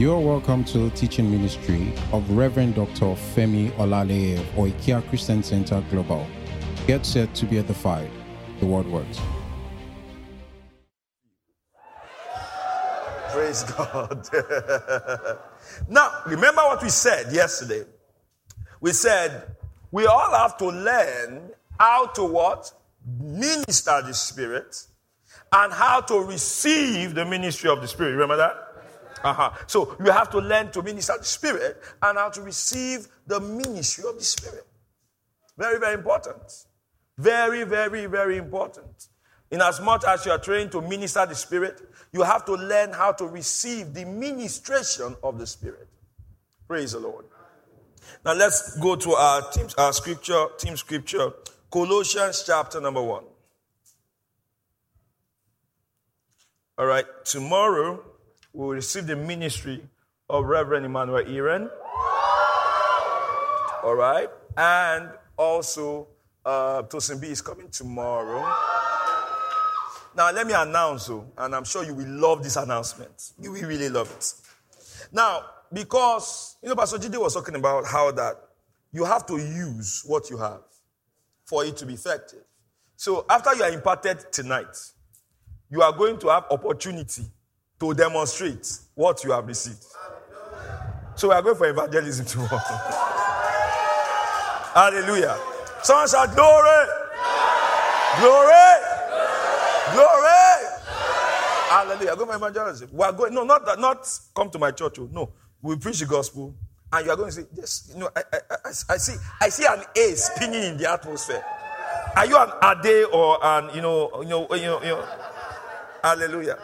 You 0.00 0.14
are 0.14 0.18
welcome 0.18 0.64
to 0.64 0.78
the 0.78 0.90
teaching 0.96 1.30
ministry 1.30 1.92
of 2.14 2.30
Reverend 2.30 2.76
Dr. 2.76 3.14
Femi 3.34 3.70
Olaleye 3.72 4.40
of 4.40 4.46
Oikia 4.54 5.06
Christian 5.10 5.42
Center 5.42 5.84
Global. 5.90 6.26
Get 6.86 7.04
set 7.04 7.34
to 7.34 7.44
be 7.44 7.58
edified. 7.58 8.10
The 8.60 8.66
word 8.66 8.86
works. 8.86 9.20
Praise 13.28 13.62
God. 13.64 14.26
now, 15.90 16.22
remember 16.26 16.62
what 16.62 16.82
we 16.82 16.88
said 16.88 17.30
yesterday. 17.30 17.84
We 18.80 18.92
said 18.92 19.54
we 19.90 20.06
all 20.06 20.34
have 20.34 20.56
to 20.56 20.68
learn 20.68 21.50
how 21.78 22.06
to 22.06 22.24
what? 22.24 22.72
Minister 23.20 24.00
the 24.00 24.14
Spirit 24.14 24.82
and 25.52 25.70
how 25.74 26.00
to 26.00 26.20
receive 26.20 27.14
the 27.14 27.26
ministry 27.26 27.68
of 27.68 27.82
the 27.82 27.88
Spirit. 27.88 28.12
Remember 28.12 28.38
that? 28.38 28.69
Uh-huh. 29.22 29.50
So 29.66 29.96
you 30.04 30.10
have 30.10 30.30
to 30.30 30.38
learn 30.38 30.70
to 30.72 30.82
minister 30.82 31.14
the 31.18 31.24
Spirit 31.24 31.80
and 32.02 32.18
how 32.18 32.30
to 32.30 32.40
receive 32.42 33.08
the 33.26 33.40
ministry 33.40 34.04
of 34.08 34.16
the 34.16 34.24
Spirit. 34.24 34.66
Very, 35.56 35.78
very 35.78 35.94
important. 35.94 36.66
Very, 37.18 37.64
very, 37.64 38.06
very 38.06 38.38
important. 38.38 39.08
In 39.50 39.60
as 39.60 39.80
much 39.80 40.04
as 40.04 40.24
you 40.24 40.32
are 40.32 40.38
trained 40.38 40.72
to 40.72 40.80
minister 40.80 41.26
the 41.26 41.34
Spirit, 41.34 41.80
you 42.12 42.22
have 42.22 42.44
to 42.46 42.54
learn 42.54 42.92
how 42.92 43.12
to 43.12 43.26
receive 43.26 43.92
the 43.92 44.04
ministration 44.04 45.16
of 45.22 45.38
the 45.38 45.46
Spirit. 45.46 45.88
Praise 46.66 46.92
the 46.92 47.00
Lord. 47.00 47.26
Now 48.24 48.34
let's 48.34 48.76
go 48.78 48.96
to 48.96 49.12
our 49.12 49.50
team, 49.50 49.66
our 49.76 49.92
scripture, 49.92 50.46
team 50.58 50.76
scripture, 50.76 51.32
Colossians 51.70 52.44
chapter 52.46 52.80
number 52.80 53.02
one. 53.02 53.24
All 56.78 56.86
right, 56.86 57.04
tomorrow 57.24 58.02
we 58.52 58.60
will 58.60 58.74
receive 58.74 59.06
the 59.06 59.16
ministry 59.16 59.82
of 60.28 60.44
Reverend 60.44 60.86
Emmanuel 60.86 61.24
Iren. 61.24 61.70
All 63.82 63.94
right, 63.94 64.28
and 64.56 65.10
also 65.36 66.08
uh, 66.44 66.82
Tosin 66.82 67.20
B 67.20 67.28
is 67.28 67.40
coming 67.40 67.68
tomorrow. 67.70 68.40
Now, 70.16 70.32
let 70.32 70.46
me 70.46 70.52
announce, 70.52 71.08
oh, 71.08 71.24
and 71.38 71.54
I'm 71.54 71.64
sure 71.64 71.84
you 71.84 71.94
will 71.94 72.08
love 72.08 72.42
this 72.42 72.56
announcement. 72.56 73.32
You 73.40 73.52
will 73.52 73.62
really 73.62 73.88
love 73.88 74.10
it. 74.10 74.34
Now, 75.12 75.44
because, 75.72 76.56
you 76.62 76.68
know, 76.68 76.74
Pastor 76.74 76.98
Jide 76.98 77.18
was 77.18 77.34
talking 77.34 77.54
about 77.54 77.86
how 77.86 78.10
that 78.12 78.34
you 78.92 79.04
have 79.04 79.24
to 79.26 79.36
use 79.38 80.02
what 80.04 80.28
you 80.28 80.36
have 80.36 80.62
for 81.44 81.64
it 81.64 81.76
to 81.78 81.86
be 81.86 81.94
effective. 81.94 82.40
So, 82.96 83.24
after 83.30 83.54
you 83.54 83.62
are 83.62 83.70
imparted 83.70 84.32
tonight, 84.32 84.76
you 85.70 85.80
are 85.80 85.92
going 85.92 86.18
to 86.18 86.28
have 86.28 86.44
opportunity 86.50 87.22
to 87.80 87.94
demonstrate 87.94 88.78
what 88.94 89.24
you 89.24 89.32
have 89.32 89.46
received. 89.46 89.84
So, 91.16 91.28
we 91.28 91.34
are 91.34 91.42
going 91.42 91.56
for 91.56 91.68
evangelism 91.68 92.26
tomorrow. 92.26 92.58
Hallelujah. 94.74 95.36
Someone 95.82 96.08
shout, 96.08 96.34
Glory! 96.34 96.86
Glory! 98.18 98.74
Glory! 99.92 100.30
Hallelujah. 101.70 102.16
Go 102.16 102.26
for 102.26 102.36
evangelism. 102.36 102.90
We 102.92 103.04
are 103.04 103.12
going, 103.12 103.34
no, 103.34 103.44
not 103.44 103.64
that, 103.66 103.78
not 103.78 104.08
come 104.34 104.50
to 104.50 104.58
my 104.58 104.70
church. 104.70 104.98
Oh, 104.98 105.08
no. 105.12 105.32
We 105.62 105.76
preach 105.76 106.00
the 106.00 106.06
gospel, 106.06 106.54
and 106.92 107.04
you 107.06 107.12
are 107.12 107.16
going 107.16 107.30
to 107.30 107.36
say, 107.36 107.46
Yes, 107.54 107.90
you 107.92 108.00
know, 108.00 108.10
I, 108.16 108.22
I, 108.32 108.38
I, 108.50 108.70
I 108.90 108.96
see 108.96 109.14
I 109.40 109.48
see 109.50 109.66
an 109.66 109.82
A 109.96 110.14
spinning 110.16 110.62
in 110.62 110.76
the 110.78 110.90
atmosphere. 110.90 111.44
Are 112.16 112.26
you 112.26 112.36
an 112.36 112.50
Ade 112.62 113.06
or 113.12 113.38
an, 113.44 113.74
you 113.74 113.82
know, 113.82 114.10
you 114.22 114.28
know, 114.28 114.46
you 114.54 114.62
know, 114.62 114.80
you 114.82 114.88
know 114.88 115.04
Hallelujah. 116.02 116.58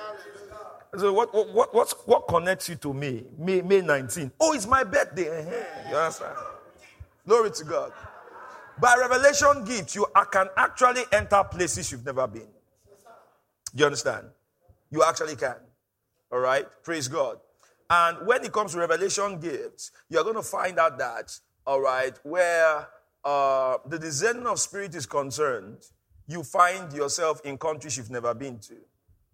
So 0.96 1.12
what, 1.12 1.34
what, 1.34 1.74
what, 1.74 1.94
what 2.06 2.28
connects 2.28 2.68
you 2.68 2.76
to 2.76 2.94
me? 2.94 3.24
May, 3.38 3.60
May 3.60 3.82
19. 3.82 4.32
Oh, 4.40 4.52
it's 4.52 4.66
my 4.66 4.84
birthday. 4.84 5.44
You 5.90 5.96
understand? 5.96 6.36
Glory 7.26 7.50
to 7.50 7.64
God. 7.64 7.92
By 8.78 8.94
revelation 8.98 9.64
gift, 9.64 9.94
you 9.94 10.06
can 10.30 10.48
actually 10.56 11.02
enter 11.12 11.42
places 11.44 11.90
you've 11.92 12.04
never 12.04 12.26
been. 12.26 12.48
Do 13.74 13.80
you 13.80 13.84
understand? 13.86 14.26
You 14.90 15.02
actually 15.02 15.36
can. 15.36 15.56
All 16.30 16.38
right? 16.38 16.66
Praise 16.82 17.08
God. 17.08 17.38
And 17.88 18.26
when 18.26 18.44
it 18.44 18.52
comes 18.52 18.72
to 18.72 18.78
revelation 18.78 19.38
gifts, 19.38 19.92
you're 20.08 20.24
going 20.24 20.36
to 20.36 20.42
find 20.42 20.78
out 20.78 20.98
that, 20.98 21.38
all 21.66 21.80
right, 21.80 22.18
where 22.22 22.88
uh, 23.24 23.78
the 23.86 23.98
discerning 23.98 24.46
of 24.46 24.58
spirit 24.58 24.94
is 24.94 25.06
concerned, 25.06 25.78
you 26.26 26.42
find 26.42 26.92
yourself 26.92 27.40
in 27.44 27.56
countries 27.58 27.96
you've 27.96 28.10
never 28.10 28.34
been 28.34 28.58
to. 28.58 28.74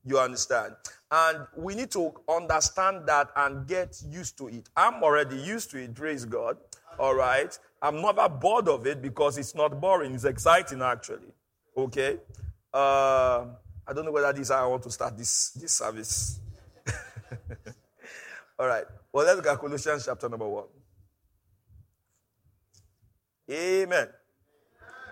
You 0.05 0.19
understand? 0.19 0.75
And 1.13 1.47
we 1.57 1.75
need 1.75 1.91
to 1.93 2.13
understand 2.29 3.07
that 3.07 3.29
and 3.37 3.67
get 3.69 4.03
used 4.09 4.39
to 4.39 4.49
it. 4.49 4.69
I'm 4.75 5.03
already 5.03 5.37
used 5.37 5.71
to 5.73 5.83
it, 5.83 5.95
praise 5.95 6.25
God. 6.25 6.57
All 6.99 7.15
right? 7.15 7.57
I'm 7.83 8.01
never 8.01 8.29
bored 8.29 8.69
of 8.69 8.87
it 8.87 9.03
because 9.03 9.37
it's 9.37 9.55
not 9.55 9.81
boring. 9.81 10.15
It's 10.15 10.25
exciting, 10.25 10.81
actually. 10.83 11.35
Okay? 11.77 12.19
Uh, 12.73 13.45
I 13.87 13.93
don't 13.93 14.05
know 14.07 14.13
whether 14.13 14.33
this 14.33 14.43
is 14.43 14.51
how 14.51 14.65
I 14.65 14.67
want 14.67 14.83
to 14.85 14.91
start 14.91 15.17
this, 15.19 15.51
this 15.51 15.73
service. 15.73 16.41
All 18.59 18.67
right. 18.67 18.85
Well, 19.13 19.27
let's 19.27 19.37
look 19.37 19.47
at 19.47 19.59
Colossians 19.59 20.07
chapter 20.07 20.29
number 20.29 20.49
one. 20.49 20.65
Amen. 23.51 24.09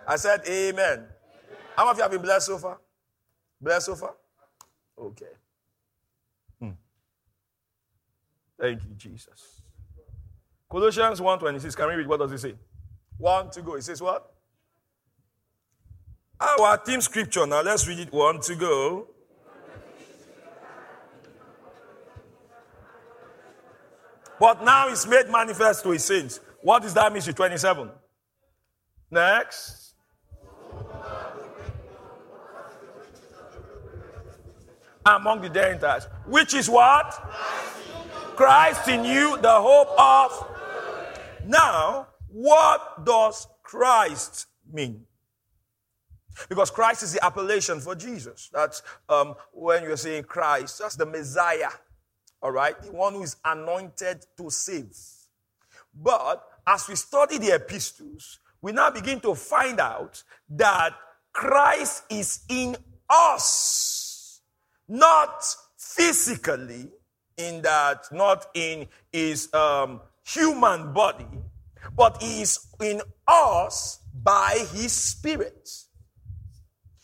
I 0.07 0.17
said 0.17 0.41
amen. 0.49 1.05
How 1.77 1.85
many 1.85 1.91
of 1.91 1.97
you 1.99 2.03
have 2.03 2.11
been 2.11 2.23
blessed 2.23 2.47
so 2.47 2.59
far? 2.59 2.79
Blessed 3.61 3.87
so 3.87 3.97
far? 3.97 4.15
Okay. 4.99 5.27
Hmm. 6.61 6.71
Thank 8.61 8.83
you, 8.85 8.91
Jesus. 8.97 9.63
Colossians 10.71 11.21
1.26. 11.21 11.75
Can 11.77 11.89
we 11.89 11.95
read? 11.95 12.07
What 12.07 12.21
does 12.21 12.33
it 12.33 12.39
say? 12.39 12.55
One 13.17 13.51
to 13.51 13.63
go. 13.63 13.75
It 13.75 13.83
says 13.83 14.03
what? 14.03 14.31
Our 16.39 16.77
team 16.79 17.01
scripture. 17.01 17.47
Now 17.47 17.63
let's 17.63 17.89
read 17.89 17.99
it. 17.99 18.13
One 18.13 18.41
to 18.41 18.55
go. 18.55 19.09
But 24.39 24.65
now 24.65 24.89
it's 24.89 25.07
made 25.07 25.29
manifest 25.29 25.83
to 25.83 25.91
his 25.91 26.05
saints. 26.05 26.41
What 26.63 26.85
is 26.85 26.95
that 26.95 27.13
mystery? 27.13 27.35
27. 27.35 27.91
Next. 29.11 29.95
Among 35.05 35.41
the 35.41 35.49
Gentiles. 35.49 36.07
Which 36.27 36.55
is 36.55 36.71
what? 36.71 37.19
Christ 38.41 38.89
in 38.89 39.05
you, 39.05 39.37
the 39.43 39.53
hope 39.53 39.91
of. 40.01 40.49
Now, 41.47 42.09
what 42.29 43.05
does 43.05 43.47
Christ 43.63 44.47
mean? 44.73 45.05
Because 46.49 46.71
Christ 46.71 47.03
is 47.03 47.13
the 47.13 47.23
appellation 47.23 47.81
for 47.81 47.95
Jesus. 47.95 48.49
That's 48.51 48.81
um, 49.11 49.35
when 49.53 49.83
you're 49.83 49.99
saying 49.99 50.25
Christ, 50.25 50.79
that's 50.79 50.97
the 50.97 51.05
Messiah. 51.05 51.69
All 52.41 52.51
right? 52.51 52.81
The 52.81 52.93
one 52.93 53.13
who 53.13 53.25
is 53.25 53.37
anointed 53.45 54.25
to 54.39 54.49
save. 54.49 54.97
But 55.95 56.43
as 56.67 56.89
we 56.89 56.95
study 56.95 57.37
the 57.37 57.57
epistles, 57.57 58.39
we 58.63 58.73
now 58.73 58.89
begin 58.89 59.21
to 59.21 59.35
find 59.35 59.79
out 59.79 60.23
that 60.49 60.95
Christ 61.35 62.05
is 62.09 62.41
in 62.49 62.75
us, 63.11 64.41
not 64.89 65.45
physically, 65.77 66.91
in 67.41 67.63
that, 67.63 68.05
not 68.13 68.47
in 68.55 68.87
his 69.13 69.53
um, 69.55 70.01
human 70.25 70.93
body, 70.93 71.27
but 71.97 72.23
he 72.23 72.43
is 72.43 72.59
in 72.81 73.01
us 73.27 74.01
by 74.23 74.67
his 74.73 74.93
spirit. 74.93 75.69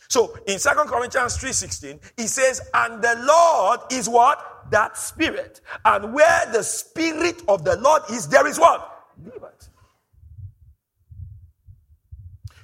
So 0.09 0.37
in 0.47 0.59
Second 0.59 0.87
Corinthians 0.87 1.37
3:16, 1.37 1.99
he 2.15 2.27
says, 2.27 2.61
and 2.73 3.01
the 3.01 3.15
Lord 3.25 3.81
is 3.91 4.07
what? 4.07 4.71
That 4.71 4.97
spirit. 4.97 5.61
And 5.83 6.13
where 6.13 6.45
the 6.51 6.63
spirit 6.63 7.41
of 7.47 7.63
the 7.63 7.77
Lord 7.77 8.03
is, 8.09 8.27
there 8.27 8.47
is 8.47 8.59
what? 8.59 9.05
Liberty. 9.23 9.67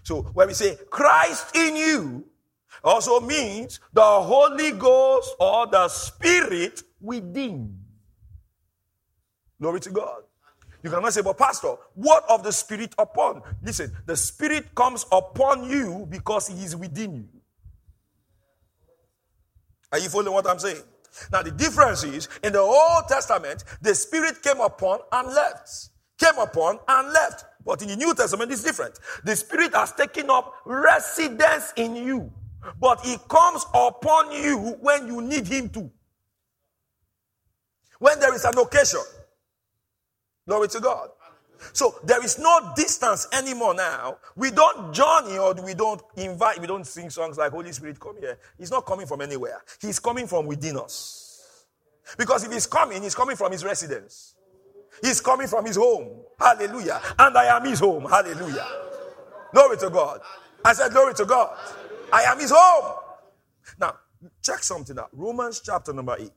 So 0.03 0.21
when 0.33 0.47
we 0.47 0.53
say 0.53 0.77
Christ 0.89 1.56
in 1.56 1.75
you, 1.75 2.25
also 2.83 3.19
means 3.21 3.80
the 3.94 4.01
Holy 4.01 4.71
Ghost 4.71 5.36
or 5.39 5.68
the 5.68 5.88
Spirit 5.88 6.83
within. 7.03 7.77
Glory 9.61 9.79
to 9.81 9.91
God. 9.91 10.23
You 10.83 10.89
cannot 10.89 11.13
say, 11.13 11.21
but 11.21 11.38
Pastor, 11.38 11.75
what 11.94 12.25
of 12.29 12.44
the 12.44 12.51
Spirit 12.51 12.94
upon? 12.97 13.41
Listen, 13.63 13.91
the 14.05 14.15
Spirit 14.17 14.75
comes 14.75 15.05
upon 15.11 15.69
you 15.69 16.07
because 16.09 16.47
He 16.47 16.63
is 16.63 16.75
within 16.75 17.15
you. 17.15 17.27
Are 19.91 20.00
you 20.00 20.09
following 20.09 20.33
what 20.33 20.47
I'm 20.47 20.59
saying? 20.59 20.81
Now, 21.31 21.44
the 21.44 21.51
difference 21.51 22.03
is 22.03 22.27
in 22.44 22.53
the 22.53 22.59
Old 22.59 23.07
Testament, 23.07 23.63
the 23.81 23.95
Spirit 23.95 24.41
came 24.41 24.59
upon 24.59 24.99
and 25.11 25.27
left. 25.29 25.89
Came 26.19 26.38
upon 26.39 26.79
and 26.88 27.13
left. 27.13 27.45
But 27.65 27.81
in 27.81 27.88
the 27.89 27.95
New 27.95 28.13
Testament, 28.13 28.51
it's 28.51 28.63
different. 28.63 28.99
The 29.23 29.35
Spirit 29.35 29.73
has 29.75 29.94
taken 29.94 30.29
up 30.29 30.53
residence 30.65 31.71
in 31.77 31.95
you, 31.95 32.31
but 32.79 33.01
He 33.01 33.17
comes 33.29 33.65
upon 33.73 34.31
you 34.31 34.77
when 34.81 35.07
you 35.07 35.21
need 35.21 35.47
Him 35.47 35.69
to. 35.69 35.89
When 38.03 38.19
there 38.19 38.35
is 38.35 38.44
an 38.44 38.57
occasion. 38.57 39.00
Glory 40.45 40.67
to 40.67 40.81
God. 40.81 41.07
So 41.71 41.95
there 42.03 42.21
is 42.21 42.38
no 42.38 42.73
distance 42.75 43.27
anymore 43.31 43.73
now. 43.73 44.17
We 44.35 44.51
don't 44.51 44.94
journey 44.94 45.38
or 45.38 45.53
we 45.53 45.73
don't 45.73 46.01
invite, 46.17 46.59
we 46.59 46.67
don't 46.67 46.85
sing 46.85 47.09
songs 47.09 47.38
like 47.38 47.53
Holy 47.53 47.71
Spirit 47.71 47.97
come 48.01 48.17
here. 48.19 48.38
He's 48.57 48.71
not 48.71 48.85
coming 48.85 49.07
from 49.07 49.21
anywhere. 49.21 49.63
He's 49.79 50.00
coming 50.00 50.27
from 50.27 50.47
within 50.47 50.77
us. 50.77 51.65
Because 52.17 52.44
if 52.44 52.51
he's 52.51 52.67
coming, 52.67 53.01
he's 53.01 53.15
coming 53.15 53.38
from 53.38 53.53
his 53.53 53.63
residence. 53.63 54.35
He's 55.01 55.21
coming 55.21 55.47
from 55.47 55.65
his 55.65 55.77
home. 55.77 56.23
Hallelujah. 56.38 57.01
And 57.17 57.38
I 57.38 57.56
am 57.56 57.65
his 57.65 57.79
home. 57.79 58.03
Hallelujah. 58.03 58.67
Glory 59.53 59.77
to 59.77 59.89
God. 59.89 60.19
I 60.65 60.73
said, 60.73 60.91
Glory 60.91 61.13
to 61.13 61.25
God. 61.25 61.57
I 62.11 62.23
am 62.23 62.38
his 62.38 62.51
home. 62.53 62.97
Now, 63.79 63.95
check 64.41 64.61
something 64.61 64.99
out. 64.99 65.07
Romans 65.13 65.61
chapter 65.63 65.94
number 65.94 66.17
8. 66.19 66.29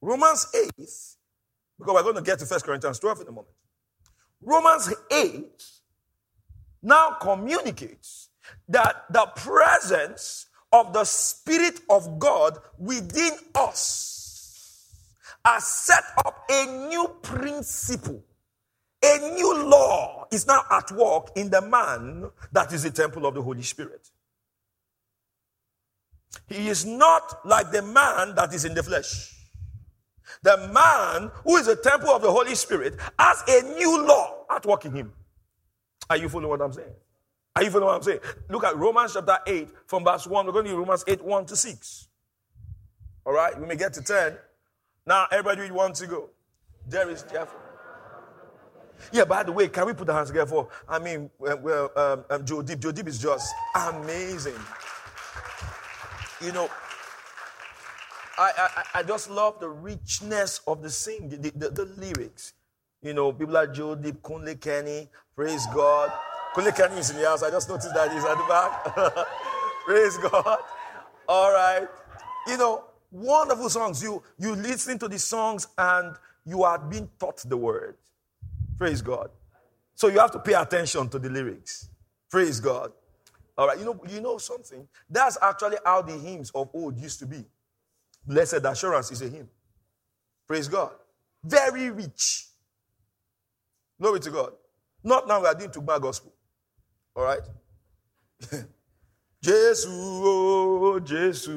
Romans 0.00 0.46
8 0.54 0.70
because 0.76 1.94
we're 1.94 2.02
going 2.02 2.16
to 2.16 2.22
get 2.22 2.38
to 2.38 2.44
1 2.44 2.60
Corinthians 2.60 2.98
12 2.98 3.22
in 3.22 3.28
a 3.28 3.32
moment. 3.32 3.54
Romans 4.42 4.92
8 5.10 5.64
now 6.82 7.16
communicates 7.20 8.28
that 8.68 9.04
the 9.10 9.26
presence 9.36 10.46
of 10.72 10.92
the 10.92 11.04
Spirit 11.04 11.80
of 11.90 12.18
God 12.18 12.58
within 12.78 13.32
us 13.54 14.88
has 15.44 15.66
set 15.66 16.04
up 16.24 16.44
a 16.50 16.66
new 16.88 17.08
principle. 17.22 18.22
A 19.02 19.18
new 19.34 19.64
law 19.64 20.26
is 20.30 20.46
now 20.46 20.62
at 20.70 20.90
work 20.92 21.30
in 21.36 21.48
the 21.48 21.62
man 21.62 22.30
that 22.52 22.72
is 22.72 22.82
the 22.82 22.90
temple 22.90 23.26
of 23.26 23.34
the 23.34 23.42
Holy 23.42 23.62
Spirit. 23.62 24.10
He 26.46 26.68
is 26.68 26.84
not 26.84 27.46
like 27.46 27.70
the 27.72 27.82
man 27.82 28.34
that 28.34 28.52
is 28.52 28.64
in 28.64 28.74
the 28.74 28.82
flesh. 28.82 29.39
The 30.42 30.56
man 30.72 31.30
who 31.44 31.56
is 31.56 31.68
a 31.68 31.76
temple 31.76 32.10
of 32.10 32.22
the 32.22 32.30
Holy 32.30 32.54
Spirit 32.54 32.96
has 33.18 33.42
a 33.48 33.62
new 33.74 34.06
law 34.06 34.44
at 34.50 34.64
work 34.66 34.84
in 34.84 34.94
him. 34.94 35.12
Are 36.08 36.16
you 36.16 36.28
following 36.28 36.50
what 36.50 36.62
I'm 36.62 36.72
saying? 36.72 36.94
Are 37.56 37.62
you 37.62 37.70
following 37.70 37.88
what 37.88 37.96
I'm 37.96 38.02
saying? 38.02 38.20
Look 38.48 38.64
at 38.64 38.76
Romans 38.76 39.12
chapter 39.14 39.38
8 39.46 39.68
from 39.86 40.04
verse 40.04 40.26
1. 40.26 40.46
We're 40.46 40.52
going 40.52 40.66
to 40.66 40.76
Romans 40.76 41.04
8 41.06 41.22
1 41.22 41.46
to 41.46 41.56
6. 41.56 42.08
All 43.26 43.32
right, 43.32 43.58
we 43.58 43.66
may 43.66 43.76
get 43.76 43.92
to 43.94 44.02
10. 44.02 44.36
Now, 45.06 45.26
everybody 45.30 45.70
wants 45.70 46.00
to 46.00 46.06
go. 46.06 46.30
There 46.88 47.08
is 47.10 47.24
Jeff. 47.30 47.54
Yeah, 49.12 49.24
by 49.24 49.42
the 49.42 49.52
way, 49.52 49.68
can 49.68 49.86
we 49.86 49.92
put 49.92 50.06
the 50.06 50.12
hands 50.12 50.28
together 50.28 50.48
for, 50.48 50.68
I 50.88 50.98
mean, 50.98 51.30
well, 51.38 51.90
um, 51.96 52.24
um, 52.30 52.44
Joe 52.44 52.62
Deep. 52.62 52.80
Joe 52.80 52.92
Deep 52.92 53.08
is 53.08 53.18
just 53.18 53.52
amazing. 53.74 54.54
You 56.40 56.52
know, 56.52 56.70
I, 58.40 58.52
I, 58.56 59.00
I 59.00 59.02
just 59.02 59.28
love 59.28 59.60
the 59.60 59.68
richness 59.68 60.62
of 60.66 60.80
the 60.82 60.88
sing, 60.88 61.28
the, 61.28 61.36
the, 61.36 61.68
the, 61.68 61.84
lyrics. 61.98 62.54
You 63.02 63.12
know, 63.12 63.32
people 63.32 63.52
like 63.52 63.74
Joe 63.74 63.94
Deep, 63.94 64.22
Kunle 64.22 64.58
Kenny, 64.58 65.10
praise 65.36 65.66
God. 65.74 66.10
Kunle 66.54 66.74
Kenny 66.74 67.00
is 67.00 67.10
in 67.10 67.16
the 67.16 67.28
house. 67.28 67.42
I 67.42 67.50
just 67.50 67.68
noticed 67.68 67.92
that 67.92 68.10
he's 68.10 68.24
at 68.24 68.38
the 68.38 68.44
back. 68.44 69.26
praise 69.84 70.16
God. 70.16 70.58
All 71.28 71.52
right. 71.52 71.86
You 72.46 72.56
know, 72.56 72.84
wonderful 73.10 73.68
songs. 73.68 74.02
You 74.02 74.22
you 74.38 74.54
listen 74.54 74.98
to 75.00 75.08
the 75.08 75.18
songs 75.18 75.68
and 75.76 76.16
you 76.46 76.62
are 76.62 76.78
being 76.78 77.10
taught 77.18 77.44
the 77.46 77.58
word. 77.58 77.98
Praise 78.78 79.02
God. 79.02 79.30
So 79.94 80.08
you 80.08 80.18
have 80.18 80.30
to 80.30 80.38
pay 80.38 80.54
attention 80.54 81.10
to 81.10 81.18
the 81.18 81.28
lyrics. 81.28 81.90
Praise 82.30 82.58
God. 82.58 82.92
All 83.58 83.66
right. 83.66 83.78
You 83.78 83.84
know, 83.84 84.00
you 84.08 84.22
know 84.22 84.38
something? 84.38 84.88
That's 85.10 85.36
actually 85.42 85.76
how 85.84 86.00
the 86.00 86.16
hymns 86.16 86.50
of 86.54 86.70
old 86.72 86.96
used 86.98 87.18
to 87.18 87.26
be. 87.26 87.44
Blessed 88.26 88.64
assurance 88.64 89.10
is 89.10 89.22
a 89.22 89.28
hymn. 89.28 89.48
Praise 90.46 90.68
God. 90.68 90.92
Very 91.42 91.90
rich. 91.90 92.48
Glory 94.00 94.20
to 94.20 94.30
God. 94.30 94.52
Not 95.02 95.26
now 95.26 95.40
we 95.40 95.46
are 95.46 95.54
doing 95.54 95.70
to 95.70 95.80
my 95.80 95.98
gospel. 95.98 96.32
All 97.14 97.24
right? 97.24 97.40
Jesus, 99.42 99.86
oh, 99.88 101.00
Jesus. 101.00 101.48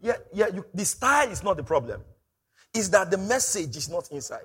Yeah, 0.00 0.16
yeah, 0.32 0.48
you, 0.48 0.64
the 0.74 0.84
style 0.84 1.30
is 1.30 1.42
not 1.42 1.56
the 1.56 1.62
problem. 1.62 2.00
It's 2.74 2.88
that 2.88 3.10
the 3.10 3.18
message 3.18 3.76
is 3.76 3.88
not 3.88 4.10
inside. 4.10 4.40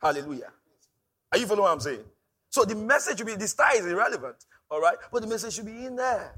Hallelujah. 0.00 0.50
Are 1.32 1.38
you 1.38 1.46
following 1.46 1.64
what 1.64 1.72
I'm 1.72 1.80
saying? 1.80 2.04
So 2.48 2.64
the 2.64 2.74
message 2.74 3.18
should 3.18 3.26
be, 3.26 3.36
the 3.36 3.46
style 3.46 3.76
is 3.76 3.86
irrelevant. 3.86 4.36
All 4.70 4.80
right? 4.80 4.96
But 5.12 5.22
the 5.22 5.28
message 5.28 5.54
should 5.54 5.66
be 5.66 5.84
in 5.84 5.96
there. 5.96 6.34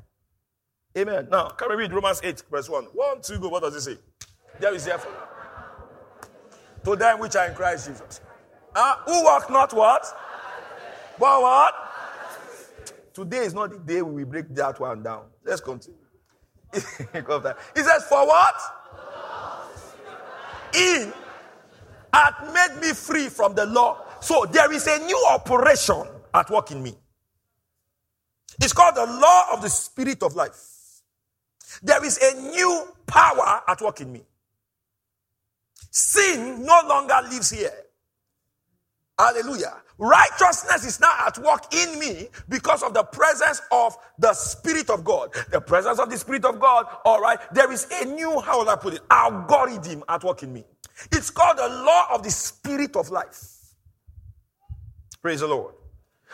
Amen. 0.97 1.29
Now, 1.31 1.49
can 1.49 1.71
we 1.71 1.77
read 1.77 1.93
Romans 1.93 2.21
8, 2.23 2.43
verse 2.51 2.69
1? 2.69 2.85
One, 2.93 3.23
two, 3.23 3.39
go. 3.39 3.49
What 3.49 3.63
does 3.63 3.75
it 3.75 3.81
say? 3.81 3.99
There 4.61 4.75
is 4.75 4.85
therefore. 4.85 5.13
To 6.85 6.97
them 6.97 7.19
which 7.21 7.35
are 7.37 7.47
in 7.49 7.55
Christ 7.55 7.89
Jesus. 7.89 8.21
Uh, 8.75 8.97
who 9.07 9.25
walk 9.25 9.51
not 9.51 9.73
what? 9.73 10.05
But 11.19 11.41
what? 11.43 11.75
Today 13.15 13.39
is 13.39 13.55
not 13.55 13.71
the 13.71 13.79
day 13.79 14.03
we 14.03 14.25
break 14.25 14.55
that 14.55 14.81
one 14.81 15.03
down. 15.03 15.25
Let's 15.45 15.61
continue. 15.61 15.99
he 16.73 16.81
says, 16.81 18.05
For 18.09 18.27
what? 18.27 18.55
In 20.75 21.13
hath 22.13 22.53
made 22.53 22.81
me 22.81 22.93
free 22.93 23.29
from 23.29 23.55
the 23.55 23.67
law. 23.67 24.05
So 24.21 24.47
there 24.51 24.73
is 24.73 24.87
a 24.87 24.99
new 25.05 25.27
operation 25.31 26.05
at 26.35 26.51
work 26.51 26.71
in 26.71 26.83
me. 26.83 26.95
It's 28.61 28.73
called 28.73 28.95
the 28.95 29.07
law 29.07 29.47
of 29.53 29.63
the 29.63 29.69
spirit 29.69 30.23
of 30.23 30.35
life. 30.35 30.72
There 31.83 32.05
is 32.05 32.19
a 32.19 32.41
new 32.41 32.89
power 33.07 33.63
at 33.69 33.81
work 33.81 34.01
in 34.01 34.13
me. 34.13 34.23
Sin 35.91 36.65
no 36.65 36.81
longer 36.89 37.17
lives 37.31 37.51
here. 37.51 37.73
Hallelujah. 39.19 39.83
Righteousness 39.99 40.85
is 40.85 41.01
now 41.01 41.15
at 41.27 41.39
work 41.39 41.73
in 41.75 41.99
me 41.99 42.29
because 42.49 42.83
of 42.83 42.95
the 42.95 43.05
presence 43.05 43.63
of 43.71 43.97
the 44.19 44.35
Spirit 44.35 44.91
of 44.91 45.05
God. 45.05 45.31
The 45.51 45.61
presence 45.61 45.99
of 46.01 46.11
the 46.11 46.19
Spirit 46.19 46.45
of 46.45 46.59
God, 46.59 46.87
all 47.05 47.21
right, 47.21 47.39
there 47.53 47.71
is 47.71 47.87
a 48.03 48.07
new, 48.07 48.41
how 48.41 48.61
will 48.61 48.69
I 48.71 48.77
put 48.77 48.95
it, 48.95 49.03
algorithm 49.11 50.03
at 50.09 50.25
work 50.25 50.43
in 50.43 50.53
me. 50.53 50.65
It's 51.13 51.31
called 51.31 51.59
the 51.59 51.69
law 51.69 52.07
of 52.13 52.23
the 52.25 52.31
Spirit 52.31 52.97
of 52.97 53.11
life. 53.11 53.59
Praise 55.23 55.41
the 55.41 55.47
Lord. 55.49 55.75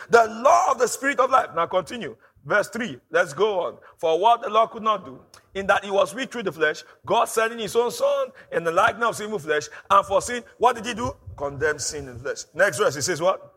The 0.09 0.25
law 0.27 0.71
of 0.71 0.79
the 0.79 0.87
Spirit 0.87 1.19
of 1.19 1.29
life. 1.29 1.49
Now 1.55 1.67
continue. 1.67 2.15
Verse 2.45 2.69
3, 2.69 2.99
let's 3.11 3.33
go 3.33 3.61
on. 3.61 3.77
For 3.97 4.17
what 4.17 4.41
the 4.41 4.49
law 4.49 4.67
could 4.67 4.83
not 4.83 5.05
do, 5.05 5.19
in 5.53 5.67
that 5.67 5.83
he 5.83 5.91
was 5.91 6.15
weak 6.15 6.31
through 6.31 6.43
the 6.43 6.51
flesh, 6.51 6.83
God 7.05 7.25
sending 7.25 7.59
his 7.59 7.75
own 7.75 7.91
son 7.91 8.29
in 8.51 8.63
the 8.63 8.71
likeness 8.71 9.09
of 9.09 9.15
sinful 9.17 9.39
flesh, 9.39 9.67
and 9.89 10.05
for 10.05 10.21
sin, 10.21 10.43
what 10.57 10.75
did 10.75 10.85
he 10.85 10.93
do? 10.93 11.15
Condemn 11.35 11.79
sin 11.79 12.07
in 12.07 12.17
flesh. 12.19 12.45
Next 12.53 12.77
verse, 12.77 12.95
he 12.95 13.01
says 13.01 13.21
what? 13.21 13.55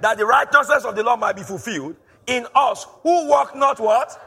That 0.00 0.18
the 0.18 0.26
righteousness 0.26 0.84
of 0.84 0.96
the 0.96 1.02
law 1.02 1.16
might 1.16 1.36
be 1.36 1.42
fulfilled 1.42 1.96
in 2.26 2.46
us 2.54 2.86
who 3.02 3.28
walk 3.28 3.56
not 3.56 3.80
what? 3.80 4.20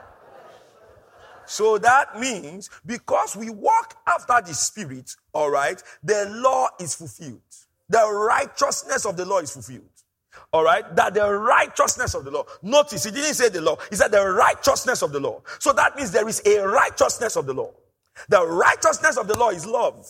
So 1.45 1.77
that 1.77 2.19
means 2.19 2.69
because 2.85 3.35
we 3.35 3.49
walk 3.49 3.95
after 4.05 4.41
the 4.45 4.53
Spirit, 4.53 5.15
all 5.33 5.49
right, 5.49 5.81
the 6.03 6.29
law 6.29 6.67
is 6.79 6.93
fulfilled. 6.93 7.41
The 7.89 8.05
righteousness 8.11 9.05
of 9.05 9.15
the 9.15 9.25
law 9.25 9.39
is 9.39 9.51
fulfilled. 9.51 9.96
All 10.51 10.63
right, 10.63 10.95
that 10.95 11.13
the 11.13 11.29
righteousness 11.31 12.13
of 12.13 12.25
the 12.25 12.31
law. 12.31 12.43
Notice 12.61 13.03
he 13.05 13.11
didn't 13.11 13.35
say 13.35 13.49
the 13.49 13.61
law, 13.61 13.77
he 13.89 13.95
said 13.95 14.11
the 14.11 14.27
righteousness 14.27 15.01
of 15.01 15.11
the 15.11 15.19
law. 15.19 15.41
So 15.59 15.73
that 15.73 15.95
means 15.95 16.11
there 16.11 16.27
is 16.27 16.41
a 16.45 16.59
righteousness 16.67 17.35
of 17.35 17.45
the 17.45 17.53
law. 17.53 17.71
The 18.29 18.45
righteousness 18.45 19.17
of 19.17 19.27
the 19.27 19.37
law 19.37 19.49
is 19.49 19.65
love. 19.65 20.05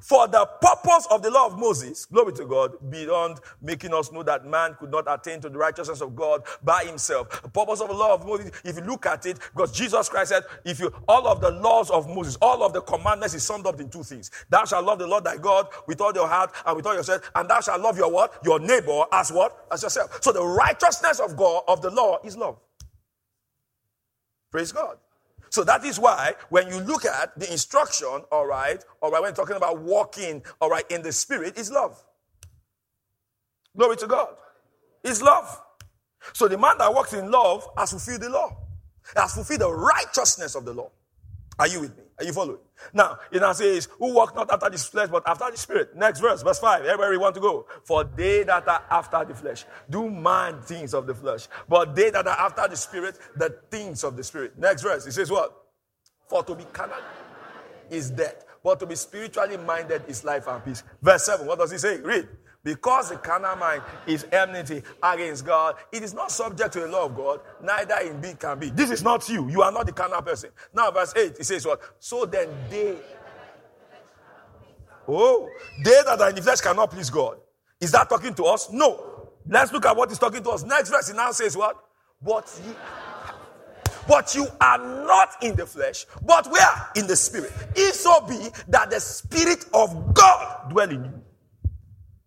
For 0.00 0.28
the 0.28 0.46
purpose 0.60 1.06
of 1.10 1.22
the 1.22 1.30
law 1.30 1.46
of 1.46 1.58
Moses, 1.58 2.04
glory 2.04 2.32
to 2.34 2.44
God, 2.44 2.90
beyond 2.90 3.40
making 3.62 3.94
us 3.94 4.12
know 4.12 4.22
that 4.22 4.44
man 4.46 4.76
could 4.78 4.90
not 4.90 5.04
attain 5.08 5.40
to 5.40 5.48
the 5.48 5.58
righteousness 5.58 6.02
of 6.02 6.14
God 6.14 6.42
by 6.62 6.84
himself. 6.84 7.42
The 7.42 7.48
purpose 7.48 7.80
of 7.80 7.88
the 7.88 7.94
law 7.94 8.14
of 8.14 8.26
Moses, 8.26 8.50
if 8.64 8.76
you 8.76 8.82
look 8.82 9.06
at 9.06 9.24
it, 9.26 9.38
because 9.54 9.72
Jesus 9.72 10.08
Christ 10.08 10.30
said, 10.30 10.44
if 10.64 10.80
you, 10.80 10.92
all 11.08 11.26
of 11.26 11.40
the 11.40 11.50
laws 11.50 11.90
of 11.90 12.08
Moses, 12.08 12.36
all 12.42 12.62
of 12.62 12.72
the 12.74 12.82
commandments 12.82 13.34
is 13.34 13.42
summed 13.42 13.66
up 13.66 13.80
in 13.80 13.88
two 13.88 14.02
things. 14.02 14.30
Thou 14.50 14.64
shalt 14.64 14.84
love 14.84 14.98
the 14.98 15.06
Lord 15.06 15.24
thy 15.24 15.38
God 15.38 15.68
with 15.86 16.00
all 16.00 16.12
your 16.12 16.28
heart 16.28 16.52
and 16.66 16.76
with 16.76 16.86
all 16.86 16.94
your 16.94 17.04
yourself, 17.06 17.30
and 17.34 17.48
thou 17.48 17.60
shalt 17.60 17.80
love 17.80 17.96
your 17.96 18.10
what? 18.10 18.38
Your 18.44 18.58
neighbor 18.58 19.04
as 19.12 19.32
what? 19.32 19.66
As 19.70 19.82
yourself. 19.82 20.22
So 20.22 20.32
the 20.32 20.44
righteousness 20.44 21.20
of 21.20 21.36
God, 21.36 21.62
of 21.68 21.82
the 21.82 21.90
law, 21.90 22.18
is 22.24 22.36
love. 22.36 22.58
Praise 24.50 24.72
God. 24.72 24.98
So 25.50 25.64
that 25.64 25.84
is 25.84 25.98
why 25.98 26.34
when 26.50 26.68
you 26.68 26.80
look 26.80 27.04
at 27.04 27.38
the 27.38 27.50
instruction, 27.50 28.22
all 28.32 28.46
right, 28.46 28.84
all 29.02 29.10
right, 29.10 29.22
when 29.22 29.34
talking 29.34 29.56
about 29.56 29.80
walking, 29.80 30.42
all 30.60 30.70
right, 30.70 30.84
in 30.90 31.02
the 31.02 31.12
spirit, 31.12 31.58
is 31.58 31.70
love. 31.70 32.02
Glory 33.76 33.96
to 33.98 34.06
God. 34.06 34.36
It's 35.04 35.22
love. 35.22 35.62
So 36.34 36.48
the 36.48 36.58
man 36.58 36.78
that 36.78 36.92
walks 36.92 37.12
in 37.14 37.30
love 37.30 37.68
has 37.76 37.90
fulfilled 37.90 38.22
the 38.22 38.30
law, 38.30 38.56
has 39.16 39.34
fulfilled 39.34 39.60
the 39.62 39.72
righteousness 39.72 40.54
of 40.54 40.64
the 40.64 40.74
law. 40.74 40.90
Are 41.58 41.68
you 41.68 41.80
with 41.80 41.96
me? 41.96 42.04
Are 42.18 42.24
you 42.24 42.32
following? 42.32 42.58
Now, 42.92 43.18
it 43.30 43.40
now 43.40 43.52
says, 43.52 43.88
Who 43.98 44.14
walk 44.14 44.34
not 44.34 44.50
after 44.50 44.70
the 44.70 44.78
flesh, 44.78 45.08
but 45.10 45.22
after 45.26 45.50
the 45.50 45.56
spirit. 45.56 45.96
Next 45.96 46.20
verse, 46.20 46.42
verse 46.42 46.58
5. 46.58 46.84
Everybody 46.84 47.16
want 47.16 47.34
to 47.36 47.40
go. 47.40 47.66
For 47.84 48.04
they 48.04 48.42
that 48.44 48.68
are 48.68 48.84
after 48.90 49.24
the 49.24 49.34
flesh 49.34 49.64
do 49.88 50.10
mind 50.10 50.64
things 50.64 50.94
of 50.94 51.06
the 51.06 51.14
flesh, 51.14 51.48
but 51.68 51.94
they 51.94 52.10
that 52.10 52.26
are 52.26 52.38
after 52.38 52.68
the 52.68 52.76
spirit, 52.76 53.18
the 53.36 53.58
things 53.70 54.04
of 54.04 54.16
the 54.16 54.24
spirit. 54.24 54.58
Next 54.58 54.82
verse, 54.82 55.06
it 55.06 55.12
says 55.12 55.30
what? 55.30 55.54
For 56.28 56.42
to 56.44 56.54
be 56.54 56.64
carnal. 56.72 56.96
is 57.90 58.10
death. 58.10 58.44
But 58.62 58.80
to 58.80 58.86
be 58.86 58.96
spiritually 58.96 59.56
minded 59.58 60.02
is 60.08 60.24
life 60.24 60.46
and 60.48 60.64
peace. 60.64 60.82
Verse 61.00 61.24
7, 61.26 61.46
what 61.46 61.58
does 61.58 61.70
he 61.70 61.78
say? 61.78 62.00
Read. 62.00 62.28
Because 62.66 63.10
the 63.10 63.16
carnal 63.16 63.54
mind 63.54 63.80
is 64.08 64.26
enmity 64.32 64.82
against 65.00 65.46
God, 65.46 65.76
it 65.92 66.02
is 66.02 66.12
not 66.12 66.32
subject 66.32 66.72
to 66.72 66.80
the 66.80 66.88
law 66.88 67.04
of 67.04 67.14
God, 67.14 67.40
neither 67.62 67.94
in 68.00 68.16
indeed 68.16 68.40
can 68.40 68.58
be. 68.58 68.70
This 68.70 68.90
is 68.90 69.04
not 69.04 69.28
you. 69.28 69.48
You 69.48 69.62
are 69.62 69.70
not 69.70 69.86
the 69.86 69.92
carnal 69.92 70.20
person. 70.20 70.50
Now, 70.74 70.90
verse 70.90 71.14
8, 71.14 71.36
it 71.38 71.44
says 71.44 71.64
what? 71.64 71.80
So 72.00 72.26
then 72.26 72.48
they. 72.68 72.96
Oh, 75.06 75.48
they 75.84 76.02
that 76.06 76.20
are 76.20 76.28
in 76.28 76.34
the 76.34 76.42
flesh 76.42 76.60
cannot 76.60 76.90
please 76.90 77.08
God. 77.08 77.38
Is 77.80 77.92
that 77.92 78.08
talking 78.08 78.34
to 78.34 78.44
us? 78.46 78.68
No. 78.72 79.28
Let's 79.48 79.72
look 79.72 79.86
at 79.86 79.96
what 79.96 80.08
he's 80.08 80.18
talking 80.18 80.42
to 80.42 80.50
us. 80.50 80.64
Next 80.64 80.90
verse, 80.90 81.06
he 81.08 81.16
now 81.16 81.30
says 81.30 81.56
what? 81.56 81.76
But 82.20 82.52
ye 82.66 82.74
but 84.08 84.34
you 84.34 84.46
are 84.60 84.78
not 84.78 85.36
in 85.40 85.54
the 85.54 85.66
flesh, 85.66 86.04
but 86.24 86.50
we 86.50 86.58
are 86.58 86.90
in 86.96 87.06
the 87.06 87.16
spirit. 87.16 87.52
If 87.76 87.94
so 87.94 88.20
be 88.22 88.48
that 88.68 88.90
the 88.90 89.00
spirit 89.00 89.66
of 89.72 90.14
God 90.14 90.70
dwell 90.70 90.90
in 90.90 91.04
you. 91.04 91.22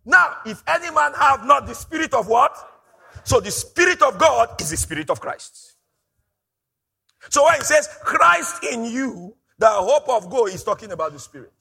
Now, 0.10 0.38
if 0.44 0.64
any 0.68 0.90
man 0.90 1.14
have 1.14 1.46
not 1.46 1.68
the 1.68 1.76
spirit 1.76 2.16
of 2.16 2.28
what? 2.28 2.58
So 3.24 3.40
the 3.40 3.52
spirit 3.52 4.02
of 4.02 4.18
God 4.18 4.60
is 4.60 4.72
the 4.72 4.78
spirit 4.78 5.12
of 5.12 5.22
Christ. 5.22 5.76
So 7.30 7.46
when 7.46 7.56
he 7.58 7.62
says 7.62 7.88
Christ 8.02 8.64
in 8.64 8.86
you, 8.86 9.36
the 9.60 9.70
hope 9.70 10.10
of 10.10 10.32
God 10.32 10.50
is 10.50 10.64
talking 10.64 10.92
about 10.92 11.14
the 11.14 11.20
spirit. 11.20 11.54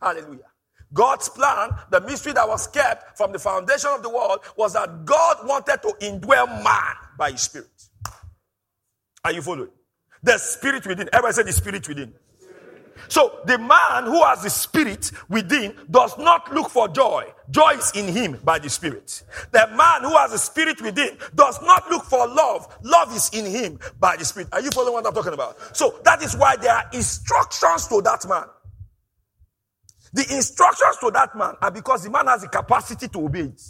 Hallelujah. 0.00 0.46
God's 0.92 1.28
plan, 1.28 1.70
the 1.90 2.00
mystery 2.02 2.34
that 2.34 2.46
was 2.46 2.68
kept 2.68 3.16
from 3.18 3.32
the 3.32 3.38
foundation 3.40 3.90
of 3.92 4.04
the 4.04 4.10
world, 4.10 4.38
was 4.56 4.74
that 4.74 5.04
God 5.04 5.38
wanted 5.42 5.82
to 5.82 5.88
indwell 6.00 6.46
man 6.62 6.94
by 7.18 7.32
his 7.32 7.40
spirit. 7.40 7.66
Are 9.24 9.32
you 9.32 9.42
following? 9.42 9.70
The 10.22 10.38
spirit 10.38 10.86
within. 10.86 11.08
Everybody 11.12 11.34
said 11.34 11.46
the 11.46 11.52
spirit 11.52 11.88
within. 11.88 12.14
So 13.08 13.40
the 13.46 13.58
man 13.58 14.04
who 14.04 14.22
has 14.24 14.42
the 14.42 14.50
spirit 14.50 15.10
within 15.28 15.74
does 15.90 16.16
not 16.18 16.52
look 16.52 16.70
for 16.70 16.88
joy. 16.88 17.24
Joy 17.50 17.70
is 17.78 17.92
in 17.94 18.12
him 18.12 18.38
by 18.44 18.58
the 18.58 18.68
spirit. 18.68 19.22
The 19.52 19.68
man 19.76 20.02
who 20.02 20.16
has 20.16 20.32
the 20.32 20.38
spirit 20.38 20.80
within 20.82 21.16
does 21.34 21.60
not 21.62 21.88
look 21.90 22.04
for 22.04 22.26
love. 22.26 22.66
Love 22.82 23.14
is 23.14 23.30
in 23.32 23.46
him 23.46 23.78
by 24.00 24.16
the 24.16 24.24
spirit. 24.24 24.48
Are 24.52 24.60
you 24.60 24.70
following 24.70 24.94
what 24.94 25.06
I'm 25.06 25.14
talking 25.14 25.32
about? 25.32 25.76
So 25.76 26.00
that 26.04 26.22
is 26.22 26.36
why 26.36 26.56
there 26.56 26.72
are 26.72 26.84
instructions 26.92 27.86
to 27.88 28.02
that 28.02 28.28
man. 28.28 28.44
The 30.12 30.22
instructions 30.34 30.96
to 31.00 31.10
that 31.12 31.36
man 31.36 31.54
are 31.60 31.70
because 31.70 32.04
the 32.04 32.10
man 32.10 32.26
has 32.26 32.42
the 32.42 32.48
capacity 32.48 33.08
to 33.08 33.24
obey 33.24 33.40
it. 33.40 33.62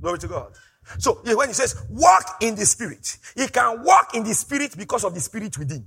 Glory 0.00 0.18
to 0.18 0.28
God. 0.28 0.52
So 0.98 1.20
when 1.24 1.48
he 1.48 1.54
says 1.54 1.80
walk 1.88 2.38
in 2.40 2.54
the 2.54 2.66
spirit, 2.66 3.18
he 3.36 3.46
can 3.48 3.82
walk 3.84 4.14
in 4.14 4.24
the 4.24 4.34
spirit 4.34 4.76
because 4.76 5.04
of 5.04 5.14
the 5.14 5.20
spirit 5.20 5.56
within. 5.58 5.86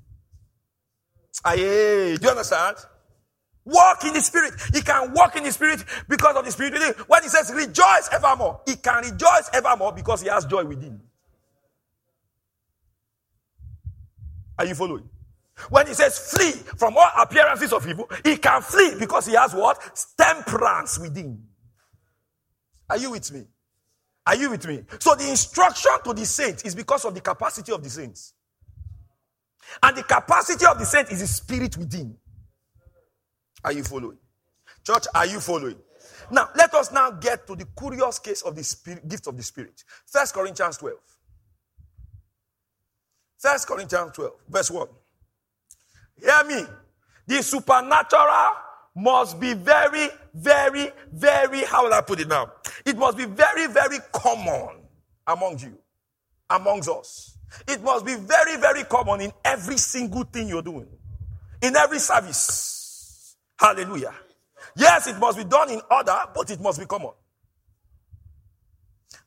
Aye, 1.43 2.17
do 2.19 2.19
you 2.21 2.29
understand? 2.29 2.77
Walk 3.65 4.03
in 4.05 4.13
the 4.13 4.21
spirit. 4.21 4.53
He 4.73 4.81
can 4.81 5.11
walk 5.13 5.35
in 5.35 5.43
the 5.43 5.51
spirit 5.51 5.83
because 6.07 6.35
of 6.35 6.45
the 6.45 6.51
spirit 6.51 6.73
within. 6.73 6.93
When 7.07 7.23
he 7.23 7.29
says 7.29 7.51
rejoice 7.53 8.09
evermore, 8.11 8.61
he 8.65 8.75
can 8.75 9.03
rejoice 9.03 9.49
evermore 9.53 9.91
because 9.91 10.21
he 10.21 10.29
has 10.29 10.45
joy 10.45 10.63
within. 10.63 11.01
Are 14.57 14.65
you 14.65 14.75
following? 14.75 15.09
When 15.69 15.87
he 15.87 15.93
says 15.93 16.19
flee 16.19 16.51
from 16.77 16.95
all 16.97 17.09
appearances 17.17 17.73
of 17.73 17.87
evil, 17.87 18.09
he 18.23 18.37
can 18.37 18.61
flee 18.61 18.95
because 18.99 19.25
he 19.25 19.33
has 19.33 19.53
what? 19.53 19.79
Temperance 20.17 20.99
within. 20.99 21.43
Are 22.89 22.97
you 22.97 23.11
with 23.11 23.31
me? 23.31 23.45
Are 24.27 24.35
you 24.35 24.51
with 24.51 24.67
me? 24.67 24.83
So 24.99 25.15
the 25.15 25.29
instruction 25.29 25.91
to 26.03 26.13
the 26.13 26.25
saints 26.25 26.63
is 26.63 26.75
because 26.75 27.03
of 27.05 27.15
the 27.15 27.21
capacity 27.21 27.71
of 27.71 27.83
the 27.83 27.89
saints. 27.89 28.34
And 29.83 29.97
the 29.97 30.03
capacity 30.03 30.65
of 30.65 30.79
the 30.79 30.85
saint 30.85 31.11
is 31.11 31.19
the 31.19 31.27
spirit 31.27 31.77
within. 31.77 32.17
Are 33.63 33.73
you 33.73 33.83
following? 33.83 34.17
Church, 34.85 35.05
are 35.13 35.25
you 35.25 35.39
following? 35.39 35.77
Now, 36.31 36.49
let 36.55 36.73
us 36.73 36.91
now 36.91 37.11
get 37.11 37.47
to 37.47 37.55
the 37.55 37.65
curious 37.77 38.19
case 38.19 38.41
of 38.41 38.55
the 38.55 38.63
spirit, 38.63 39.07
gift 39.07 39.27
of 39.27 39.37
the 39.37 39.43
spirit. 39.43 39.83
First 40.05 40.33
Corinthians 40.33 40.77
12. 40.77 40.97
First 43.37 43.67
Corinthians 43.67 44.11
12, 44.13 44.31
verse 44.49 44.71
1. 44.71 44.87
Hear 46.21 46.43
me. 46.47 46.65
The 47.27 47.43
supernatural 47.43 48.53
must 48.95 49.39
be 49.39 49.53
very, 49.53 50.09
very, 50.33 50.91
very, 51.11 51.63
how 51.65 51.83
will 51.83 51.93
I 51.93 52.01
put 52.01 52.19
it 52.19 52.27
now? 52.27 52.51
It 52.85 52.97
must 52.97 53.17
be 53.17 53.25
very, 53.25 53.67
very 53.67 53.97
common 54.11 54.81
among 55.27 55.59
you, 55.59 55.77
amongst 56.49 56.89
us. 56.89 57.34
It 57.67 57.81
must 57.81 58.05
be 58.05 58.15
very, 58.15 58.57
very 58.57 58.83
common 58.83 59.21
in 59.21 59.31
every 59.43 59.77
single 59.77 60.23
thing 60.23 60.49
you're 60.49 60.61
doing, 60.61 60.87
in 61.61 61.75
every 61.75 61.99
service. 61.99 63.35
Hallelujah. 63.57 64.13
Yes, 64.75 65.07
it 65.07 65.17
must 65.17 65.37
be 65.37 65.43
done 65.45 65.69
in 65.69 65.81
order, 65.89 66.17
but 66.33 66.49
it 66.49 66.59
must 66.59 66.79
be 66.79 66.85
common. 66.85 67.11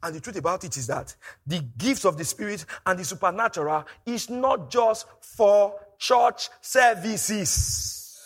And 0.03 0.15
the 0.15 0.21
truth 0.21 0.37
about 0.37 0.63
it 0.65 0.77
is 0.77 0.87
that 0.87 1.15
the 1.47 1.61
gifts 1.77 2.05
of 2.05 2.17
the 2.17 2.25
Spirit 2.25 2.65
and 2.87 2.99
the 2.99 3.05
supernatural 3.05 3.85
is 4.07 4.31
not 4.31 4.71
just 4.71 5.07
for 5.21 5.75
church 5.99 6.51
services. 6.61 8.21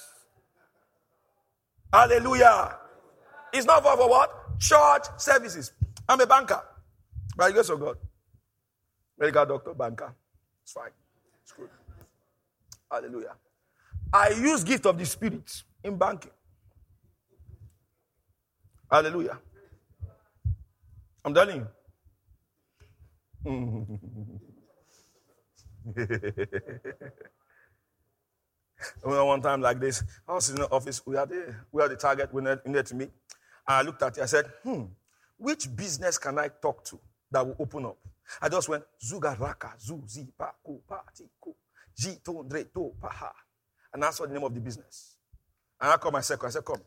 Hallelujah. 1.93 2.77
It's 3.53 3.67
not 3.67 3.83
for, 3.83 3.97
for 3.97 4.09
what? 4.09 4.59
Church 4.59 5.05
services. 5.17 5.73
I'm 6.09 6.21
a 6.21 6.27
banker. 6.27 6.63
By 7.37 7.49
the 7.49 7.55
grace 7.55 7.69
of 7.71 7.81
God. 7.81 7.97
Medical 9.23 9.47
doctor, 9.47 9.73
banker. 9.73 10.13
It's 10.65 10.73
fine. 10.73 10.91
It's 11.45 11.53
good. 11.53 11.69
Hallelujah. 12.91 13.37
I 14.13 14.31
use 14.31 14.65
gift 14.65 14.85
of 14.85 14.99
the 14.99 15.07
spirit 15.07 15.63
in 15.85 15.97
banking. 15.97 16.33
Hallelujah. 18.91 19.39
I'm 21.25 21.33
telling 21.33 21.69
you. 23.45 23.45
one 29.05 29.41
time 29.41 29.61
like 29.61 29.79
this, 29.79 30.03
I 30.27 30.35
was 30.35 30.51
in 30.51 30.57
the 30.57 30.69
office. 30.69 31.01
We 31.07 31.15
had 31.15 31.29
the, 31.29 31.55
we 31.71 31.81
had 31.81 31.93
the 31.93 31.97
target. 31.97 32.35
We 32.35 32.43
needed 32.43 32.87
to 32.87 32.97
meet. 32.97 33.13
And 33.69 33.77
I 33.77 33.83
looked 33.83 34.03
at 34.03 34.19
it. 34.19 34.23
I 34.23 34.27
said, 34.27 34.47
hmm, 34.65 34.87
which 35.37 35.77
business 35.77 36.19
can 36.19 36.41
I 36.41 36.49
talk 36.49 36.83
to 36.87 36.99
that 37.31 37.47
will 37.47 37.55
open 37.61 37.87
up? 37.87 37.99
I 38.41 38.49
just 38.49 38.69
went, 38.69 38.85
Zugaraka, 39.05 39.81
Zu, 39.81 40.03
Zi, 40.09 40.27
Pa, 40.39 40.53
Ku, 40.65 40.81
Pa, 40.89 41.03
Ti, 41.15 41.25
Ku, 41.41 41.55
Ji, 41.97 42.19
To, 42.25 42.45
Dre, 42.49 42.65
To, 42.65 42.93
Pa, 43.01 43.09
Ha. 43.09 43.33
And 43.93 44.03
that's 44.03 44.21
what 44.21 44.29
the 44.29 44.35
name 44.35 44.45
of 44.45 44.55
the 44.55 44.61
business. 44.61 45.17
And 45.81 45.93
I 45.93 45.97
called 45.97 46.15
my 46.15 46.21
secretary. 46.21 46.49
I 46.49 46.53
said, 46.53 46.65
come, 46.65 46.81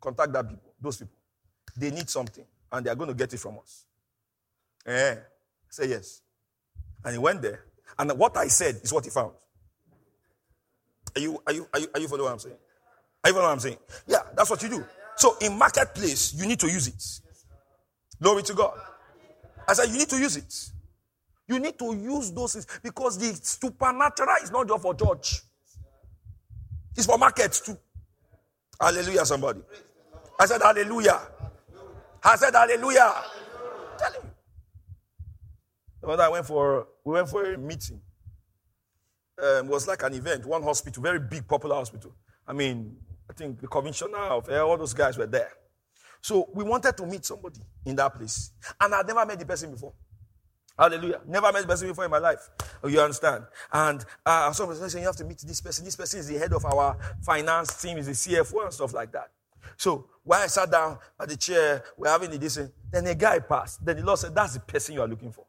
contact 0.00 0.32
that 0.32 0.48
people, 0.48 0.72
those 0.80 0.96
people. 0.98 1.14
They 1.76 1.90
need 1.90 2.08
something, 2.08 2.44
and 2.72 2.86
they 2.86 2.90
are 2.90 2.94
going 2.94 3.08
to 3.08 3.14
get 3.14 3.32
it 3.34 3.38
from 3.38 3.58
us. 3.58 3.84
Eh. 4.86 5.16
Say 5.68 5.88
yes. 5.88 6.22
And 7.04 7.12
he 7.12 7.18
went 7.18 7.42
there, 7.42 7.64
and 7.98 8.12
what 8.18 8.36
I 8.36 8.48
said 8.48 8.76
is 8.82 8.92
what 8.92 9.04
he 9.04 9.10
found. 9.10 9.32
Are 11.14 11.20
you, 11.20 11.42
are 11.46 11.52
you, 11.52 11.68
are 11.72 11.80
you, 11.80 11.88
are 11.94 12.00
you 12.00 12.08
following 12.08 12.24
what 12.24 12.32
I'm 12.32 12.38
saying? 12.38 12.56
Are 13.24 13.30
you 13.30 13.34
following 13.34 13.48
what 13.48 13.52
I'm 13.52 13.60
saying? 13.60 13.78
Yeah, 14.06 14.22
that's 14.36 14.50
what 14.50 14.62
you 14.62 14.68
do. 14.68 14.84
So 15.16 15.36
in 15.40 15.56
marketplace, 15.58 16.34
you 16.34 16.46
need 16.46 16.60
to 16.60 16.68
use 16.68 16.88
it. 16.88 17.02
Glory 18.22 18.42
to 18.44 18.54
God. 18.54 18.78
I 19.68 19.72
said, 19.74 19.88
you 19.88 19.98
need 19.98 20.08
to 20.08 20.18
use 20.18 20.36
it. 20.36 20.70
You 21.48 21.58
need 21.60 21.78
to 21.78 21.94
use 21.94 22.32
those 22.32 22.54
things 22.54 22.66
because 22.82 23.18
the 23.18 23.32
supernatural 23.42 24.36
is 24.42 24.50
not 24.50 24.66
just 24.68 24.82
for 24.82 24.94
church. 24.94 25.42
It's 26.96 27.06
for 27.06 27.18
markets 27.18 27.60
too. 27.60 27.76
Hallelujah, 28.80 29.24
somebody. 29.24 29.60
I 30.38 30.46
said, 30.46 30.60
Hallelujah. 30.62 31.20
I 32.24 32.36
said, 32.36 32.54
Hallelujah. 32.54 33.14
Telling 33.98 34.20
you. 34.22 34.30
The 36.16 36.22
I 36.22 36.28
went 36.28 36.46
for, 36.46 36.88
we 37.04 37.12
went 37.14 37.28
for 37.28 37.52
a 37.52 37.58
meeting. 37.58 38.00
Um, 39.42 39.66
it 39.66 39.70
was 39.70 39.86
like 39.86 40.02
an 40.02 40.14
event, 40.14 40.46
one 40.46 40.62
hospital, 40.62 41.02
very 41.02 41.20
big, 41.20 41.46
popular 41.46 41.76
hospital. 41.76 42.12
I 42.46 42.52
mean, 42.52 42.96
I 43.28 43.32
think 43.34 43.60
the 43.60 43.68
commissioner 43.68 44.18
of 44.18 44.48
all 44.48 44.76
those 44.78 44.94
guys 44.94 45.18
were 45.18 45.26
there. 45.26 45.50
So 46.20 46.48
we 46.54 46.64
wanted 46.64 46.96
to 46.96 47.06
meet 47.06 47.24
somebody 47.24 47.60
in 47.84 47.96
that 47.96 48.14
place. 48.14 48.52
And 48.80 48.94
I'd 48.94 49.06
never 49.06 49.26
met 49.26 49.38
the 49.38 49.46
person 49.46 49.70
before. 49.72 49.92
Hallelujah. 50.78 51.22
Never 51.26 51.52
met 51.52 51.66
person 51.66 51.88
before 51.88 52.04
in 52.04 52.10
my 52.10 52.18
life. 52.18 52.50
Oh, 52.84 52.88
you 52.88 53.00
understand? 53.00 53.44
And 53.72 54.04
uh, 54.24 54.52
someone 54.52 54.76
saying, 54.76 55.02
You 55.02 55.08
have 55.08 55.16
to 55.16 55.24
meet 55.24 55.38
this 55.38 55.60
person. 55.60 55.84
This 55.84 55.96
person 55.96 56.20
is 56.20 56.28
the 56.28 56.38
head 56.38 56.52
of 56.52 56.64
our 56.66 56.96
finance 57.22 57.80
team, 57.80 57.96
is 57.96 58.06
the 58.06 58.12
CFO 58.12 58.64
and 58.64 58.72
stuff 58.72 58.92
like 58.92 59.10
that. 59.12 59.30
So 59.78 60.06
when 60.22 60.40
I 60.40 60.46
sat 60.48 60.70
down 60.70 60.98
at 61.18 61.28
the 61.28 61.36
chair, 61.36 61.82
we're 61.96 62.10
having 62.10 62.30
the 62.30 62.38
this, 62.38 62.58
then 62.90 63.06
a 63.06 63.14
guy 63.14 63.38
passed. 63.38 63.84
Then 63.84 63.96
the 63.96 64.04
Lord 64.04 64.18
said, 64.18 64.34
That's 64.34 64.54
the 64.54 64.60
person 64.60 64.94
you 64.94 65.00
are 65.00 65.08
looking 65.08 65.32
for. 65.32 65.46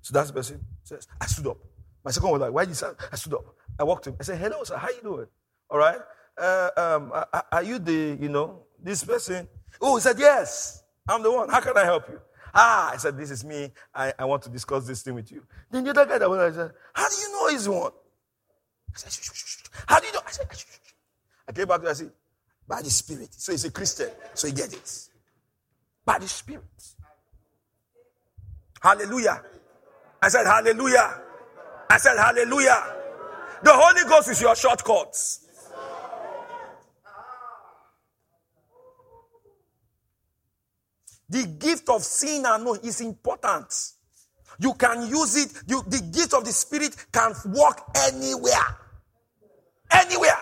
So 0.00 0.12
that's 0.12 0.28
the 0.28 0.34
person. 0.34 0.60
Says, 0.84 1.08
I 1.20 1.26
stood 1.26 1.48
up. 1.48 1.58
My 2.04 2.12
second 2.12 2.30
was 2.30 2.40
like, 2.40 2.52
Why 2.52 2.62
did 2.64 2.70
you 2.70 2.74
say? 2.76 2.86
I 3.10 3.16
stood 3.16 3.34
up. 3.34 3.46
I 3.78 3.82
walked 3.82 4.04
to 4.04 4.10
him. 4.10 4.16
I 4.20 4.22
said, 4.22 4.38
Hello, 4.38 4.62
sir. 4.62 4.76
How 4.76 4.90
you 4.90 5.02
doing? 5.02 5.26
All 5.68 5.78
right. 5.78 5.98
Uh, 6.38 6.70
um, 6.76 7.12
are 7.50 7.62
you 7.64 7.80
the, 7.80 8.16
you 8.20 8.28
know, 8.28 8.62
this 8.80 9.02
person? 9.02 9.48
Oh, 9.80 9.96
he 9.96 10.02
said, 10.02 10.16
Yes. 10.20 10.84
I'm 11.08 11.22
the 11.22 11.32
one. 11.32 11.48
How 11.48 11.60
can 11.60 11.76
I 11.76 11.84
help 11.84 12.08
you? 12.08 12.20
Ah, 12.58 12.92
I 12.94 12.96
said, 12.96 13.18
This 13.18 13.30
is 13.30 13.44
me. 13.44 13.70
I, 13.94 14.14
I 14.18 14.24
want 14.24 14.42
to 14.44 14.48
discuss 14.48 14.86
this 14.86 15.02
thing 15.02 15.14
with 15.14 15.30
you. 15.30 15.42
Then 15.70 15.84
the 15.84 15.90
other 15.90 16.06
guy 16.06 16.18
that 16.18 16.30
went, 16.30 16.40
I 16.42 16.50
said, 16.52 16.72
How 16.94 17.08
do 17.08 17.14
you 17.16 17.32
know 17.32 17.48
he's 17.50 17.68
one? 17.68 17.92
I 18.94 18.98
said. 18.98 19.12
How 19.86 20.00
do 20.00 20.06
you 20.06 20.12
know? 20.14 20.20
I 20.26 20.30
said. 20.30 20.46
I 21.48 21.52
came 21.52 21.68
back 21.68 21.82
to 21.82 21.90
I 21.90 21.92
said, 21.92 22.10
by 22.66 22.80
the 22.80 22.90
Spirit. 22.90 23.28
So 23.32 23.52
he's 23.52 23.66
a 23.66 23.70
Christian, 23.70 24.08
so 24.34 24.48
he 24.48 24.54
gets 24.54 24.74
it. 24.74 25.14
By 26.04 26.18
the 26.18 26.28
Spirit. 26.28 26.64
Hallelujah. 28.80 29.42
I 30.22 30.28
said, 30.28 30.46
Hallelujah. 30.46 31.20
I 31.90 31.98
said, 31.98 32.16
Hallelujah. 32.16 32.94
The 33.62 33.72
Holy 33.72 34.08
Ghost 34.08 34.30
is 34.30 34.40
your 34.40 34.56
shortcuts. 34.56 35.45
The 41.28 41.44
gift 41.46 41.88
of 41.88 42.02
seeing 42.02 42.44
and 42.46 42.64
knowing 42.64 42.80
is 42.82 43.00
important. 43.00 43.72
You 44.58 44.74
can 44.74 45.08
use 45.08 45.36
it. 45.36 45.52
You, 45.66 45.82
the 45.86 46.00
gift 46.12 46.32
of 46.34 46.44
the 46.44 46.52
Spirit 46.52 46.96
can 47.12 47.34
work 47.46 47.80
anywhere. 47.94 48.78
Anywhere. 49.90 50.38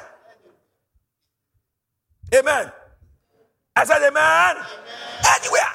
Amen. 2.34 2.72
I 3.76 3.84
said, 3.84 4.02
Amen. 4.02 4.12
amen. 4.16 4.66
Anywhere. 5.40 5.72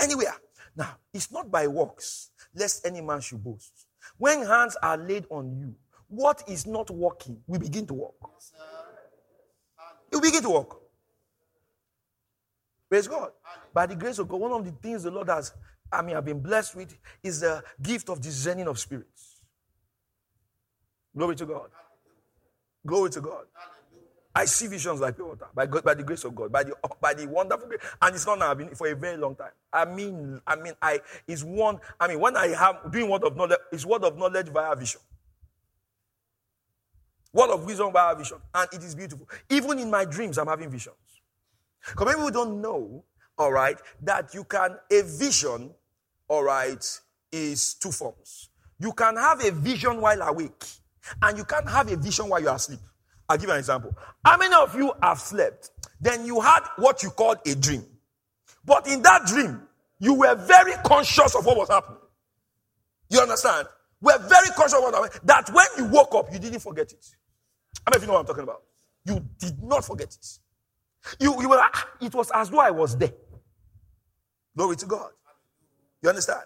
Anywhere. 0.00 0.34
Now, 0.76 0.96
it's 1.12 1.32
not 1.32 1.50
by 1.50 1.66
works, 1.66 2.30
lest 2.54 2.86
any 2.86 3.00
man 3.00 3.20
should 3.20 3.42
boast. 3.42 3.86
When 4.16 4.44
hands 4.44 4.76
are 4.82 4.96
laid 4.96 5.26
on 5.30 5.56
you, 5.56 5.74
what 6.08 6.42
is 6.48 6.66
not 6.66 6.90
working, 6.90 7.40
we 7.46 7.58
begin 7.58 7.86
to 7.86 7.94
work. 7.94 8.14
You 10.12 10.20
begin 10.20 10.42
to 10.42 10.50
work. 10.50 10.87
Praise 12.88 13.06
God. 13.06 13.30
By 13.74 13.86
the 13.86 13.94
grace 13.94 14.18
of 14.18 14.28
God, 14.28 14.40
one 14.40 14.52
of 14.52 14.64
the 14.64 14.72
things 14.72 15.02
the 15.02 15.10
Lord 15.10 15.28
has, 15.28 15.52
I 15.92 16.02
mean, 16.02 16.16
I've 16.16 16.24
been 16.24 16.40
blessed 16.40 16.74
with 16.74 16.96
is 17.22 17.40
the 17.40 17.62
gift 17.82 18.08
of 18.08 18.20
discerning 18.20 18.66
of 18.66 18.78
spirits. 18.78 19.40
Glory 21.16 21.36
to 21.36 21.46
God. 21.46 21.70
Glory 22.86 23.10
to 23.10 23.20
God. 23.20 23.44
I 24.34 24.44
see 24.44 24.68
visions 24.68 25.00
like 25.00 25.18
water 25.18 25.46
by, 25.52 25.66
God, 25.66 25.82
by 25.82 25.94
the 25.94 26.04
grace 26.04 26.22
of 26.22 26.34
God, 26.34 26.52
by 26.52 26.62
the 26.62 26.74
by 27.00 27.12
the 27.12 27.26
wonderful 27.26 27.66
grace, 27.66 27.80
and 28.00 28.14
it's 28.14 28.24
not 28.24 28.38
now. 28.38 28.54
Been 28.54 28.68
for 28.68 28.86
a 28.86 28.94
very 28.94 29.16
long 29.16 29.34
time. 29.34 29.50
I 29.72 29.84
mean, 29.84 30.40
I 30.46 30.54
mean, 30.54 30.74
I 30.80 31.00
is 31.26 31.42
one. 31.42 31.80
I 31.98 32.06
mean, 32.06 32.20
when 32.20 32.36
I 32.36 32.48
have 32.48 32.92
doing 32.92 33.10
word 33.10 33.24
of 33.24 33.36
knowledge, 33.36 33.58
it's 33.72 33.84
word 33.84 34.04
of 34.04 34.16
knowledge 34.16 34.48
via 34.50 34.76
vision, 34.76 35.00
word 37.32 37.50
of 37.50 37.64
wisdom 37.64 37.92
via 37.92 38.14
vision, 38.14 38.36
and 38.54 38.68
it 38.72 38.84
is 38.84 38.94
beautiful. 38.94 39.28
Even 39.50 39.80
in 39.80 39.90
my 39.90 40.04
dreams, 40.04 40.38
I'm 40.38 40.46
having 40.46 40.70
visions. 40.70 40.94
Because 41.90 42.06
many 42.06 42.16
people 42.16 42.30
don't 42.30 42.60
know, 42.60 43.04
all 43.36 43.52
right, 43.52 43.76
that 44.02 44.34
you 44.34 44.44
can 44.44 44.76
a 44.90 45.02
vision, 45.02 45.70
all 46.28 46.42
right, 46.42 47.00
is 47.32 47.74
two 47.74 47.90
forms. 47.90 48.50
You 48.78 48.92
can 48.92 49.16
have 49.16 49.44
a 49.44 49.50
vision 49.50 50.00
while 50.00 50.22
awake, 50.22 50.64
and 51.22 51.36
you 51.36 51.44
can 51.44 51.66
have 51.66 51.90
a 51.90 51.96
vision 51.96 52.28
while 52.28 52.40
you're 52.40 52.54
asleep. 52.54 52.80
I'll 53.28 53.36
give 53.36 53.48
you 53.48 53.52
an 53.52 53.58
example. 53.58 53.94
How 54.24 54.36
many 54.36 54.54
of 54.54 54.74
you 54.74 54.92
have 55.02 55.18
slept? 55.18 55.70
Then 56.00 56.24
you 56.24 56.40
had 56.40 56.60
what 56.76 57.02
you 57.02 57.10
called 57.10 57.38
a 57.46 57.54
dream. 57.54 57.84
But 58.64 58.86
in 58.86 59.02
that 59.02 59.26
dream, 59.26 59.62
you 59.98 60.14
were 60.14 60.34
very 60.34 60.72
conscious 60.84 61.34
of 61.34 61.44
what 61.44 61.56
was 61.56 61.68
happening. 61.68 61.98
You 63.10 63.20
understand? 63.20 63.68
We're 64.00 64.18
very 64.18 64.48
conscious 64.48 64.74
of 64.74 64.82
what 64.82 64.94
happened. 64.94 65.20
That 65.24 65.50
when 65.50 65.66
you 65.76 65.84
woke 65.92 66.14
up, 66.14 66.32
you 66.32 66.38
didn't 66.38 66.60
forget 66.60 66.92
it. 66.92 67.04
How 67.84 67.90
many 67.90 67.96
of 67.96 68.02
you 68.02 68.06
know 68.06 68.12
what 68.14 68.20
I'm 68.20 68.26
talking 68.26 68.44
about? 68.44 68.62
You 69.04 69.24
did 69.38 69.62
not 69.62 69.84
forget 69.84 70.08
it. 70.08 70.38
You, 71.20 71.40
you 71.40 71.48
were 71.48 71.58
ah, 71.60 71.88
it 72.00 72.14
was 72.14 72.30
as 72.34 72.50
though 72.50 72.60
I 72.60 72.70
was 72.70 72.96
there. 72.96 73.12
Glory 74.56 74.76
to 74.76 74.86
God. 74.86 75.10
You 76.02 76.08
understand? 76.08 76.42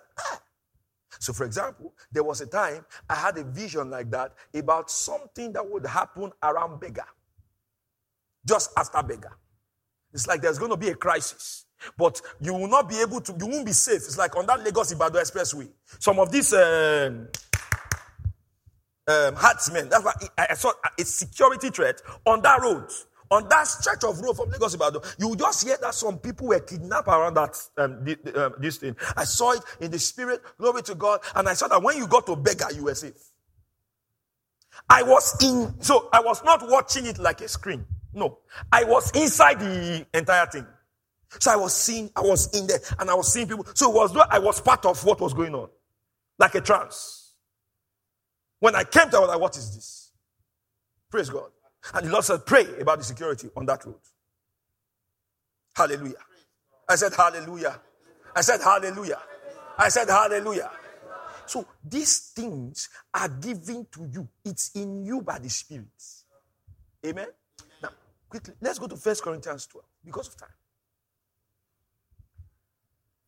So, 1.19 1.33
for 1.33 1.45
example, 1.45 1.95
there 2.11 2.25
was 2.25 2.41
a 2.41 2.47
time 2.47 2.85
I 3.09 3.15
had 3.15 3.39
a 3.39 3.45
vision 3.45 3.91
like 3.91 4.11
that 4.11 4.33
about 4.55 4.91
something 4.91 5.53
that 5.53 5.71
would 5.71 5.87
happen 5.87 6.33
around 6.43 6.81
Berger, 6.81 7.05
just 8.45 8.71
after 8.77 9.03
Berger. 9.03 9.33
It's 10.13 10.27
like 10.27 10.43
there's 10.43 10.59
going 10.59 10.73
to 10.73 10.77
be 10.77 10.89
a 10.89 10.97
crisis, 10.97 11.67
but 11.97 12.21
you 12.41 12.53
will 12.55 12.67
not 12.67 12.89
be 12.89 13.01
able 13.01 13.21
to, 13.21 13.37
you 13.39 13.47
won't 13.47 13.67
be 13.67 13.73
safe. 13.73 13.99
It's 13.99 14.19
like 14.19 14.37
on 14.37 14.47
that 14.47 14.65
Lagos 14.65 14.91
Ibadan 14.91 15.23
Expressway. 15.23 15.69
Some 16.01 16.19
of 16.19 16.33
these 16.33 16.53
um, 16.55 17.29
um, 19.07 19.35
herdsmen, 19.37 19.89
that's 19.91 20.05
why 20.05 20.13
I 20.37 20.55
saw 20.55 20.73
a 20.99 21.05
security 21.05 21.71
threat 21.71 22.03
on 22.27 22.43
that 22.43 22.61
road 22.61 22.91
on 23.33 23.49
that 23.49 23.67
stretch 23.67 24.05
of 24.05 24.21
road 24.21 24.37
from 24.37 24.51
Lagos 24.51 24.75
Ibadan, 24.75 25.01
you 25.19 25.35
just 25.37 25.65
hear 25.65 25.77
that 25.81 25.95
some 25.95 26.19
people 26.19 26.49
were 26.49 26.61
kidnapped 26.61 27.09
around 27.09 27.35
that 27.35 27.57
um, 27.79 28.07
um, 28.37 28.55
this 28.59 28.77
thing. 28.77 28.95
I 29.17 29.25
saw 29.25 29.53
it 29.53 29.63
in 29.81 29.91
the 29.91 29.99
spirit, 29.99 30.43
glory 30.59 30.83
to 30.83 30.95
God, 30.95 31.21
and 31.35 31.49
I 31.49 31.55
saw 31.55 31.69
that 31.69 31.83
when 31.83 31.97
you 31.97 32.07
got 32.07 32.27
to 32.27 32.37
Berger, 32.37 32.73
you 32.75 32.85
were 32.85 32.95
safe. 32.95 33.15
I 34.89 35.03
was 35.03 35.43
in, 35.43 35.81
so 35.83 36.11
I 36.13 36.21
was 36.21 36.45
not 36.45 36.69
watching 36.69 37.07
it 37.07 37.19
like 37.19 37.41
a 37.41 37.49
screen. 37.49 37.87
No, 38.13 38.39
I 38.71 38.85
was 38.85 39.11
inside 39.13 39.61
the 39.61 40.07
entire 40.13 40.47
thing. 40.47 40.67
So 41.41 41.51
I 41.51 41.57
was 41.57 41.75
seeing, 41.75 42.11
I 42.15 42.21
was 42.21 42.55
in 42.59 42.67
there, 42.67 42.81
and 42.99 43.09
I 43.11 43.15
was 43.15 43.33
seeing 43.33 43.49
people. 43.49 43.67
So 43.75 43.91
it 43.91 43.95
was 43.95 44.15
I 44.31 44.39
was 44.39 44.61
part 44.61 44.85
of 44.85 45.03
what 45.05 45.21
was 45.21 45.33
going 45.33 45.55
on, 45.55 45.71
like 46.39 46.55
a 46.55 46.61
trance. 46.61 47.33
When 48.61 48.77
I 48.77 48.85
came 48.85 49.09
to, 49.11 49.17
I 49.17 49.21
was 49.21 49.29
like, 49.31 49.41
"What 49.41 49.57
is 49.57 49.75
this?" 49.75 50.13
Praise 51.11 51.31
God. 51.31 51.51
And 51.95 52.07
the 52.07 52.11
Lord 52.11 52.25
said, 52.25 52.47
pray 52.47 52.67
about 52.81 52.99
the 52.99 53.05
security 53.05 53.51
on 53.57 53.67
that 53.67 53.85
road. 53.85 53.97
Hallelujah. 55.75 56.15
I 56.89 56.97
said, 56.97 57.13
Hallelujah. 57.15 57.81
I 58.35 58.41
said, 58.41 58.61
Hallelujah. 58.61 59.21
I 59.79 59.89
said, 59.89 60.09
Hallelujah. 60.09 60.71
So 61.47 61.67
these 61.85 62.31
things 62.35 62.89
are 63.13 63.29
given 63.29 63.87
to 63.93 64.09
you. 64.13 64.29
It's 64.45 64.71
in 64.75 65.05
you 65.05 65.23
by 65.23 65.39
the 65.39 65.49
Spirit. 65.49 65.87
Amen. 67.05 67.27
Now, 67.83 67.91
quickly, 68.29 68.55
let's 68.61 68.79
go 68.79 68.87
to 68.87 68.97
First 68.97 69.23
Corinthians 69.23 69.67
12 69.67 69.85
because 70.05 70.29
of 70.29 70.37
time. 70.37 70.49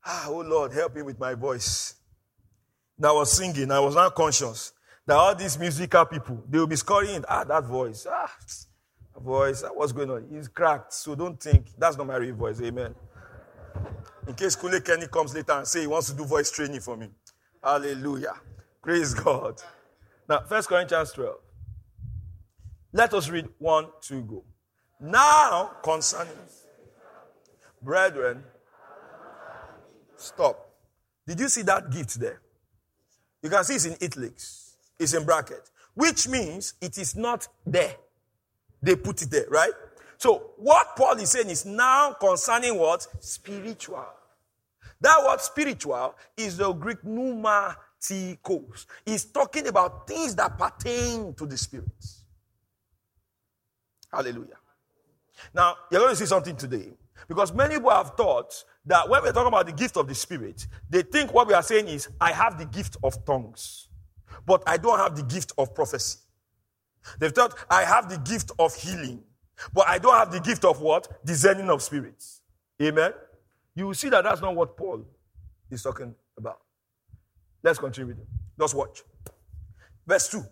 Ah, 0.06 0.26
oh 0.28 0.40
Lord, 0.40 0.72
help 0.72 0.94
me 0.94 1.02
with 1.02 1.18
my 1.18 1.34
voice. 1.34 1.94
Now 2.98 3.10
I 3.10 3.18
was 3.20 3.32
singing, 3.32 3.70
I 3.70 3.80
was 3.80 3.94
not 3.94 4.14
conscious 4.14 4.72
that 5.06 5.16
all 5.16 5.34
these 5.34 5.58
musical 5.58 6.04
people, 6.06 6.42
they 6.48 6.58
will 6.58 6.66
be 6.66 6.76
scoring, 6.76 7.24
ah, 7.28 7.44
that 7.44 7.64
voice, 7.64 8.06
ah, 8.10 8.30
voice, 9.18 9.62
ah, 9.62 9.70
what's 9.74 9.92
going 9.92 10.10
on? 10.10 10.26
He's 10.30 10.48
cracked, 10.48 10.92
so 10.92 11.14
don't 11.14 11.40
think 11.40 11.66
that's 11.76 11.96
not 11.96 12.06
my 12.06 12.16
real 12.16 12.34
voice. 12.34 12.60
Amen. 12.60 12.94
In 14.26 14.34
case 14.34 14.56
Kunle 14.56 14.82
Kenny 14.82 15.06
comes 15.06 15.34
later 15.34 15.52
and 15.52 15.66
say 15.66 15.82
he 15.82 15.86
wants 15.86 16.10
to 16.10 16.16
do 16.16 16.24
voice 16.24 16.50
training 16.50 16.80
for 16.80 16.96
me. 16.96 17.08
Hallelujah. 17.62 18.34
Praise 18.82 19.12
God. 19.12 19.60
Now, 20.28 20.40
First 20.40 20.68
Corinthians 20.68 21.12
12. 21.12 21.36
Let 22.92 23.12
us 23.12 23.28
read 23.28 23.48
1, 23.58 23.86
2, 24.00 24.22
go. 24.22 24.44
Now, 25.00 25.72
concerning 25.82 26.32
brethren, 27.82 28.42
stop. 30.16 30.70
Did 31.26 31.40
you 31.40 31.48
see 31.48 31.62
that 31.62 31.90
gift 31.90 32.18
there? 32.20 32.40
You 33.42 33.50
can 33.50 33.64
see 33.64 33.74
it's 33.74 33.84
in 33.84 33.96
italics 34.00 34.63
is 34.98 35.14
in 35.14 35.24
bracket, 35.24 35.70
which 35.94 36.28
means 36.28 36.74
it 36.80 36.98
is 36.98 37.16
not 37.16 37.48
there. 37.66 37.94
They 38.83 38.96
put 38.96 39.22
it 39.22 39.30
there, 39.30 39.46
right? 39.48 39.72
So 40.18 40.52
what 40.57 40.96
Paul 40.96 41.14
is 41.18 41.30
saying 41.30 41.50
is 41.50 41.64
now 41.66 42.12
concerning 42.12 42.78
what? 42.78 43.07
Spiritual. 43.20 44.07
That 45.00 45.22
word 45.24 45.40
spiritual 45.40 46.14
is 46.37 46.57
the 46.57 46.72
Greek 46.72 47.02
pneumatikos. 47.02 48.87
He's 49.04 49.24
talking 49.26 49.66
about 49.66 50.07
things 50.07 50.35
that 50.37 50.57
pertain 50.57 51.35
to 51.35 51.46
the 51.46 51.57
spirits. 51.59 52.24
Hallelujah. 54.12 54.59
Now, 55.52 55.76
you're 55.90 56.00
going 56.00 56.12
to 56.12 56.16
see 56.16 56.26
something 56.26 56.57
today. 56.57 56.92
Because 57.26 57.52
many 57.52 57.74
people 57.74 57.90
have 57.90 58.12
thought 58.16 58.64
that 58.87 59.09
when 59.09 59.22
we're 59.22 59.33
talking 59.33 59.48
about 59.48 59.66
the 59.66 59.72
gift 59.72 59.96
of 59.96 60.07
the 60.07 60.14
Spirit, 60.14 60.66
they 60.90 61.02
think 61.02 61.33
what 61.33 61.48
we 61.48 61.54
are 61.54 61.62
saying 61.62 61.88
is, 61.88 62.09
I 62.20 62.33
have 62.33 62.59
the 62.59 62.66
gift 62.66 62.96
of 63.02 63.24
tongues 63.24 63.88
but 64.46 64.62
I 64.66 64.76
don't 64.76 64.98
have 64.98 65.16
the 65.16 65.22
gift 65.22 65.52
of 65.58 65.74
prophecy. 65.74 66.18
They've 67.18 67.32
thought 67.32 67.54
I 67.70 67.84
have 67.84 68.08
the 68.08 68.18
gift 68.18 68.52
of 68.58 68.74
healing, 68.74 69.22
but 69.72 69.86
I 69.88 69.98
don't 69.98 70.14
have 70.14 70.32
the 70.32 70.40
gift 70.40 70.64
of 70.64 70.80
what? 70.80 71.24
Discerning 71.24 71.68
of 71.70 71.82
spirits. 71.82 72.40
Amen. 72.82 73.12
You 73.74 73.86
will 73.88 73.94
see 73.94 74.08
that 74.08 74.24
that's 74.24 74.40
not 74.40 74.54
what 74.54 74.76
Paul 74.76 75.04
is 75.70 75.82
talking 75.82 76.14
about. 76.36 76.60
Let's 77.62 77.78
continue 77.78 78.08
with 78.08 78.18
it. 78.18 78.26
Just 78.58 78.74
watch. 78.74 79.02
Verse 80.06 80.28
2. 80.28 80.42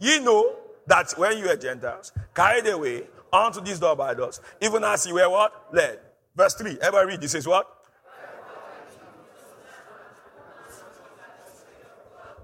Ye 0.00 0.18
know 0.20 0.56
that 0.86 1.12
when 1.16 1.38
you 1.38 1.46
were 1.46 1.56
Gentiles, 1.56 2.12
carried 2.34 2.66
away 2.66 3.04
unto 3.32 3.60
these 3.60 3.78
door 3.78 3.96
by 3.96 4.12
us, 4.12 4.40
even 4.60 4.84
as 4.84 5.06
you 5.06 5.14
were 5.14 5.28
what? 5.28 5.66
Led. 5.72 6.00
Verse 6.34 6.54
3. 6.54 6.78
Everybody 6.80 7.08
read 7.08 7.20
this 7.20 7.34
is 7.34 7.46
what? 7.46 7.66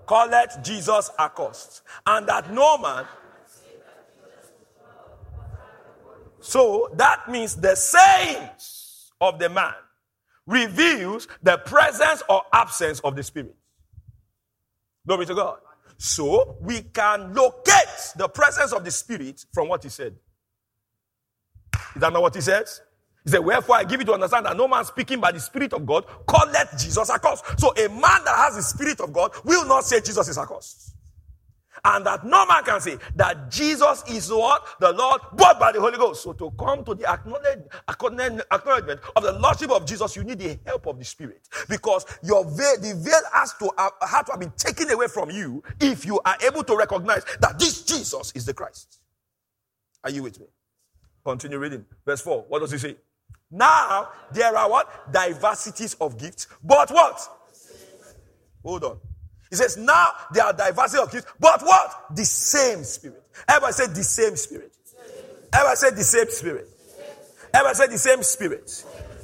Calleth 0.08 0.62
Jesus 0.62 1.10
accursed, 1.18 1.82
and 2.06 2.26
that 2.28 2.52
no 2.52 2.78
man. 2.78 3.04
So 6.40 6.90
that 6.94 7.28
means 7.30 7.56
the 7.56 7.74
sayings 7.74 9.12
of 9.20 9.38
the 9.38 9.48
man 9.48 9.74
reveals 10.46 11.28
the 11.42 11.58
presence 11.58 12.22
or 12.28 12.42
absence 12.52 13.00
of 13.00 13.16
the 13.16 13.22
spirit. 13.22 13.54
Glory 15.06 15.26
to 15.26 15.34
God. 15.34 15.58
So 15.98 16.56
we 16.60 16.82
can 16.82 17.34
locate 17.34 18.12
the 18.16 18.28
presence 18.28 18.72
of 18.72 18.84
the 18.84 18.90
Spirit 18.90 19.44
from 19.52 19.68
what 19.68 19.82
he 19.82 19.88
said. 19.88 20.14
Is 21.94 22.00
that 22.00 22.12
not 22.12 22.22
what 22.22 22.34
he 22.34 22.40
says? 22.40 22.80
He 23.28 23.32
said, 23.32 23.44
Wherefore 23.44 23.76
I 23.76 23.84
give 23.84 24.00
you 24.00 24.06
to 24.06 24.14
understand 24.14 24.46
that 24.46 24.56
no 24.56 24.66
man 24.66 24.86
speaking 24.86 25.20
by 25.20 25.32
the 25.32 25.38
Spirit 25.38 25.74
of 25.74 25.84
God 25.84 26.06
calleth 26.26 26.78
Jesus 26.78 27.10
a 27.10 27.12
accursed. 27.12 27.60
So 27.60 27.74
a 27.76 27.86
man 27.90 28.24
that 28.24 28.34
has 28.36 28.56
the 28.56 28.62
Spirit 28.62 29.00
of 29.00 29.12
God 29.12 29.32
will 29.44 29.66
not 29.66 29.84
say 29.84 30.00
Jesus 30.00 30.26
is 30.28 30.38
a 30.38 30.40
accursed. 30.40 30.94
And 31.84 32.06
that 32.06 32.24
no 32.24 32.46
man 32.46 32.64
can 32.64 32.80
say 32.80 32.96
that 33.16 33.50
Jesus 33.50 34.02
is 34.08 34.32
what? 34.32 34.66
The 34.80 34.92
Lord, 34.92 35.20
but 35.34 35.60
by 35.60 35.72
the 35.72 35.80
Holy 35.82 35.98
Ghost. 35.98 36.22
So 36.22 36.32
to 36.32 36.50
come 36.58 36.82
to 36.86 36.94
the 36.94 37.06
acknowledgement 37.06 39.00
of 39.14 39.22
the 39.22 39.32
Lordship 39.38 39.72
of 39.72 39.84
Jesus, 39.84 40.16
you 40.16 40.24
need 40.24 40.38
the 40.38 40.58
help 40.64 40.86
of 40.86 40.98
the 40.98 41.04
Spirit. 41.04 41.46
Because 41.68 42.06
your 42.22 42.46
veil, 42.46 42.80
the 42.80 42.94
veil 42.98 43.20
has 43.34 43.52
to, 43.58 43.70
have, 43.76 44.24
to 44.24 44.32
have 44.32 44.40
been 44.40 44.52
taken 44.56 44.90
away 44.90 45.08
from 45.08 45.30
you 45.30 45.62
if 45.80 46.06
you 46.06 46.18
are 46.24 46.38
able 46.46 46.64
to 46.64 46.74
recognize 46.74 47.26
that 47.40 47.58
this 47.58 47.82
Jesus 47.82 48.32
is 48.34 48.46
the 48.46 48.54
Christ. 48.54 49.00
Are 50.02 50.10
you 50.10 50.22
with 50.22 50.40
me? 50.40 50.46
Continue 51.26 51.58
reading. 51.58 51.84
Verse 52.06 52.22
4. 52.22 52.46
What 52.48 52.60
does 52.60 52.72
he 52.72 52.78
say? 52.78 52.96
Now 53.50 54.08
there 54.32 54.56
are 54.56 54.70
what? 54.70 55.12
Diversities 55.12 55.94
of 55.94 56.18
gifts. 56.18 56.46
But 56.62 56.90
what? 56.90 57.20
Hold 58.62 58.84
on. 58.84 58.98
He 59.50 59.56
says, 59.56 59.76
now 59.78 60.08
there 60.32 60.44
are 60.44 60.52
diversity 60.52 61.02
of 61.02 61.10
gifts, 61.10 61.32
but 61.40 61.62
what? 61.62 62.14
The 62.14 62.24
same 62.24 62.84
spirit. 62.84 63.22
Ever 63.48 63.72
say 63.72 63.86
the 63.86 64.02
same 64.02 64.36
spirit? 64.36 64.72
Ever 65.52 65.74
say 65.74 65.90
the 65.90 66.04
same 66.04 66.30
spirit? 66.30 66.68
Ever 67.54 67.74
say 67.74 67.86
the 67.86 67.98
same 67.98 68.22
spirit? 68.22 68.68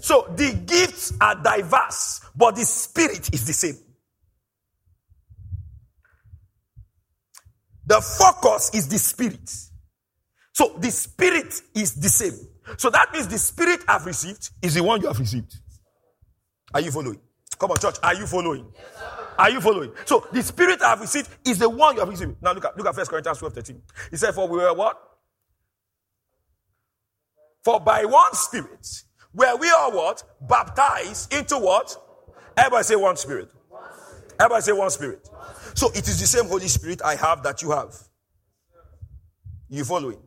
So 0.00 0.32
the 0.34 0.52
gifts 0.66 1.12
are 1.20 1.34
diverse, 1.34 2.20
but 2.34 2.56
the 2.56 2.64
spirit 2.64 3.34
is 3.34 3.46
the 3.46 3.52
same. 3.52 3.76
The 7.87 8.00
focus 8.00 8.70
is 8.72 8.88
the 8.88 8.98
spirit. 8.98 9.50
So 10.54 10.74
the 10.78 10.90
spirit 10.90 11.60
is 11.74 11.94
the 11.94 12.08
same. 12.08 12.48
So 12.79 12.90
that 12.90 13.12
means 13.12 13.29
the 13.29 13.38
spirit 13.38 13.81
I've 13.88 14.07
received 14.07 14.50
is 14.62 14.74
the 14.74 14.83
one 14.83 15.00
you 15.00 15.09
have 15.09 15.18
received. 15.18 15.57
Are 16.72 16.81
you 16.81 16.90
following? 16.90 17.20
Come 17.59 17.70
on, 17.70 17.79
church. 17.79 17.96
Are 18.03 18.14
you 18.14 18.27
following? 18.27 18.66
Yes, 18.74 18.85
are 19.38 19.50
you 19.50 19.61
following? 19.61 19.92
So 20.07 20.27
the 20.33 20.42
spirit 20.42 20.83
I 20.83 20.90
have 20.90 21.00
received 21.00 21.29
is 21.44 21.59
the 21.59 21.68
one 21.68 21.94
you 21.94 22.00
have 22.00 22.09
received. 22.09 22.42
Now 22.42 22.53
look 22.53 22.64
at 22.64 22.77
look 22.77 22.87
at 22.87 22.94
First 22.94 23.11
Corinthians 23.11 23.38
12, 23.38 23.55
13. 23.55 23.83
He 24.11 24.16
said, 24.16 24.35
For 24.35 24.48
we 24.48 24.59
were 24.59 24.74
what? 24.74 25.00
For 27.62 27.81
by 27.81 28.05
one 28.05 28.35
spirit 28.35 28.87
were 29.35 29.57
we 29.57 29.70
all 29.70 29.92
what? 29.92 30.22
Baptized 30.40 31.33
into 31.35 31.59
what? 31.59 31.96
Everybody 32.57 32.85
say 32.85 32.96
one 32.96 33.16
spirit. 33.16 33.50
Everybody 34.38 34.62
say 34.62 34.72
one 34.72 34.90
spirit. 34.90 35.29
So 35.74 35.90
it 35.90 36.07
is 36.09 36.20
the 36.20 36.27
same 36.27 36.46
Holy 36.46 36.68
Spirit 36.68 37.03
I 37.05 37.16
have 37.16 37.42
that 37.42 37.62
you 37.62 37.72
have. 37.72 37.94
You 39.68 39.85
following? 39.85 40.18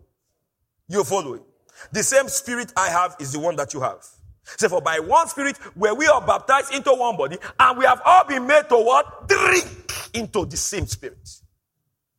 You 0.90 1.04
following? 1.06 1.44
The 1.92 2.04
same 2.04 2.28
spirit 2.28 2.74
I 2.76 2.90
have 2.90 3.16
is 3.20 3.34
the 3.34 3.40
one 3.40 3.56
that 3.58 3.74
you 3.74 3.82
have. 3.82 4.06
Say, 4.44 4.68
for 4.70 4.82
by 4.82 5.00
one 5.00 5.28
spirit 5.28 5.58
where 5.76 5.94
we 5.94 6.08
are 6.08 6.26
baptized 6.26 6.74
into 6.74 6.94
one 6.94 7.18
body, 7.18 7.38
and 7.60 7.78
we 7.78 7.86
have 7.86 8.02
all 8.06 8.24
been 8.26 8.48
made 8.48 8.70
to 8.70 8.78
what? 8.78 9.28
Drink 9.28 9.66
into 10.14 10.46
the 10.46 10.58
same 10.58 10.86
spirit. 10.88 11.30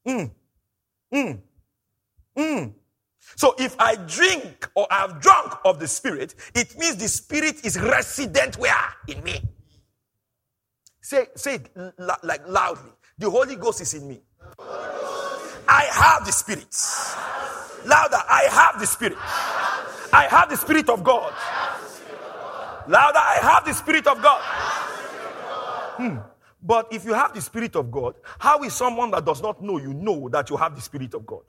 Mm. 0.07 0.31
Mm. 1.13 1.41
Mm. 2.37 2.75
So 3.37 3.55
if 3.59 3.75
I 3.79 3.97
drink 3.97 4.69
or 4.75 4.87
I 4.91 5.01
have 5.01 5.21
drunk 5.21 5.55
of 5.65 5.79
the 5.79 5.89
spirit, 5.89 6.35
it 6.55 6.77
means 6.79 6.97
the 6.97 7.09
spirit 7.09 7.65
is 7.65 7.81
resident 7.81 8.59
where? 8.59 8.75
In 9.07 9.23
me. 9.23 9.41
Say, 11.01 11.27
say 11.37 11.55
it 11.55 11.71
like 11.99 12.47
loudly. 12.47 12.91
The 13.17 13.31
Holy 13.31 13.57
Ghost 13.57 13.81
is 13.81 13.95
in 13.95 14.09
me. 14.09 14.21
I 14.59 15.89
have 15.93 16.27
the 16.27 16.33
spirit. 16.33 16.75
Louder, 17.89 18.23
I 18.29 18.49
have 18.51 18.81
the 18.81 18.87
spirit. 18.87 19.19
I 20.13 20.27
have 20.31 20.49
the 20.49 20.57
spirit 20.57 20.89
of 20.89 21.03
God. 21.03 21.33
Louder, 22.89 23.19
I 23.19 23.39
have 23.43 23.65
the 23.67 23.75
Spirit 23.75 24.07
of 24.07 24.21
God. 24.23 24.41
Hmm. 25.99 26.19
But 26.63 26.93
if 26.93 27.05
you 27.05 27.13
have 27.13 27.35
the 27.35 27.41
Spirit 27.41 27.77
of 27.77 27.91
God, 27.91 28.15
how 28.39 28.63
is 28.63 28.73
someone 28.75 29.11
that 29.11 29.25
does 29.25 29.43
not 29.43 29.63
know 29.63 29.79
you 29.79 29.93
know 29.93 30.29
that 30.31 30.49
you 30.49 30.57
have 30.57 30.75
the 30.75 30.81
Spirit 30.81 31.15
of 31.15 31.27
God? 31.27 31.43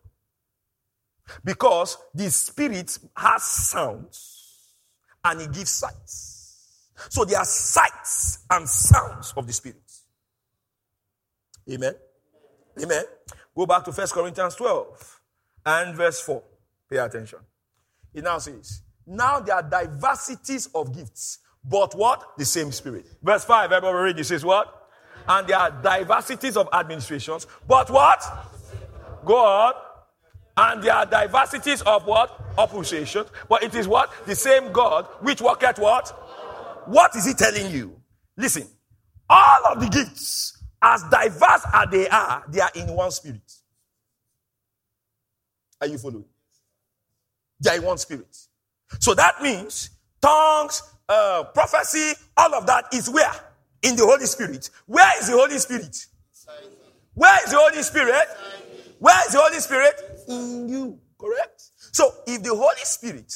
Because 1.43 1.97
the 2.13 2.29
Spirit 2.29 2.97
has 3.15 3.43
sounds 3.43 4.75
and 5.23 5.41
it 5.41 5.51
gives 5.51 5.71
sights. 5.71 6.91
So 7.09 7.23
there 7.23 7.39
are 7.39 7.45
sights 7.45 8.39
and 8.49 8.67
sounds 8.67 9.33
of 9.37 9.47
the 9.47 9.53
Spirit. 9.53 9.81
Amen. 11.71 11.93
Amen. 12.83 13.03
Go 13.55 13.65
back 13.65 13.85
to 13.85 13.91
1 13.91 14.07
Corinthians 14.07 14.55
12 14.55 15.18
and 15.65 15.95
verse 15.95 16.19
4. 16.21 16.43
Pay 16.89 16.97
attention. 16.97 17.39
It 18.13 18.23
now 18.23 18.39
says, 18.39 18.81
now 19.05 19.39
there 19.39 19.55
are 19.55 19.63
diversities 19.63 20.69
of 20.73 20.95
gifts, 20.95 21.39
but 21.63 21.93
what? 21.95 22.37
The 22.37 22.45
same 22.45 22.71
spirit. 22.71 23.05
Verse 23.21 23.45
5, 23.45 23.71
everybody 23.71 24.03
read, 24.03 24.19
it 24.19 24.23
says 24.25 24.43
what? 24.43 24.87
And 25.27 25.47
there 25.47 25.57
are 25.57 25.71
diversities 25.71 26.57
of 26.57 26.69
administrations, 26.73 27.45
but 27.67 27.89
what? 27.89 28.23
God. 29.25 29.75
And 30.57 30.83
there 30.83 30.93
are 30.93 31.05
diversities 31.05 31.81
of 31.83 32.05
what? 32.05 32.37
Oppositions. 32.57 33.29
But 33.47 33.63
it 33.63 33.73
is 33.75 33.87
what? 33.87 34.11
The 34.25 34.35
same 34.35 34.71
God 34.73 35.07
which 35.21 35.41
worketh 35.41 35.79
what? 35.79 36.09
What 36.85 37.15
is 37.15 37.25
he 37.25 37.33
telling 37.33 37.71
you? 37.71 37.95
Listen, 38.35 38.67
all 39.29 39.67
of 39.67 39.79
the 39.79 39.87
gifts, 39.87 40.61
as 40.81 41.03
diverse 41.03 41.65
as 41.73 41.87
they 41.91 42.09
are, 42.09 42.43
they 42.49 42.59
are 42.59 42.71
in 42.75 42.87
one 42.87 43.11
spirit. 43.11 43.58
Are 45.81 45.87
you 45.87 45.97
following? 45.97 46.25
They 47.59 47.77
are 47.77 47.81
one 47.81 47.97
spirit. 47.97 48.35
So 48.99 49.13
that 49.13 49.41
means 49.41 49.89
tongues, 50.21 50.81
uh, 51.07 51.45
prophecy, 51.53 52.13
all 52.37 52.53
of 52.55 52.65
that 52.67 52.85
is 52.93 53.09
where? 53.09 53.31
In 53.81 53.95
the 53.95 54.05
Holy 54.05 54.25
Spirit. 54.25 54.69
Where 54.85 55.19
is 55.19 55.27
the 55.27 55.33
Holy 55.33 55.57
Spirit? 55.57 56.05
Where 57.13 57.43
is 57.43 57.51
the 57.51 57.57
Holy 57.57 57.83
Spirit? 57.83 58.27
Where 58.99 59.25
is 59.27 59.33
the 59.33 59.39
Holy 59.39 59.59
Spirit? 59.59 60.01
In 60.27 60.69
you. 60.69 60.99
Correct? 61.19 61.63
So 61.91 62.13
if 62.27 62.43
the 62.43 62.55
Holy 62.55 62.83
Spirit 62.83 63.33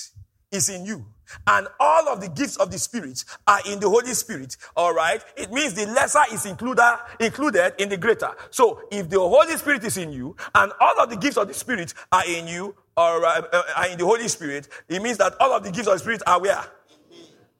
is 0.51 0.69
in 0.69 0.85
you, 0.85 1.05
and 1.47 1.67
all 1.79 2.07
of 2.09 2.21
the 2.21 2.29
gifts 2.29 2.57
of 2.57 2.71
the 2.71 2.79
Spirit 2.79 3.23
are 3.47 3.59
in 3.69 3.79
the 3.79 3.89
Holy 3.89 4.13
Spirit, 4.13 4.57
all 4.75 4.93
right, 4.93 5.23
it 5.35 5.51
means 5.51 5.73
the 5.73 5.85
lesser 5.87 6.23
is 6.31 6.45
included, 6.45 6.99
included 7.19 7.73
in 7.77 7.89
the 7.89 7.97
greater. 7.97 8.31
So 8.51 8.81
if 8.91 9.09
the 9.09 9.19
Holy 9.19 9.57
Spirit 9.57 9.83
is 9.83 9.97
in 9.97 10.11
you 10.11 10.35
and 10.55 10.71
all 10.79 10.99
of 10.99 11.09
the 11.09 11.17
gifts 11.17 11.37
of 11.37 11.47
the 11.47 11.53
Spirit 11.53 11.93
are 12.11 12.23
in 12.27 12.47
you, 12.47 12.75
or 12.95 13.25
uh, 13.25 13.41
uh, 13.51 13.63
are 13.75 13.89
in 13.89 13.97
the 13.97 14.05
Holy 14.05 14.27
Spirit, 14.27 14.67
it 14.87 15.01
means 15.01 15.17
that 15.17 15.33
all 15.39 15.51
of 15.51 15.63
the 15.63 15.71
gifts 15.71 15.87
of 15.87 15.93
the 15.93 15.99
Spirit 15.99 16.21
are 16.27 16.39
where? 16.39 16.63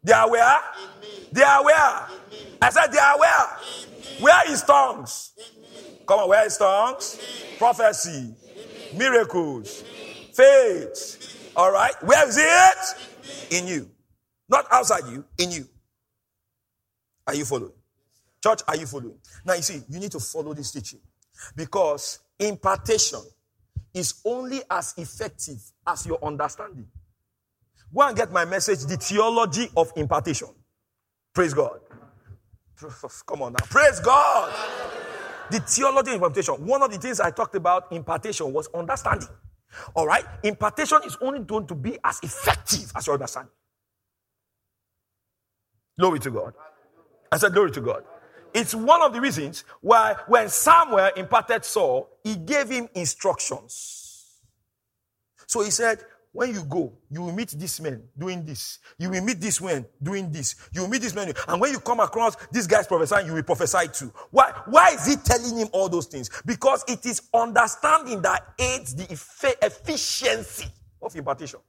They 0.04 0.14
are 0.14 0.30
where? 0.30 0.60
They 1.32 1.42
are 1.42 1.64
where? 1.64 2.08
I 2.62 2.70
said 2.70 2.88
they 2.88 3.00
are 3.00 3.18
where? 3.18 3.48
Where 4.20 4.52
is 4.52 4.62
tongues? 4.64 5.32
Come 6.06 6.20
on, 6.20 6.30
where 6.30 6.46
is 6.46 6.58
tongues? 6.58 7.20
Prophecy, 7.58 8.36
miracles, 8.96 9.84
faith. 10.34 11.52
All 11.56 11.72
right, 11.72 11.94
where 12.04 12.28
is 12.28 12.38
it? 12.38 13.13
In 13.52 13.68
you. 13.68 13.90
Not 14.50 14.66
outside 14.72 15.06
you, 15.12 15.26
in 15.38 15.52
you. 15.52 15.68
Are 17.28 17.36
you 17.36 17.46
following? 17.46 17.72
Church, 18.44 18.62
are 18.68 18.76
you 18.76 18.86
following? 18.86 19.18
Now 19.46 19.54
you 19.54 19.62
see, 19.62 19.82
you 19.90 20.00
need 20.00 20.12
to 20.12 20.20
follow 20.20 20.54
this 20.54 20.72
teaching 20.72 21.00
because 21.56 22.20
impartation 22.40 23.22
is 23.94 24.22
only 24.26 24.62
as 24.70 24.94
effective 24.98 25.62
as 25.88 26.06
your 26.06 26.20
understanding. 26.24 26.88
Go 27.94 28.02
and 28.02 28.18
get 28.18 28.32
my 28.32 28.44
message, 28.44 28.82
The 28.82 28.98
Theology 28.98 29.70
of 29.78 29.92
Impartation. 29.96 30.50
Praise 31.34 31.54
God. 31.54 31.80
Come 33.28 33.44
on 33.44 33.54
now. 33.54 33.66
Praise 33.70 34.00
God. 34.00 34.54
The 35.52 35.60
theology 35.60 36.12
of 36.12 36.16
impartation. 36.16 36.56
One 36.66 36.82
of 36.82 36.92
the 36.92 36.98
things 36.98 37.20
I 37.20 37.32
talked 37.32 37.56
about 37.56 37.92
impartation 37.92 38.52
was 38.52 38.68
understanding. 38.74 39.28
All 39.96 40.08
right? 40.08 40.26
Impartation 40.44 41.00
is 41.06 41.18
only 41.22 41.40
going 41.40 41.68
to 41.68 41.76
be 41.76 41.98
as 42.04 42.20
effective 42.24 42.92
as 42.96 43.08
your 43.08 43.16
understanding. 43.16 43.52
Glory 46.00 46.20
to 46.20 46.32
God. 46.32 46.54
I 47.32 47.38
said, 47.38 47.54
Glory 47.54 47.72
to 47.72 47.82
God. 47.82 48.04
It's 48.54 48.76
one 48.76 49.02
of 49.02 49.14
the 49.14 49.22
reasons 49.22 49.64
why 49.82 50.16
when 50.28 50.48
Samuel 50.50 51.10
imparted 51.16 51.66
Saul, 51.66 52.10
he 52.24 52.36
gave 52.36 52.70
him 52.70 52.88
instructions. 52.94 54.40
So 55.48 55.62
he 55.64 55.72
said, 55.72 56.00
when 56.34 56.52
you 56.52 56.64
go, 56.64 56.92
you 57.12 57.22
will 57.22 57.32
meet 57.32 57.50
this 57.50 57.80
man 57.80 58.02
doing 58.18 58.44
this. 58.44 58.80
You 58.98 59.12
will 59.12 59.24
meet 59.24 59.40
this 59.40 59.62
man 59.62 59.86
doing 60.02 60.32
this. 60.32 60.56
You 60.74 60.82
will 60.82 60.90
meet 60.90 61.04
this 61.04 61.14
man. 61.14 61.32
And 61.48 61.62
when 61.62 61.72
you 61.72 61.80
come 61.80 62.00
across 62.00 62.36
this 62.52 62.66
guy's 62.66 62.88
prophesying, 62.88 63.28
you 63.28 63.34
will 63.34 63.44
prophesy 63.44 63.88
too. 63.94 64.12
Why? 64.32 64.52
Why 64.66 64.90
is 64.90 65.06
he 65.06 65.16
telling 65.16 65.56
him 65.56 65.68
all 65.72 65.90
those 65.90 66.08
things? 66.08 66.32
Because 66.44 66.84
it 66.88 67.06
is 67.06 67.22
understanding 67.36 68.24
that 68.24 68.56
aids 68.60 68.96
the 68.96 69.12
efficiency 69.62 70.66
of 71.04 71.16
impartation. 71.16 71.60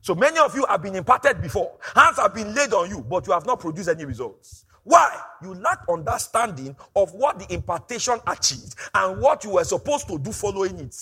So 0.00 0.16
many 0.16 0.38
of 0.38 0.54
you 0.56 0.66
have 0.68 0.82
been 0.82 0.96
imparted 0.96 1.40
before. 1.40 1.78
Hands 1.94 2.16
have 2.16 2.34
been 2.34 2.52
laid 2.52 2.72
on 2.72 2.90
you, 2.90 3.00
but 3.00 3.26
you 3.28 3.32
have 3.32 3.46
not 3.46 3.60
produced 3.60 3.88
any 3.88 4.04
results. 4.04 4.64
Why? 4.82 5.16
You 5.42 5.54
lack 5.54 5.84
understanding 5.88 6.74
of 6.96 7.12
what 7.12 7.38
the 7.38 7.54
impartation 7.54 8.18
achieved 8.26 8.74
and 8.92 9.20
what 9.20 9.44
you 9.44 9.50
were 9.50 9.64
supposed 9.64 10.08
to 10.08 10.18
do 10.18 10.32
following 10.32 10.80
it. 10.80 10.96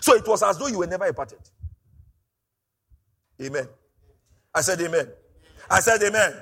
So 0.00 0.14
it 0.14 0.26
was 0.26 0.42
as 0.42 0.58
though 0.58 0.68
you 0.68 0.78
were 0.78 0.86
never 0.86 1.06
imparted. 1.06 1.38
Amen. 3.40 3.68
I 4.54 4.60
said 4.60 4.80
amen. 4.80 5.08
I 5.70 5.80
said 5.80 6.02
amen. 6.02 6.34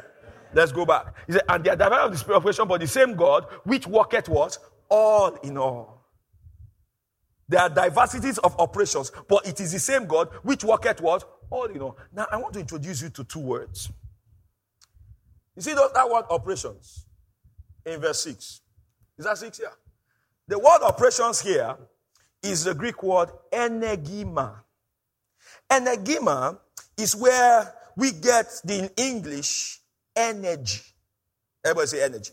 Let's 0.53 0.73
go 0.73 0.85
back. 0.85 1.15
He 1.27 1.33
said, 1.33 1.43
and 1.49 1.65
they 1.65 1.71
are 1.71 1.77
divided 1.77 2.05
of 2.07 2.13
the 2.13 2.19
spirit 2.19 2.69
but 2.69 2.81
the 2.81 2.87
same 2.87 3.15
God 3.15 3.47
which 3.65 3.87
worketh 3.87 4.29
was 4.29 4.59
all 4.89 5.35
in 5.37 5.57
all. 5.57 6.01
There 7.49 7.61
are 7.61 7.69
diversities 7.69 8.39
of 8.39 8.59
operations, 8.61 9.11
but 9.29 9.47
it 9.47 9.61
is 9.61 9.73
the 9.73 9.79
same 9.79 10.07
God 10.07 10.29
which 10.43 10.63
worketh 10.65 11.01
what? 11.01 11.25
All 11.51 11.65
in 11.65 11.81
all. 11.81 11.97
Now 12.13 12.27
I 12.31 12.37
want 12.37 12.55
to 12.55 12.61
introduce 12.61 13.03
you 13.03 13.11
to 13.11 13.25
two 13.25 13.41
words. 13.41 13.91
You 15.57 15.63
see 15.63 15.75
those, 15.75 15.93
that 15.93 16.09
word 16.09 16.25
operations 16.31 17.07
in 17.85 18.01
verse 18.01 18.23
6. 18.23 18.61
Is 19.19 19.25
that 19.25 19.37
6 19.39 19.59
here? 19.59 19.73
The 20.49 20.59
word 20.59 20.79
operations 20.83 21.41
here 21.41 21.77
is 22.43 22.65
the 22.65 22.75
Greek 22.75 23.03
word 23.03 23.31
energema. 23.53 24.61
Energema 25.71 26.59
is 26.97 27.15
where 27.17 27.73
we 27.97 28.13
get 28.13 28.47
the 28.65 28.79
in 28.79 28.91
English 28.97 29.81
energy. 30.17 30.83
Everybody 31.65 31.87
say 31.87 32.03
energy. 32.03 32.33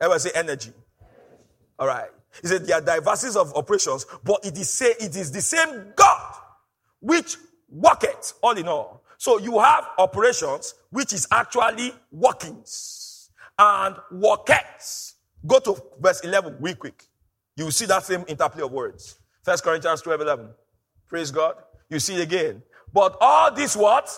Everybody 0.00 0.20
say 0.20 0.30
energy. 0.34 0.72
All 1.78 1.86
right. 1.86 2.10
He 2.42 2.48
said 2.48 2.66
there 2.66 2.78
are 2.78 2.80
diversities 2.80 3.36
of 3.36 3.54
operations, 3.54 4.06
but 4.24 4.44
it 4.44 4.58
is 4.58 4.70
say 4.70 4.94
it 5.00 5.16
is 5.16 5.30
the 5.30 5.40
same 5.40 5.92
God 5.94 6.34
which 7.00 7.36
worketh 7.68 8.34
all 8.42 8.56
in 8.56 8.66
all. 8.66 9.04
So 9.18 9.38
you 9.38 9.58
have 9.60 9.86
operations 9.98 10.74
which 10.90 11.12
is 11.12 11.26
actually 11.30 11.94
workings 12.10 13.30
and 13.58 13.96
worketh. 14.10 15.14
Go 15.46 15.60
to 15.60 15.80
verse 16.00 16.20
11 16.20 16.56
real 16.60 16.74
quick. 16.74 17.06
You 17.56 17.70
see 17.70 17.86
that 17.86 18.04
same 18.04 18.24
interplay 18.26 18.62
of 18.62 18.72
words. 18.72 19.18
First 19.42 19.62
Corinthians 19.62 20.02
12 20.02 20.20
11. 20.20 20.48
Praise 21.08 21.30
God. 21.30 21.54
You 21.88 22.00
see 22.00 22.16
it 22.16 22.22
again. 22.22 22.62
But 22.92 23.16
all 23.20 23.52
this 23.52 23.76
what? 23.76 24.08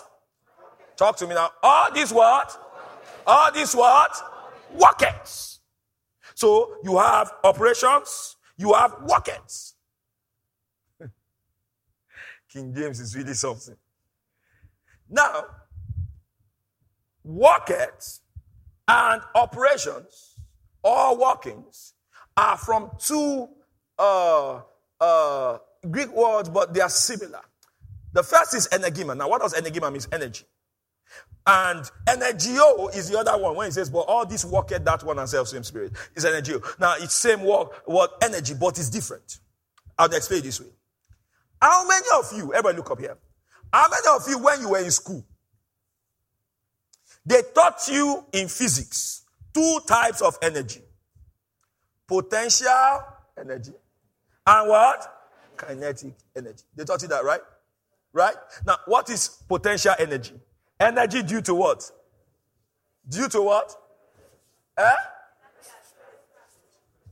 Talk 0.95 1.17
to 1.17 1.27
me 1.27 1.35
now. 1.35 1.51
All 1.61 1.91
this 1.93 2.11
what? 2.11 2.57
All 3.25 3.51
this 3.51 3.75
what? 3.75 4.15
Workets. 4.73 5.59
So 6.33 6.75
you 6.83 6.97
have 6.97 7.31
operations, 7.43 8.35
you 8.57 8.73
have 8.73 8.95
workets. 9.07 9.75
King 12.53 12.73
James 12.75 12.99
is 12.99 13.15
really 13.15 13.33
something. 13.33 13.75
Now, 15.09 15.45
workets 17.23 18.21
and 18.87 19.21
operations 19.33 20.35
or 20.83 21.17
workings 21.17 21.93
are 22.37 22.57
from 22.57 22.91
two 22.99 23.49
uh, 23.97 24.61
uh, 25.01 25.57
Greek 25.89 26.15
words, 26.15 26.49
but 26.49 26.73
they 26.73 26.81
are 26.81 26.89
similar. 26.89 27.41
The 28.13 28.23
first 28.23 28.53
is 28.53 28.67
energema. 28.71 29.17
Now, 29.17 29.27
what 29.29 29.41
does 29.41 29.53
energema 29.53 29.91
mean? 29.91 30.01
Energy. 30.11 30.45
And 31.45 31.89
energio 32.07 32.93
is 32.95 33.09
the 33.09 33.17
other 33.19 33.37
one. 33.41 33.55
When 33.55 33.67
he 33.67 33.71
says, 33.71 33.89
but 33.89 33.99
all 34.01 34.25
this 34.25 34.45
worketh 34.45 34.83
that 34.85 35.03
one 35.03 35.17
and 35.17 35.29
self 35.29 35.47
same 35.47 35.63
spirit 35.63 35.93
is 36.15 36.25
energio. 36.25 36.61
Now, 36.79 36.95
it's 36.97 37.15
same 37.15 37.43
work, 37.43 37.87
word 37.87 38.09
energy, 38.21 38.53
but 38.59 38.77
it's 38.77 38.89
different. 38.89 39.39
I'll 39.97 40.13
explain 40.13 40.43
this 40.43 40.59
way. 40.59 40.67
How 41.61 41.87
many 41.87 42.05
of 42.19 42.31
you, 42.35 42.53
everybody 42.53 42.77
look 42.77 42.91
up 42.91 42.99
here. 42.99 43.17
How 43.73 43.87
many 43.89 44.15
of 44.15 44.27
you, 44.29 44.43
when 44.43 44.61
you 44.61 44.69
were 44.69 44.79
in 44.79 44.91
school, 44.91 45.25
they 47.25 47.41
taught 47.53 47.79
you 47.89 48.25
in 48.31 48.47
physics 48.47 49.23
two 49.53 49.79
types 49.87 50.21
of 50.21 50.37
energy 50.41 50.81
potential 52.07 53.03
energy 53.37 53.73
and 54.45 54.69
what? 54.69 55.13
Kinetic 55.57 56.13
energy. 56.35 56.63
They 56.75 56.83
taught 56.85 57.01
you 57.01 57.07
that, 57.09 57.23
right? 57.23 57.41
Right? 58.13 58.35
Now, 58.65 58.77
what 58.85 59.09
is 59.09 59.27
potential 59.47 59.93
energy? 59.99 60.33
Energy 60.79 61.23
due 61.23 61.41
to 61.41 61.53
what? 61.53 61.89
Due 63.09 63.27
to 63.29 63.41
what? 63.41 63.75
Eh? 64.77 64.95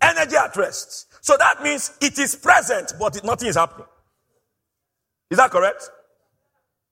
Energy 0.01 0.35
at 0.35 0.55
rest. 0.55 1.07
So 1.23 1.35
that 1.37 1.63
means 1.63 1.97
it 2.01 2.19
is 2.19 2.35
present, 2.35 2.93
but 2.99 3.23
nothing 3.23 3.49
is 3.49 3.55
happening. 3.55 3.87
Is 5.29 5.37
that 5.37 5.51
correct? 5.51 5.89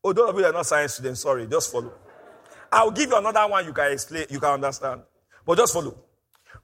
Oh, 0.04 0.12
those 0.12 0.30
of 0.30 0.36
you 0.36 0.42
that 0.42 0.50
are 0.50 0.54
not 0.54 0.66
science 0.66 0.96
students, 0.96 1.22
sorry, 1.22 1.48
just 1.48 1.72
follow. 1.72 1.94
I'll 2.72 2.92
give 2.92 3.10
you 3.10 3.16
another 3.16 3.48
one 3.48 3.66
you 3.66 3.74
can 3.74 3.92
explain, 3.92 4.26
you 4.30 4.40
can 4.40 4.50
understand. 4.50 5.02
But 5.46 5.58
just 5.60 5.74
follow. 5.74 5.96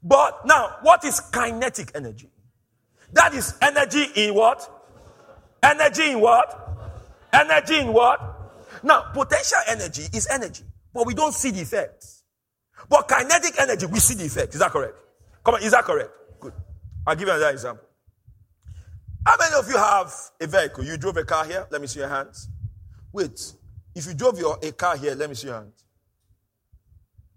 But 0.02 0.46
now, 0.46 0.78
what 0.82 1.04
is 1.04 1.20
kinetic 1.20 1.92
energy? 1.96 2.30
That 3.14 3.34
is 3.34 3.58
energy 3.62 4.06
in 4.16 4.34
what? 4.34 4.70
Energy 5.62 6.12
in 6.12 6.22
what? 6.22 6.68
Energy 7.34 7.80
in 7.80 7.94
what? 7.94 8.22
Now, 8.84 9.12
potential 9.14 9.58
energy 9.68 10.04
is 10.14 10.28
energy, 10.30 10.64
but 10.94 11.06
we 11.06 11.14
don't 11.14 11.34
see 11.34 11.52
the 11.52 11.60
effects. 11.60 12.24
But 12.90 13.08
kinetic 13.08 13.60
energy, 13.60 13.86
we 13.88 14.00
see 14.00 14.16
the 14.16 14.26
effect. 14.26 14.54
Is 14.54 14.60
that 14.60 14.72
correct? 14.72 14.96
Come 15.44 15.56
on, 15.56 15.64
is 15.64 15.72
that 15.72 15.84
correct? 15.84 16.12
Good. 16.40 16.54
I'll 17.06 17.16
give 17.16 17.28
you 17.28 17.34
another 17.34 17.50
example. 17.50 17.86
How 19.26 19.36
many 19.38 19.56
of 19.56 19.68
you 19.68 19.78
have 19.78 20.14
a 20.40 20.48
vehicle? 20.48 20.86
You 20.86 20.98
drove 20.98 21.18
a 21.18 21.26
car 21.26 21.46
here? 21.46 21.68
Let 21.70 21.82
me 21.82 21.88
see 21.88 22.00
your 22.00 22.10
hands. 22.10 22.48
Wait. 23.12 23.54
If 23.94 24.06
you 24.08 24.14
drove 24.14 24.40
your 24.40 24.58
a 24.64 24.72
car 24.72 24.96
here, 24.96 25.14
let 25.16 25.30
me 25.30 25.36
see 25.36 25.48
your 25.48 25.58
hands. 25.58 25.84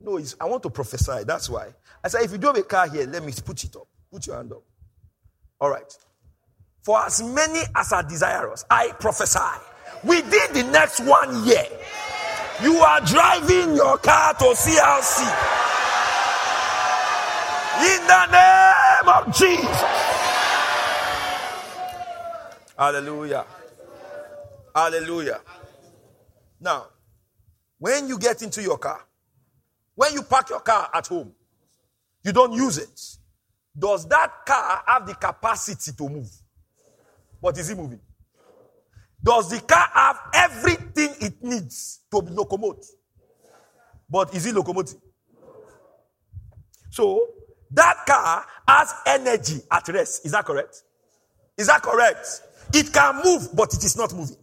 No, 0.05 0.21
I 0.41 0.45
want 0.47 0.63
to 0.65 0.71
prophesy. 0.71 1.25
That's 1.25 1.49
why. 1.49 1.69
I 2.03 2.09
said, 2.09 2.23
if 2.23 2.33
you 2.33 2.39
drove 2.39 2.57
a 2.57 2.63
car 2.63 2.89
here, 2.89 3.07
let 3.07 3.25
me 3.25 3.33
put 3.45 3.63
it 3.65 3.77
up. 3.77 3.87
Put 4.11 4.27
your 4.27 4.37
hand 4.37 4.53
up. 4.53 4.63
All 5.61 5.71
right. 5.71 5.97
For 6.83 7.01
as 7.01 7.23
many 7.23 7.61
as 7.77 7.93
are 7.93 8.03
desirous, 8.03 8.65
I 8.69 8.91
prophesy. 8.99 9.39
Within 10.05 10.53
the 10.53 10.65
next 10.73 11.01
one 11.01 11.47
year, 11.47 11.65
you 12.63 12.77
are 12.79 13.01
driving 13.03 13.77
your 13.77 13.99
car 13.99 14.35
to 14.35 14.45
CLC. 14.45 15.23
In 17.83 18.07
the 18.07 18.27
name 18.27 19.09
of 19.09 19.35
Jesus. 19.35 19.83
Hallelujah. 22.77 23.47
Hallelujah. 24.75 25.41
Now, 26.61 26.87
when 27.79 28.09
you 28.09 28.19
get 28.19 28.43
into 28.43 28.63
your 28.63 28.79
car, 28.79 29.05
when 29.95 30.13
you 30.13 30.23
park 30.23 30.51
your 30.51 30.61
car 30.61 30.91
at 30.95 31.07
home, 31.07 31.33
you 32.25 32.33
don't 32.33 32.53
use 32.53 32.79
it. 32.79 33.01
Does 33.79 34.07
that 34.09 34.45
car 34.47 34.83
have 34.87 35.07
the 35.07 35.15
capacity 35.15 35.93
to 35.97 36.09
move? 36.09 36.31
What 37.41 37.59
is 37.59 37.71
it 37.71 37.77
moving? 37.77 38.01
Does 39.23 39.51
the 39.51 39.61
car 39.61 39.89
have 39.93 40.19
everything 40.35 41.15
it 41.21 41.43
needs 41.43 42.01
to 42.11 42.19
locomote? 42.19 42.85
But 44.09 44.35
is 44.35 44.47
it 44.47 44.55
locomotive? 44.55 45.01
So 46.91 47.29
that 47.71 48.05
car 48.07 48.45
has 48.69 48.95
energy 49.07 49.61
at 49.71 49.89
rest. 49.89 50.27
Is 50.27 50.33
that 50.33 50.45
correct? 50.45 50.83
Is 51.57 51.69
that 51.69 51.83
correct? 51.83 52.43
It 52.75 52.93
can 52.93 53.21
move, 53.25 53.49
but 53.55 53.73
it 53.75 53.85
is 53.85 53.97
not 53.97 54.13
moving. 54.15 54.37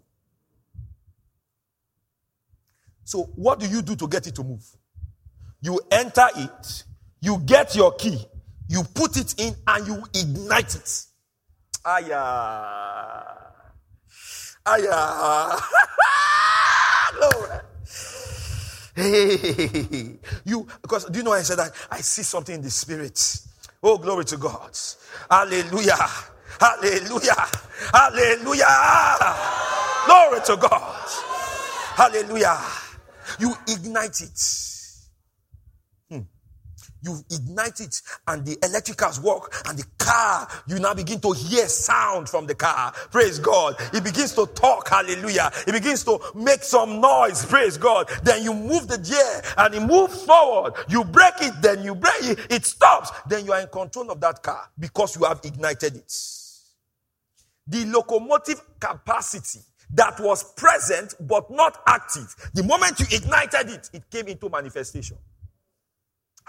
So, 3.03 3.23
what 3.35 3.59
do 3.59 3.67
you 3.67 3.81
do 3.81 3.95
to 3.95 4.07
get 4.07 4.27
it 4.27 4.35
to 4.35 4.43
move? 4.43 4.63
You 5.61 5.79
enter 5.91 6.27
it, 6.35 6.83
you 7.21 7.39
get 7.45 7.75
your 7.75 7.93
key, 7.93 8.25
you 8.67 8.83
put 8.93 9.17
it 9.17 9.35
in, 9.39 9.55
and 9.67 9.87
you 9.87 10.03
ignite 10.13 10.75
it. 10.75 11.05
Aya. 11.85 13.25
Aya. 14.65 15.59
Glory. 17.13 17.59
Hey, 18.95 20.19
you 20.45 20.67
because 20.81 21.05
do 21.05 21.19
you 21.19 21.23
know 21.23 21.33
I 21.33 21.41
said 21.41 21.57
that 21.59 21.71
I 21.89 22.01
see 22.01 22.23
something 22.23 22.55
in 22.55 22.61
the 22.61 22.69
spirit. 22.69 23.19
Oh, 23.81 23.97
glory 23.97 24.25
to 24.25 24.37
God. 24.37 24.77
Hallelujah. 25.31 25.95
Hallelujah. 26.59 27.47
Hallelujah. 27.93 29.35
Glory 30.05 30.41
to 30.45 30.57
God. 30.57 31.09
Hallelujah. 31.95 32.59
You 33.39 33.53
ignite 33.67 34.21
it. 34.21 34.78
You 37.01 37.19
ignite 37.31 37.79
it 37.79 38.01
and 38.27 38.45
the 38.45 38.55
electricals 38.57 39.21
work 39.21 39.53
and 39.67 39.77
the 39.77 39.85
car, 39.97 40.47
you 40.67 40.79
now 40.79 40.93
begin 40.93 41.19
to 41.21 41.31
hear 41.31 41.67
sound 41.67 42.27
from 42.27 42.45
the 42.45 42.55
car. 42.55 42.91
Praise 43.11 43.39
God. 43.39 43.75
It 43.93 44.03
begins 44.03 44.33
to 44.35 44.45
talk. 44.47 44.89
Hallelujah. 44.89 45.51
It 45.67 45.71
begins 45.71 46.03
to 46.05 46.19
make 46.35 46.63
some 46.63 46.99
noise. 46.99 47.45
Praise 47.45 47.77
God. 47.77 48.09
Then 48.23 48.43
you 48.43 48.53
move 48.53 48.87
the 48.87 48.97
gear 48.97 49.41
and 49.57 49.75
it 49.75 49.81
moves 49.81 50.23
forward. 50.23 50.73
You 50.89 51.03
break 51.03 51.33
it, 51.41 51.53
then 51.61 51.83
you 51.83 51.95
break 51.95 52.21
it. 52.23 52.39
It 52.49 52.65
stops. 52.65 53.11
Then 53.27 53.45
you 53.45 53.53
are 53.53 53.61
in 53.61 53.67
control 53.67 54.11
of 54.11 54.19
that 54.21 54.43
car 54.43 54.69
because 54.77 55.15
you 55.15 55.25
have 55.25 55.39
ignited 55.43 55.95
it. 55.95 56.13
The 57.67 57.85
locomotive 57.85 58.61
capacity 58.79 59.59
that 59.91 60.19
was 60.19 60.43
present 60.53 61.15
but 61.21 61.49
not 61.51 61.81
active. 61.87 62.35
The 62.53 62.63
moment 62.63 62.99
you 62.99 63.05
ignited 63.11 63.69
it, 63.69 63.89
it 63.93 64.09
came 64.09 64.27
into 64.27 64.49
manifestation. 64.49 65.17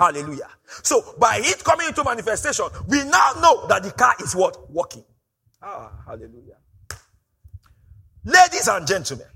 Hallelujah. 0.00 0.48
So 0.82 1.14
by 1.18 1.42
it 1.44 1.62
coming 1.62 1.88
into 1.88 2.02
manifestation, 2.02 2.64
we 2.88 3.04
now 3.04 3.32
know 3.42 3.66
that 3.66 3.82
the 3.82 3.90
car 3.90 4.14
is 4.24 4.34
what? 4.34 4.70
Working. 4.70 5.04
Ah, 5.62 5.92
hallelujah. 6.06 6.56
Ladies 8.24 8.66
and 8.66 8.86
gentlemen, 8.86 9.26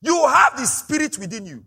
you 0.00 0.26
have 0.26 0.56
the 0.56 0.66
spirit 0.66 1.16
within 1.16 1.46
you. 1.46 1.64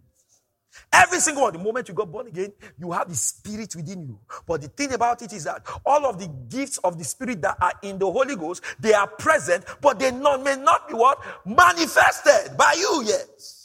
Every 0.92 1.20
single 1.20 1.44
one, 1.44 1.54
the 1.54 1.60
moment 1.60 1.88
you 1.88 1.94
got 1.94 2.12
born 2.12 2.28
again, 2.28 2.52
you 2.78 2.92
have 2.92 3.08
the 3.08 3.16
spirit 3.16 3.74
within 3.78 4.04
you. 4.04 4.20
But 4.46 4.62
the 4.62 4.68
thing 4.68 4.92
about 4.92 5.22
it 5.22 5.32
is 5.32 5.46
that 5.46 5.66
all 5.86 6.06
of 6.06 6.20
the 6.20 6.28
gifts 6.50 6.80
of 6.80 6.98
the 6.98 7.06
spirit 7.06 7.42
that 7.44 7.56
are 7.62 7.74
in 7.82 7.98
the 7.98 8.12
Holy 8.12 8.36
Ghost, 8.36 8.62
they 8.78 8.94
are 8.94 9.08
present, 9.08 9.64
but 9.82 10.00
they 10.00 10.12
not, 10.12 10.44
may 10.44 10.58
not 10.58 10.90
be 10.90 10.96
what? 10.96 11.20
Manifested 11.46 12.58
by 12.58 12.76
you 12.78 13.04
yet. 13.06 13.57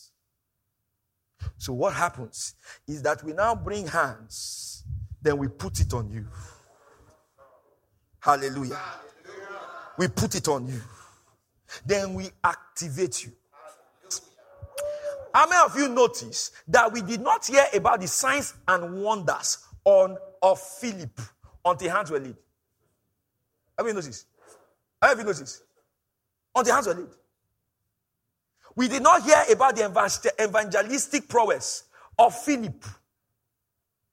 So 1.58 1.72
what 1.72 1.94
happens 1.94 2.54
is 2.86 3.02
that 3.02 3.22
we 3.22 3.32
now 3.32 3.54
bring 3.54 3.86
hands, 3.86 4.84
then 5.20 5.38
we 5.38 5.48
put 5.48 5.80
it 5.80 5.92
on 5.94 6.10
you. 6.10 6.26
Hallelujah. 8.20 8.78
We 9.98 10.08
put 10.08 10.34
it 10.34 10.48
on 10.48 10.68
you. 10.68 10.80
Then 11.84 12.14
we 12.14 12.30
activate 12.42 13.24
you. 13.24 13.32
How 15.34 15.48
many 15.48 15.62
of 15.64 15.76
you 15.76 15.88
notice 15.88 16.52
that 16.68 16.92
we 16.92 17.00
did 17.00 17.20
not 17.20 17.46
hear 17.46 17.64
about 17.72 18.00
the 18.00 18.06
signs 18.06 18.54
and 18.68 19.02
wonders 19.02 19.58
on 19.84 20.18
of 20.42 20.60
Philip 20.60 21.20
until 21.64 21.90
hands 21.90 22.10
were 22.10 22.20
laid? 22.20 22.36
Have 23.78 23.86
you 23.86 23.94
noticed? 23.94 24.26
Have 25.00 25.18
you 25.18 25.24
noticed? 25.24 25.62
Until 26.54 26.74
hands 26.74 26.86
were 26.86 26.94
laid. 26.94 27.08
We 28.74 28.88
did 28.88 29.02
not 29.02 29.22
hear 29.22 29.42
about 29.50 29.76
the 29.76 30.32
evangelistic 30.42 31.28
prowess 31.28 31.84
of 32.18 32.34
Philip 32.34 32.84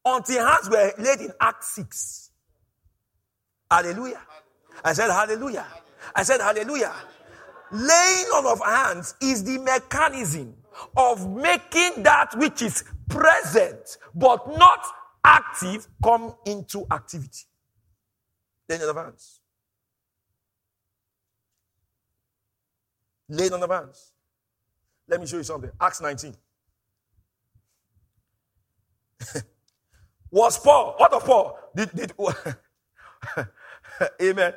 until 0.05 0.45
hands 0.45 0.69
were 0.69 0.91
laid 0.97 1.21
in 1.21 1.31
Act 1.39 1.63
6. 1.63 2.31
Hallelujah. 3.71 4.21
I 4.83 4.93
said, 4.93 5.09
Hallelujah. 5.11 5.65
I 6.15 6.23
said, 6.23 6.41
Hallelujah. 6.41 6.93
Laying 7.71 8.25
on 8.27 8.45
of 8.47 8.65
hands 8.65 9.15
is 9.21 9.43
the 9.43 9.59
mechanism 9.59 10.55
of 10.97 11.29
making 11.29 12.03
that 12.03 12.35
which 12.37 12.61
is 12.61 12.83
present 13.07 13.97
but 14.15 14.47
not 14.57 14.83
active 15.23 15.87
come 16.03 16.33
into 16.45 16.85
activity. 16.91 17.45
Laying 18.67 18.83
on 18.83 18.89
of 18.89 18.95
hands. 18.95 19.39
Laying 23.29 23.53
on 23.53 23.63
of 23.63 23.69
hands. 23.69 24.11
Let 25.09 25.19
me 25.19 25.27
show 25.27 25.37
you 25.37 25.43
something. 25.43 25.71
Acts 25.81 26.01
19. 26.01 26.35
Was 30.31 30.57
Paul, 30.59 30.93
what 30.97 31.11
of 31.13 31.25
Paul? 31.25 31.57
Did, 31.75 31.91
did 31.93 32.13
Amen. 34.21 34.53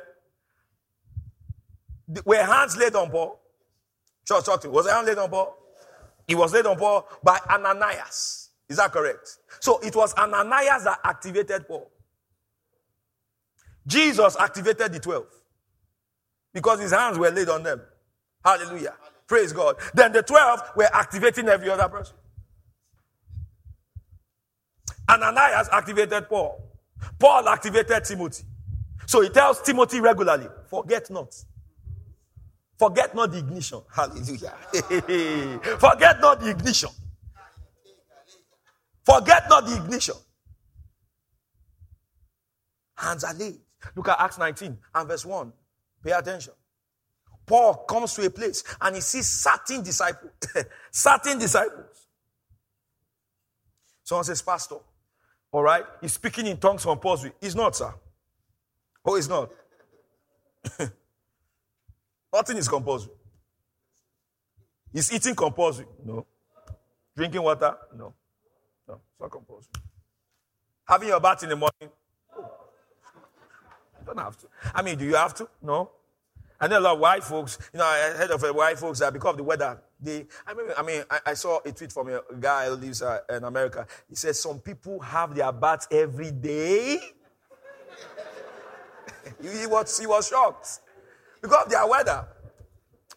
Were 2.25 2.43
hands 2.43 2.77
laid 2.77 2.95
on 2.95 3.09
Paul? 3.09 3.39
Church, 4.27 4.45
talk 4.45 4.61
to 4.61 4.69
Was 4.69 4.87
hand 4.89 5.07
laid 5.07 5.17
on 5.17 5.29
Paul? 5.29 5.57
It 6.27 6.35
was 6.35 6.53
laid 6.53 6.65
on 6.67 6.77
Paul 6.77 7.07
by 7.23 7.39
Ananias. 7.49 8.51
Is 8.69 8.77
that 8.77 8.91
correct? 8.91 9.39
So 9.59 9.79
it 9.79 9.95
was 9.95 10.13
Ananias 10.13 10.83
that 10.85 10.99
activated 11.03 11.67
Paul. 11.67 11.89
Jesus 13.85 14.37
activated 14.39 14.93
the 14.93 14.99
12 14.99 15.25
because 16.53 16.79
his 16.79 16.91
hands 16.91 17.17
were 17.17 17.31
laid 17.31 17.49
on 17.49 17.63
them. 17.63 17.81
Hallelujah. 18.45 18.93
Praise 19.33 19.51
God. 19.51 19.77
Then 19.95 20.11
the 20.11 20.21
12 20.21 20.73
were 20.75 20.89
activating 20.93 21.49
every 21.49 21.67
other 21.67 21.89
person. 21.89 22.15
Ananias 25.09 25.69
activated 25.71 26.29
Paul. 26.29 26.61
Paul 27.17 27.49
activated 27.49 28.05
Timothy. 28.05 28.43
So 29.07 29.21
he 29.21 29.29
tells 29.29 29.59
Timothy 29.63 30.01
regularly, 30.01 30.45
forget 30.67 31.09
not. 31.09 31.33
Forget 32.77 33.15
not 33.15 33.31
the 33.31 33.39
ignition. 33.39 33.81
Hallelujah. 33.91 34.53
Forget 35.79 36.21
not 36.21 36.39
the 36.39 36.51
ignition. 36.51 36.91
Forget 39.03 39.49
not 39.49 39.65
the 39.65 39.77
ignition. 39.77 40.15
Hands 42.95 43.23
are 43.23 43.33
laid. 43.33 43.57
Look 43.95 44.09
at 44.09 44.19
Acts 44.19 44.37
19 44.37 44.77
and 44.93 45.07
verse 45.07 45.25
1. 45.25 45.51
Pay 46.03 46.11
attention. 46.11 46.53
Paul 47.45 47.75
comes 47.85 48.13
to 48.15 48.25
a 48.25 48.29
place 48.29 48.63
and 48.79 48.95
he 48.95 49.01
sees 49.01 49.27
certain 49.27 49.83
disciples. 49.83 50.31
certain 50.91 51.37
disciples. 51.39 52.07
Someone 54.03 54.25
says, 54.25 54.41
Pastor, 54.41 54.77
all 55.51 55.63
right, 55.63 55.83
he's 56.01 56.13
speaking 56.13 56.47
in 56.47 56.57
tongues 56.57 56.83
compulsory. 56.83 57.31
He's 57.39 57.55
not, 57.55 57.75
sir. 57.75 57.93
Oh, 59.05 59.15
he's 59.15 59.29
not. 59.29 59.51
Nothing 62.33 62.57
is 62.57 62.67
compulsory. 62.67 63.13
Is 64.93 65.11
eating 65.11 65.35
compulsory? 65.35 65.85
No. 66.05 66.25
Drinking 67.15 67.41
water? 67.41 67.75
No. 67.95 68.13
No, 68.87 68.95
it's 68.95 69.19
not 69.19 69.31
compulsory. 69.31 69.71
Having 70.87 71.07
your 71.09 71.19
bath 71.19 71.43
in 71.43 71.49
the 71.49 71.55
morning? 71.55 71.89
Oh. 72.35 72.51
You 73.99 74.05
don't 74.05 74.17
have 74.19 74.37
to. 74.37 74.47
I 74.73 74.81
mean, 74.81 74.97
do 74.97 75.05
you 75.05 75.15
have 75.15 75.33
to? 75.35 75.47
No. 75.61 75.91
I 76.59 76.67
know 76.67 76.79
a 76.79 76.81
lot 76.81 76.93
of 76.93 76.99
white 76.99 77.23
folks, 77.23 77.57
you 77.73 77.79
know, 77.79 77.85
I 77.85 78.13
heard 78.15 78.31
of 78.31 78.41
white 78.55 78.79
folks 78.79 78.99
that 78.99 79.11
because 79.11 79.31
of 79.31 79.37
the 79.37 79.43
weather, 79.43 79.81
they, 79.99 80.25
I 80.45 80.53
mean, 80.53 80.67
I, 80.77 80.83
mean, 80.83 81.03
I, 81.09 81.19
I 81.27 81.33
saw 81.33 81.59
a 81.65 81.71
tweet 81.71 81.91
from 81.91 82.09
a 82.09 82.21
guy 82.39 82.67
who 82.67 82.75
lives 82.75 83.01
uh, 83.01 83.19
in 83.29 83.43
America. 83.43 83.87
He 84.07 84.15
says 84.15 84.39
some 84.39 84.59
people 84.59 84.99
have 84.99 85.35
their 85.35 85.51
baths 85.51 85.87
every 85.91 86.31
day. 86.31 86.99
he, 89.41 89.67
was, 89.67 89.99
he 89.99 90.07
was 90.07 90.27
shocked 90.27 90.79
because 91.41 91.65
of 91.65 91.71
their 91.71 91.87
weather. 91.87 92.27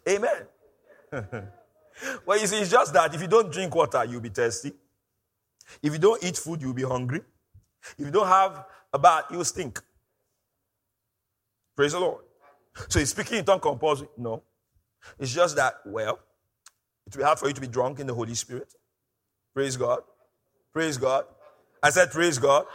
Amen. 0.09 0.47
well, 2.27 2.41
you 2.41 2.47
see, 2.47 2.59
it's 2.59 2.71
just 2.71 2.93
that 2.93 3.15
if 3.15 3.21
you 3.21 3.29
don't 3.29 3.53
drink 3.53 3.75
water, 3.75 4.05
you'll 4.05 4.21
be 4.21 4.29
thirsty. 4.29 4.73
If 5.83 5.93
you 5.93 5.99
don't 5.99 6.23
eat 6.23 6.37
food, 6.37 6.63
you'll 6.63 6.75
be 6.75 6.83
hungry. 6.83 7.23
If 7.99 8.07
you 8.07 8.11
don't 8.11 8.29
have 8.29 8.65
a 8.93 8.99
bath, 8.99 9.25
you'll 9.31 9.45
stink. 9.45 9.81
Praise 11.75 11.93
the 11.93 12.01
Lord. 12.01 12.26
So 12.89 12.99
he's 12.99 13.11
speaking 13.11 13.39
in 13.39 13.45
tongue 13.45 13.61
compulsory? 13.61 14.09
No. 14.17 14.43
It's 15.19 15.33
just 15.33 15.57
that, 15.57 15.81
well, 15.85 16.19
it 17.07 17.15
will 17.15 17.19
be 17.19 17.25
hard 17.25 17.39
for 17.39 17.49
you 17.49 17.55
to 17.55 17.61
be 17.61 17.69
drunk 17.69 18.01
in 18.01 18.07
the 18.07 18.15
Holy 18.15 18.35
Spirit. 18.35 18.73
Praise 19.55 19.77
God. 19.77 20.01
Praise 20.73 20.99
God. 20.99 21.25
I 21.83 21.91
said, 21.91 22.11
Praise 22.11 22.39
God. 22.39 22.67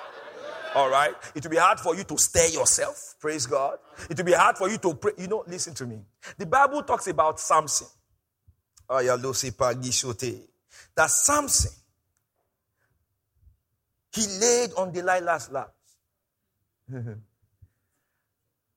All 0.73 0.89
right. 0.89 1.13
It 1.35 1.43
will 1.43 1.51
be 1.51 1.57
hard 1.57 1.79
for 1.79 1.95
you 1.95 2.03
to 2.05 2.17
stay 2.17 2.49
yourself. 2.51 3.15
Praise 3.19 3.45
God. 3.45 3.77
It 4.09 4.17
will 4.17 4.25
be 4.25 4.31
hard 4.31 4.57
for 4.57 4.69
you 4.69 4.77
to 4.77 4.93
pray. 4.95 5.11
You 5.17 5.27
know, 5.27 5.43
listen 5.47 5.73
to 5.75 5.85
me. 5.85 5.99
The 6.37 6.45
Bible 6.45 6.81
talks 6.83 7.07
about 7.07 7.39
Samson. 7.39 7.87
That 10.95 11.09
Samson, 11.09 11.71
he 14.13 14.21
laid 14.39 14.73
on 14.73 14.91
Delilah's 14.91 15.51
lap. 15.51 15.73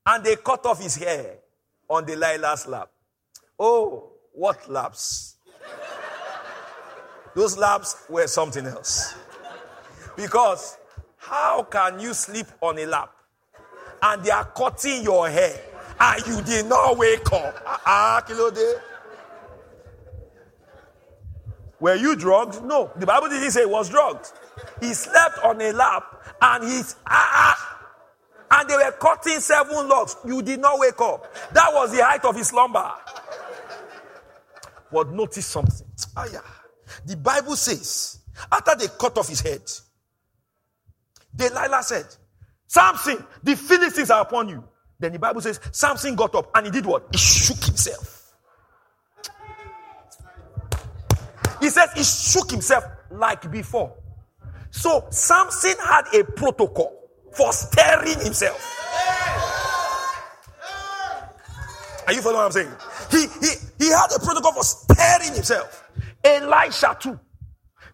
and 0.06 0.24
they 0.24 0.36
cut 0.36 0.64
off 0.66 0.82
his 0.82 0.96
hair 0.96 1.36
on 1.88 2.04
Delilah's 2.04 2.66
lap. 2.66 2.90
Oh, 3.58 4.10
what 4.32 4.68
laps? 4.70 5.36
Those 7.34 7.56
laps 7.56 7.96
were 8.08 8.26
something 8.26 8.66
else. 8.66 9.14
Because 10.16 10.76
how 11.16 11.64
can 11.64 11.98
you 11.98 12.14
sleep 12.14 12.46
on 12.60 12.78
a 12.78 12.86
lap 12.86 13.12
and 14.02 14.22
they 14.22 14.30
are 14.30 14.44
cutting 14.44 15.02
your 15.02 15.28
hair 15.28 15.58
and 15.98 16.26
you 16.26 16.42
did 16.42 16.66
not 16.66 16.96
wake 16.96 17.32
up? 17.32 17.60
Ah, 17.86 18.22
kilo 18.26 18.50
day. 18.50 18.74
Were 21.80 21.96
you 21.96 22.14
drugged? 22.14 22.62
No. 22.64 22.90
The 22.96 23.07
Bible 23.07 23.28
didn't 23.28 23.50
say 23.50 23.61
he 23.61 23.66
was 23.66 23.88
drugged. 23.90 24.32
He 24.80 24.94
slept 24.94 25.38
on 25.40 25.61
a 25.61 25.72
lap 25.72 26.22
and 26.40 26.64
he's 26.64 26.96
ah, 27.07 27.57
ah 27.57 27.74
and 28.55 28.68
they 28.68 28.76
were 28.76 28.92
cutting 28.92 29.40
seven 29.40 29.88
logs. 29.88 30.16
You 30.24 30.40
did 30.40 30.61
not 30.61 30.78
wake 30.78 31.00
up. 31.00 31.34
That 31.52 31.70
was 31.72 31.90
the 31.90 32.05
height 32.05 32.24
of 32.24 32.36
his 32.36 32.48
slumber. 32.48 32.88
But 34.92 35.11
notice 35.12 35.46
something. 35.46 35.86
Ah, 36.16 36.26
yeah. 36.32 36.40
The 37.05 37.16
Bible 37.16 37.57
says, 37.57 38.20
after 38.52 38.76
they 38.78 38.86
cut 38.98 39.18
off 39.18 39.28
his 39.28 39.40
head, 39.40 39.62
Delilah 41.34 41.82
said, 41.82 42.07
Samson, 42.68 43.24
the 43.42 43.57
Philistines 43.57 44.11
are 44.11 44.22
upon 44.22 44.48
you. 44.48 44.62
Then 45.00 45.12
the 45.12 45.18
Bible 45.18 45.40
says, 45.40 45.59
Samson 45.72 46.14
got 46.14 46.34
up 46.36 46.50
and 46.55 46.66
he 46.66 46.70
did 46.70 46.86
what? 46.86 47.09
He 47.11 47.18
shook 47.18 47.64
himself. 47.64 48.34
He 51.61 51.70
says 51.70 51.90
he 51.94 52.05
shook 52.05 52.50
himself 52.50 52.84
like 53.11 53.50
before. 53.50 53.92
So 54.70 55.07
Samson 55.11 55.74
had 55.82 56.02
a 56.14 56.22
protocol 56.22 57.03
for 57.37 57.53
stirring 57.53 58.20
himself. 58.20 58.80
Are 62.07 62.12
you 62.12 62.22
following 62.22 62.39
what 62.39 62.47
I'm 62.47 62.53
saying? 62.53 62.72
He, 63.11 63.26
he, 63.47 63.55
he 63.87 63.91
had 63.91 64.09
a 64.14 64.18
protocol 64.20 64.53
for 64.53 64.64
stirring 64.64 65.35
himself. 65.35 65.89
Elisha 66.24 66.97
too. 67.01 67.18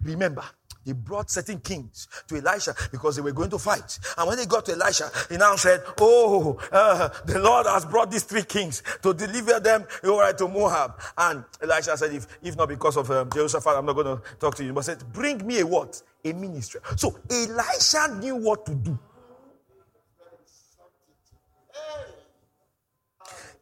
Remember, 0.02 0.44
He 0.84 0.92
brought 0.94 1.30
certain 1.30 1.60
kings 1.60 2.08
to 2.28 2.36
Elisha 2.36 2.74
because 2.90 3.16
they 3.16 3.22
were 3.22 3.32
going 3.32 3.50
to 3.50 3.58
fight. 3.58 3.98
And 4.18 4.28
when 4.28 4.38
they 4.38 4.46
got 4.46 4.64
to 4.66 4.72
Elisha, 4.72 5.10
he 5.28 5.36
now 5.36 5.56
said, 5.56 5.82
Oh, 6.00 6.58
uh, 6.72 7.08
the 7.26 7.38
Lord 7.38 7.66
has 7.66 7.84
brought 7.84 8.10
these 8.10 8.24
three 8.24 8.42
kings 8.44 8.82
to 9.02 9.14
deliver 9.14 9.60
them 9.60 9.84
over 10.04 10.32
to 10.32 10.48
Moab. 10.48 11.00
And 11.18 11.44
Elisha 11.62 11.96
said, 11.96 12.14
If, 12.14 12.26
if 12.42 12.56
not 12.56 12.68
because 12.68 12.96
of 12.96 13.10
um, 13.10 13.30
Jehoshaphat, 13.30 13.74
I'm 13.76 13.86
not 13.86 13.94
going 13.94 14.16
to 14.18 14.22
talk 14.40 14.54
to 14.56 14.64
you. 14.64 14.72
But 14.72 14.84
said, 14.86 15.04
Bring 15.12 15.46
me 15.46 15.60
a 15.60 15.66
what? 15.66 16.02
A 16.24 16.32
minstrel. 16.32 16.82
So 16.96 17.18
Elisha 17.30 18.16
knew 18.20 18.36
what 18.36 18.66
to 18.66 18.74
do. 18.74 18.98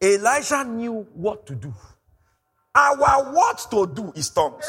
Elisha 0.00 0.64
knew 0.64 1.06
what 1.14 1.46
to 1.46 1.54
do. 1.54 1.72
Our 2.74 3.32
what 3.32 3.66
to 3.70 3.86
do 3.86 4.12
is 4.14 4.30
tongues. 4.30 4.66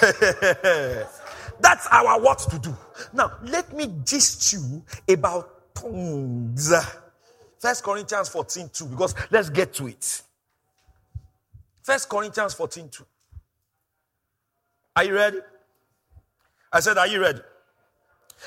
That's 1.60 1.86
our 1.90 2.20
what 2.20 2.38
to 2.50 2.58
do. 2.58 2.74
Now, 3.12 3.32
let 3.42 3.72
me 3.74 3.92
gist 4.04 4.52
you 4.52 4.82
about 5.08 5.74
tongues. 5.74 6.72
First 7.58 7.82
Corinthians 7.84 8.28
14 8.28 8.70
2, 8.72 8.84
because 8.86 9.14
let's 9.30 9.50
get 9.50 9.72
to 9.74 9.88
it. 9.88 10.22
First 11.82 12.08
Corinthians 12.08 12.54
14 12.54 12.88
2. 12.88 13.04
Are 14.96 15.04
you 15.04 15.14
ready? 15.14 15.38
I 16.72 16.80
said, 16.80 16.98
Are 16.98 17.06
you 17.06 17.20
ready? 17.20 17.40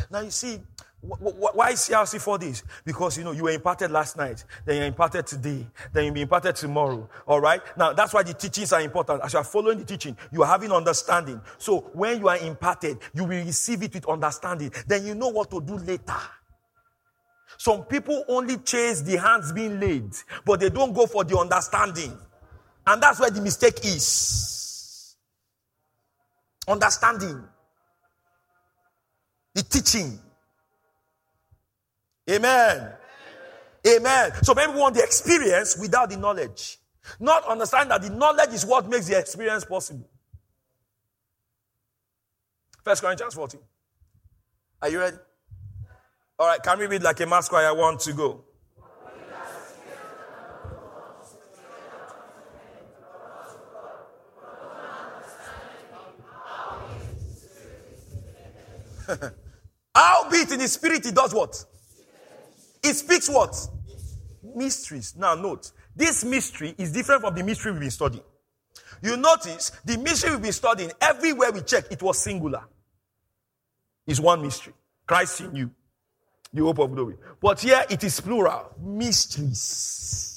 Now, 0.09 0.21
you 0.21 0.31
see, 0.31 0.59
why 1.01 1.73
CRC 1.73 2.19
for 2.19 2.37
this? 2.37 2.63
Because 2.83 3.17
you 3.17 3.23
know 3.23 3.31
you 3.31 3.43
were 3.43 3.51
imparted 3.51 3.91
last 3.91 4.17
night, 4.17 4.43
then 4.65 4.77
you're 4.77 4.85
imparted 4.85 5.27
today, 5.27 5.65
then 5.93 6.05
you'll 6.05 6.13
be 6.13 6.21
imparted 6.21 6.55
tomorrow. 6.55 7.07
All 7.27 7.39
right. 7.39 7.61
Now 7.77 7.93
that's 7.93 8.13
why 8.13 8.23
the 8.23 8.33
teachings 8.33 8.73
are 8.73 8.81
important. 8.81 9.21
As 9.23 9.33
you 9.33 9.39
are 9.39 9.45
following 9.45 9.77
the 9.77 9.85
teaching, 9.85 10.17
you 10.31 10.41
are 10.41 10.47
having 10.47 10.71
understanding. 10.71 11.39
So 11.59 11.91
when 11.93 12.19
you 12.19 12.27
are 12.27 12.37
imparted, 12.37 12.97
you 13.13 13.25
will 13.25 13.45
receive 13.45 13.83
it 13.83 13.93
with 13.93 14.07
understanding. 14.07 14.71
Then 14.87 15.05
you 15.05 15.13
know 15.13 15.29
what 15.29 15.51
to 15.51 15.61
do 15.61 15.77
later. 15.77 16.15
Some 17.57 17.85
people 17.85 18.25
only 18.27 18.57
chase 18.57 19.01
the 19.01 19.17
hands 19.17 19.51
being 19.51 19.79
laid, 19.79 20.11
but 20.45 20.59
they 20.59 20.69
don't 20.69 20.93
go 20.93 21.05
for 21.05 21.23
the 21.23 21.37
understanding. 21.37 22.17
And 22.85 23.01
that's 23.01 23.19
where 23.19 23.29
the 23.29 23.41
mistake 23.41 23.79
is. 23.83 25.15
Understanding. 26.67 27.43
The 29.53 29.63
teaching. 29.63 30.19
Amen. 32.29 32.93
Amen. 33.87 34.31
So 34.43 34.53
maybe 34.53 34.73
we 34.73 34.79
want 34.79 34.95
the 34.95 35.03
experience 35.03 35.77
without 35.77 36.09
the 36.09 36.17
knowledge. 36.17 36.77
Not 37.19 37.45
understand 37.45 37.91
that 37.91 38.01
the 38.01 38.09
knowledge 38.09 38.49
is 38.49 38.65
what 38.65 38.89
makes 38.89 39.07
the 39.07 39.17
experience 39.17 39.63
possible. 39.63 40.09
First 42.83 43.01
Corinthians 43.01 43.33
14. 43.33 43.61
Are 44.81 44.89
you 44.89 44.99
ready? 44.99 45.17
All 46.39 46.47
right, 46.47 46.61
can 46.61 46.77
we 46.77 46.85
read 46.85 47.01
like 47.01 47.19
a 47.19 47.25
choir? 47.25 47.67
I 47.67 47.71
want 47.71 47.99
to 48.01 48.13
go. 48.13 48.43
Albeit 59.95 60.51
in 60.51 60.59
the 60.59 60.67
spirit, 60.67 61.05
he 61.05 61.11
does 61.11 61.33
what? 61.33 61.63
It 62.87 62.95
speaks 62.95 63.29
what? 63.29 63.53
Mysteries. 64.55 65.13
Now, 65.17 65.35
note, 65.35 65.71
this 65.93 66.23
mystery 66.23 66.73
is 66.77 66.93
different 66.93 67.21
from 67.21 67.35
the 67.35 67.43
mystery 67.43 67.73
we've 67.73 67.81
been 67.81 67.91
studying. 67.91 68.23
You 69.01 69.17
notice 69.17 69.71
the 69.83 69.97
mystery 69.97 70.31
we've 70.31 70.41
been 70.41 70.53
studying, 70.53 70.91
everywhere 71.01 71.51
we 71.51 71.61
check, 71.61 71.91
it 71.91 72.01
was 72.01 72.17
singular. 72.17 72.63
It's 74.05 74.21
one 74.21 74.41
mystery. 74.41 74.73
Christ 75.05 75.41
in 75.41 75.55
you, 75.55 75.71
the 76.53 76.63
hope 76.63 76.79
of 76.79 76.95
glory. 76.95 77.15
But 77.41 77.59
here 77.59 77.83
it 77.89 78.03
is 78.05 78.21
plural. 78.21 78.73
Mysteries. 78.81 80.35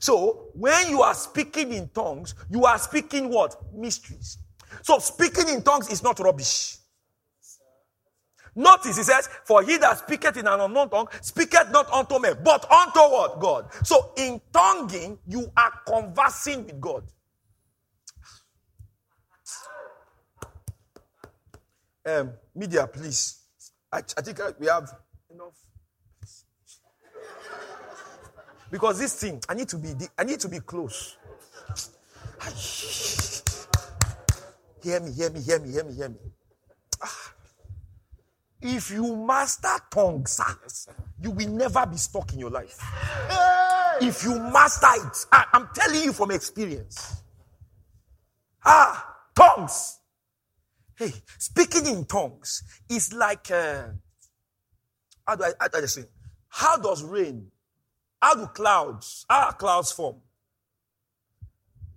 So, 0.00 0.48
when 0.54 0.88
you 0.90 1.02
are 1.02 1.14
speaking 1.14 1.72
in 1.72 1.88
tongues, 1.88 2.34
you 2.50 2.64
are 2.64 2.78
speaking 2.78 3.28
what? 3.28 3.56
Mysteries. 3.74 4.38
So, 4.82 4.98
speaking 4.98 5.48
in 5.48 5.62
tongues 5.62 5.90
is 5.90 6.02
not 6.02 6.18
rubbish. 6.20 6.78
Notice 8.58 8.96
he 8.96 9.04
says, 9.04 9.28
For 9.44 9.62
he 9.62 9.76
that 9.76 9.98
speaketh 9.98 10.36
in 10.36 10.48
an 10.48 10.58
unknown 10.58 10.90
tongue 10.90 11.06
speaketh 11.20 11.70
not 11.70 11.88
unto 11.92 12.18
men, 12.18 12.38
but 12.42 12.68
unto 12.68 12.98
what? 12.98 13.38
God. 13.38 13.68
So 13.84 14.12
in 14.16 14.40
tonguing, 14.52 15.16
you 15.28 15.46
are 15.56 15.72
conversing 15.86 16.64
with 16.66 16.80
God. 16.80 17.04
Um, 22.04 22.32
media, 22.52 22.88
please. 22.88 23.42
I, 23.92 23.98
I 23.98 24.22
think 24.22 24.40
we 24.58 24.66
have 24.66 24.90
enough. 25.30 25.54
Because 28.72 28.98
this 28.98 29.14
thing, 29.20 29.40
I 29.48 29.54
need 29.54 29.68
to 29.68 29.78
be, 29.78 29.94
I 30.18 30.24
need 30.24 30.40
to 30.40 30.48
be 30.48 30.58
close. 30.58 31.16
Hear 34.82 34.98
me, 34.98 35.12
hear 35.12 35.30
me, 35.30 35.40
hear 35.42 35.60
me, 35.60 35.70
hear 35.70 35.84
me, 35.84 35.94
hear 35.94 36.08
me. 36.08 36.16
If 38.60 38.90
you 38.90 39.14
master 39.16 39.68
tongues, 39.90 40.40
you 41.20 41.30
will 41.30 41.48
never 41.48 41.86
be 41.86 41.96
stuck 41.96 42.32
in 42.32 42.40
your 42.40 42.50
life. 42.50 42.78
If 44.00 44.24
you 44.24 44.38
master 44.38 44.88
it, 44.94 45.26
I, 45.30 45.44
am 45.54 45.68
telling 45.74 46.02
you 46.02 46.12
from 46.12 46.30
experience. 46.32 47.22
Ah, 48.64 49.16
tongues. 49.34 49.98
Hey, 50.96 51.12
speaking 51.38 51.86
in 51.86 52.04
tongues 52.04 52.62
is 52.88 53.12
like, 53.12 53.50
uh, 53.50 53.84
how 55.26 55.36
do 55.36 55.44
I, 55.44 55.52
how 55.60 55.68
do 55.68 55.78
I 55.78 55.86
say? 55.86 56.04
How 56.48 56.76
does 56.76 57.04
rain, 57.04 57.50
how 58.20 58.34
do 58.34 58.46
clouds, 58.48 59.24
how 59.28 59.52
clouds 59.52 59.92
form? 59.92 60.16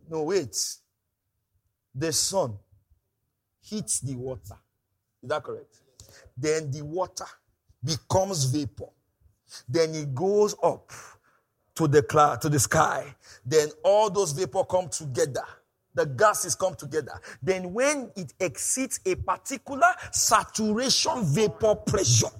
No, 0.08 0.24
wait. 0.24 0.56
The 1.96 2.14
sun 2.14 2.58
hits 3.64 4.02
the 4.02 4.16
water. 4.16 4.58
Is 5.24 5.30
that 5.30 5.44
correct? 5.44 5.82
Then 6.42 6.72
the 6.72 6.84
water 6.84 7.26
becomes 7.84 8.46
vapor. 8.46 8.90
Then 9.70 9.94
it 9.94 10.16
goes 10.16 10.56
up 10.64 10.92
to 11.76 11.88
the 11.88 12.02
cloud, 12.02 12.42
to 12.42 12.50
the 12.50 12.60
sky. 12.60 13.16
Then 13.46 13.70
all 13.84 14.10
those 14.10 14.32
vapor 14.32 14.64
come 14.64 14.90
together. 14.90 15.44
The 15.94 16.06
gases 16.06 16.56
come 16.56 16.74
together. 16.76 17.20
Then 17.44 17.74
when 17.74 18.12
it 18.16 18.34
exceeds 18.40 19.00
a 19.06 19.16
particular 19.16 19.94
saturation 20.12 21.24
vapor 21.26 21.76
pressure, 21.76 22.32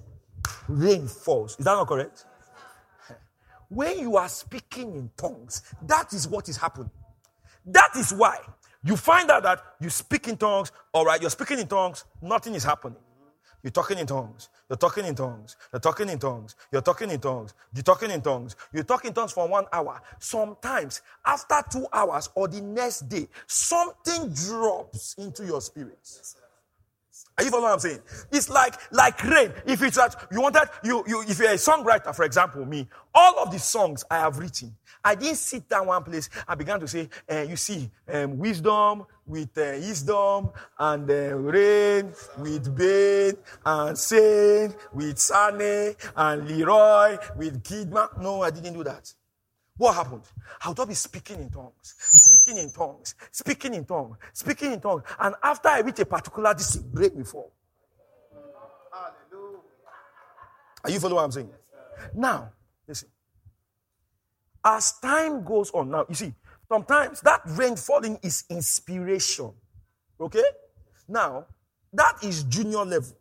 rain 0.68 1.08
falls. 1.08 1.60
Is 1.60 1.66
that 1.66 1.74
not 1.74 1.88
correct? 1.88 2.26
When 3.70 4.00
you 4.00 4.18
are 4.18 4.30
speaking 4.30 4.96
in 4.96 5.12
tongues, 5.16 5.62
that 5.84 6.12
is 6.14 6.28
what 6.28 6.50
is 6.50 6.58
happening. 6.58 6.92
That 7.66 7.92
is 7.96 8.12
why 8.14 8.38
you 8.84 8.98
find 8.98 9.30
out 9.30 9.44
that 9.44 9.64
you 9.80 9.90
speak 9.90 10.28
in 10.28 10.38
tongues, 10.38 10.72
all 10.92 11.06
right, 11.06 11.22
you're 11.22 11.30
speaking 11.30 11.60
in 11.60 11.68
tongues, 11.68 12.04
nothing 12.22 12.56
is 12.56 12.64
happening. 12.64 12.98
You're 13.64 13.72
talking 13.72 14.00
in 14.00 14.08
tongues. 14.08 14.50
You're 14.70 14.78
talking 14.78 15.06
in 15.06 15.16
tongues. 15.16 15.56
You're 15.72 15.80
talking 15.80 16.10
in 16.10 16.20
tongues. 16.20 16.56
You're 16.72 16.82
talking 16.82 17.10
in 17.10 17.20
tongues. 17.20 17.54
You're 17.74 17.84
talking 17.84 18.12
in 18.12 18.22
tongues. 18.22 18.56
You 18.74 18.84
talk 18.84 19.06
in 19.06 19.14
tongues 19.14 19.32
for 19.32 19.48
one 19.48 19.66
hour. 19.72 20.02
Sometimes, 20.20 21.02
after 21.26 21.62
two 21.72 21.88
hours 21.94 22.30
or 22.36 22.48
the 22.48 22.62
next 22.62 23.08
day, 23.08 23.28
something 23.48 24.34
drops 24.34 25.16
into 25.18 25.46
your 25.46 25.62
spirit. 25.62 26.00
Are 27.42 27.44
you 27.44 27.50
following 27.50 27.70
what 27.70 27.74
I'm 27.74 27.80
saying? 27.80 28.00
It's 28.32 28.50
like 28.52 28.76
like 28.92 29.24
rain. 29.24 29.52
If 29.66 29.82
it's 29.82 29.98
that 29.98 30.28
you 30.32 30.42
wanted 30.42 30.70
you 30.84 31.04
you 31.08 31.24
if 31.28 31.40
you're 31.40 31.50
a 31.50 31.56
songwriter, 31.56 32.16
for 32.16 32.24
example, 32.24 32.64
me, 32.68 32.88
all 33.16 33.40
of 33.40 33.52
the 33.52 33.58
songs 33.58 34.04
I 34.12 34.20
have 34.20 34.38
written, 34.38 34.76
I 35.04 35.16
didn't 35.16 35.38
sit 35.38 35.68
down 35.68 35.88
one 35.88 36.04
place. 36.04 36.30
I 36.48 36.54
began 36.54 36.80
to 36.80 36.88
say, 36.88 37.10
uh, 37.32 37.40
you 37.50 37.56
see, 37.56 37.90
um, 38.14 38.38
wisdom 38.38 39.08
with 39.26 39.58
uh, 39.58 39.72
wisdom 39.74 40.52
and 40.78 41.10
uh, 41.10 41.36
rain 41.36 42.14
with 42.38 42.78
Bain 42.78 43.34
and 43.66 43.98
Saint 43.98 44.76
with 44.94 45.18
Sane 45.18 45.96
and 46.16 46.48
Leroy 46.48 47.18
with 47.38 47.64
Kidman. 47.64 48.22
No, 48.22 48.44
I 48.44 48.52
didn't 48.52 48.74
do 48.74 48.84
that. 48.84 49.12
What 49.78 49.96
happened? 49.96 50.22
I 50.64 50.70
would 50.70 50.88
be 50.88 50.94
speaking 50.94 51.40
in 51.40 51.50
tongues, 51.50 52.31
speaking 52.42 52.64
in 52.64 52.72
tongues, 52.72 53.16
speaking 53.32 53.74
in 53.74 53.86
tongues, 53.86 54.18
speaking 54.34 54.74
in 54.74 54.82
tongues. 54.82 55.04
And 55.20 55.36
after 55.44 55.70
I 55.70 55.80
reach 55.82 56.00
a 56.00 56.06
particular 56.06 56.54
distance, 56.54 56.84
break 56.84 57.16
me 57.16 57.24
fall. 57.24 57.52
Are 60.84 60.90
you 60.90 61.00
following 61.00 61.16
what 61.16 61.24
I'm 61.26 61.32
saying? 61.32 61.50
Now, 62.16 62.52
listen. 62.88 63.10
As 64.64 64.94
time 65.00 65.44
goes 65.44 65.72
on, 65.72 65.92
now 65.92 66.06
you 66.10 66.16
see, 66.16 66.34
sometimes 66.68 67.22
that 67.22 67.42
rain 67.46 67.76
falling 67.76 68.18
is 68.24 68.46
inspiration. 68.50 69.52
Okay? 70.20 70.44
Now, 71.08 71.46
that 71.94 72.24
is 72.24 72.44
junior 72.44 72.86
level. 72.86 73.18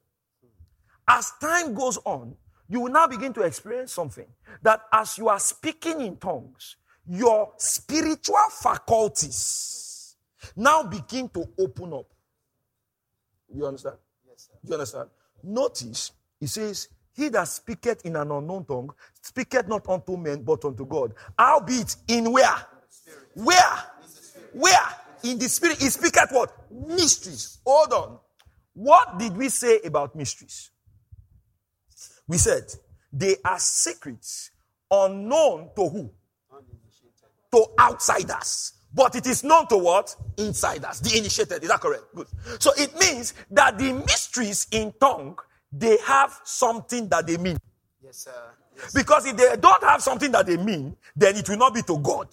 As 1.06 1.32
time 1.40 1.74
goes 1.74 1.98
on, 2.04 2.34
you 2.68 2.80
will 2.80 2.92
now 2.92 3.06
begin 3.06 3.32
to 3.34 3.42
experience 3.42 3.92
something 3.92 4.26
that 4.62 4.82
as 4.92 5.18
you 5.18 5.28
are 5.28 5.40
speaking 5.40 6.00
in 6.00 6.16
tongues, 6.16 6.76
your 7.10 7.52
spiritual 7.56 8.36
faculties 8.52 10.14
now 10.54 10.84
begin 10.84 11.28
to 11.30 11.44
open 11.58 11.92
up. 11.92 12.06
You 13.52 13.66
understand? 13.66 13.96
Yes, 14.28 14.48
sir. 14.48 14.58
You 14.62 14.74
understand? 14.74 15.10
Notice, 15.42 16.12
he 16.38 16.46
says, 16.46 16.88
He 17.12 17.28
that 17.30 17.48
speaketh 17.48 18.06
in 18.06 18.14
an 18.14 18.30
unknown 18.30 18.64
tongue 18.64 18.94
speaketh 19.20 19.66
not 19.66 19.88
unto 19.88 20.16
men 20.16 20.44
but 20.44 20.64
unto 20.64 20.86
God. 20.86 21.12
Albeit 21.36 21.96
in 22.06 22.30
where? 22.30 22.66
Where? 23.34 23.84
Where? 24.52 24.88
In 25.24 25.38
the 25.38 25.48
spirit. 25.48 25.78
He 25.78 25.88
speaketh 25.90 26.30
what? 26.30 26.52
Mysteries. 26.70 27.58
Hold 27.66 27.92
on. 27.92 28.18
What 28.74 29.18
did 29.18 29.36
we 29.36 29.48
say 29.48 29.80
about 29.84 30.14
mysteries? 30.14 30.70
We 32.28 32.38
said 32.38 32.72
they 33.12 33.34
are 33.44 33.58
secrets 33.58 34.52
unknown 34.88 35.70
to 35.74 35.88
who? 35.88 36.10
To 37.52 37.66
outsiders. 37.78 38.74
But 38.92 39.14
it 39.14 39.26
is 39.26 39.44
known 39.44 39.66
to 39.68 39.76
what? 39.76 40.14
Insiders. 40.36 41.00
The 41.00 41.18
initiated. 41.18 41.62
Is 41.62 41.68
that 41.68 41.80
correct? 41.80 42.04
Good. 42.14 42.26
So 42.58 42.72
it 42.76 42.92
means 42.98 43.34
that 43.50 43.78
the 43.78 43.92
mysteries 43.92 44.66
in 44.72 44.92
tongue, 45.00 45.38
they 45.72 45.96
have 45.98 46.40
something 46.44 47.08
that 47.08 47.26
they 47.26 47.36
mean. 47.36 47.58
Yes, 48.02 48.18
sir. 48.18 48.32
Yes. 48.76 48.92
Because 48.92 49.26
if 49.26 49.36
they 49.36 49.56
don't 49.60 49.82
have 49.84 50.02
something 50.02 50.32
that 50.32 50.46
they 50.46 50.56
mean, 50.56 50.96
then 51.14 51.36
it 51.36 51.48
will 51.48 51.56
not 51.56 51.74
be 51.74 51.82
to 51.82 51.98
God. 51.98 52.28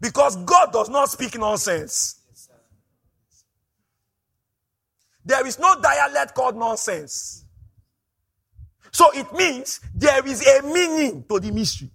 Because 0.00 0.36
God 0.36 0.72
does 0.72 0.88
not 0.88 1.10
speak 1.10 1.38
nonsense. 1.38 2.20
Yes, 2.28 2.48
there 5.24 5.46
is 5.46 5.58
no 5.58 5.78
dialect 5.80 6.34
called 6.34 6.56
nonsense. 6.56 7.44
So 8.92 9.10
it 9.12 9.32
means 9.34 9.80
there 9.94 10.26
is 10.26 10.46
a 10.46 10.62
meaning 10.62 11.24
to 11.28 11.38
the 11.38 11.52
mystery. 11.52 11.90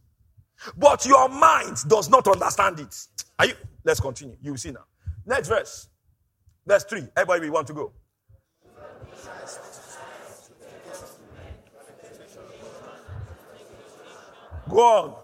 But 0.77 1.05
your 1.05 1.29
mind 1.29 1.77
does 1.87 2.09
not 2.09 2.27
understand 2.27 2.79
it. 2.79 2.95
Are 3.39 3.47
you? 3.47 3.53
Let's 3.83 3.99
continue. 3.99 4.35
You 4.41 4.51
will 4.51 4.57
see 4.57 4.71
now. 4.71 4.85
Next 5.25 5.47
verse. 5.47 5.87
Verse 6.65 6.83
3. 6.85 7.03
Everybody, 7.15 7.41
we 7.41 7.49
want 7.49 7.67
to 7.67 7.73
go. 7.73 7.91
Go 14.69 14.79
on. 14.79 15.15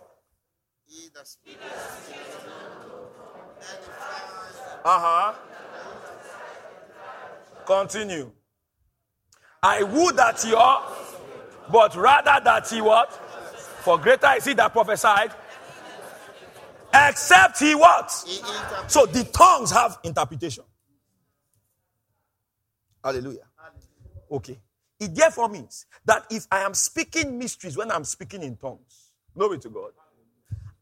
Uh 4.83 4.99
huh. 4.99 5.33
Continue. 7.65 8.31
I 9.63 9.83
would 9.83 10.17
that 10.17 10.41
he 10.41 10.49
your, 10.49 10.81
but 11.71 11.95
rather 11.95 12.43
that 12.43 12.67
he 12.67 12.81
what? 12.81 13.30
For 13.81 13.97
greater 13.97 14.31
is 14.37 14.45
he 14.45 14.53
that 14.53 14.71
prophesied. 14.71 15.33
Except 16.93 17.59
he 17.59 17.73
what? 17.73 18.11
so 18.87 19.05
the 19.05 19.23
tongues 19.31 19.71
have 19.71 19.97
interpretation. 20.03 20.63
Hallelujah. 23.03 23.47
Okay. 24.29 24.59
It 24.99 25.15
therefore 25.15 25.49
means 25.49 25.87
that 26.05 26.25
if 26.29 26.45
I 26.51 26.59
am 26.59 26.73
speaking 26.73 27.39
mysteries 27.39 27.75
when 27.75 27.91
I'm 27.91 28.03
speaking 28.03 28.43
in 28.43 28.55
tongues, 28.55 29.11
glory 29.35 29.57
to 29.59 29.69
God, 29.69 29.91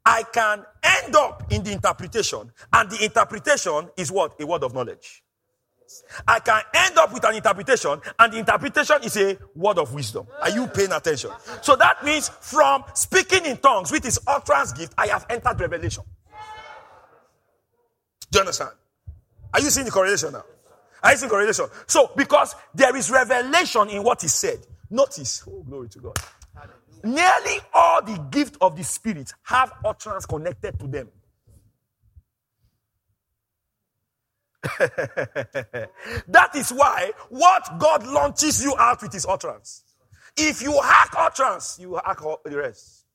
I 0.06 0.24
can 0.34 0.66
end 0.84 1.16
up 1.16 1.44
in 1.52 1.64
the 1.64 1.72
interpretation, 1.72 2.52
and 2.74 2.90
the 2.90 3.04
interpretation 3.04 3.90
is 3.96 4.12
what? 4.12 4.40
A 4.42 4.46
word 4.46 4.64
of 4.64 4.74
knowledge. 4.74 5.24
I 6.28 6.40
can 6.40 6.62
end 6.74 6.98
up 6.98 7.14
with 7.14 7.24
an 7.24 7.36
interpretation, 7.36 8.00
and 8.18 8.34
the 8.34 8.38
interpretation 8.40 8.98
is 9.04 9.18
a 9.18 9.38
word 9.56 9.78
of 9.78 9.94
wisdom. 9.94 10.28
Are 10.42 10.50
you 10.50 10.68
paying 10.68 10.92
attention? 10.92 11.32
So 11.62 11.76
that 11.76 12.04
means 12.04 12.30
from 12.30 12.84
speaking 12.94 13.46
in 13.46 13.58
tongues, 13.58 13.92
which 13.92 14.06
is 14.06 14.20
utterance 14.28 14.74
gift, 14.74 14.94
I 14.98 15.08
have 15.08 15.26
entered 15.30 15.60
revelation. 15.60 16.04
Do 18.32 18.38
you 18.38 18.42
understand? 18.42 18.72
Are 19.54 19.60
you 19.60 19.70
seeing 19.70 19.86
the 19.86 19.92
correlation 19.92 20.32
now? 20.34 20.44
Are 21.02 21.12
you 21.12 21.18
seeing 21.18 21.30
correlation? 21.30 21.66
So, 21.88 22.12
because 22.16 22.56
there 22.76 22.96
is 22.96 23.10
revelation 23.10 23.90
in 23.90 24.04
what 24.04 24.24
is 24.24 24.34
said, 24.34 24.60
notice, 24.90 25.44
oh, 25.48 25.64
glory 25.64 25.90
to 25.90 26.00
God. 26.00 26.18
Nearly 27.04 27.60
all 27.74 28.02
the 28.02 28.18
gift 28.30 28.58
of 28.62 28.76
the 28.76 28.84
Spirit 28.84 29.32
have 29.44 29.72
utterance 29.86 30.26
connected 30.26 30.78
to 30.80 30.88
them. 30.88 31.10
that 36.28 36.52
is 36.56 36.72
why 36.72 37.12
what 37.30 37.80
God 37.80 38.06
launches 38.06 38.64
you 38.64 38.76
out 38.78 39.02
with 39.02 39.16
is 39.16 39.26
utterance. 39.26 39.84
If 40.36 40.62
you 40.62 40.80
hack 40.82 41.14
utterance, 41.18 41.78
you 41.80 42.00
hack 42.04 42.20
the 42.46 42.58
rest. 42.58 43.06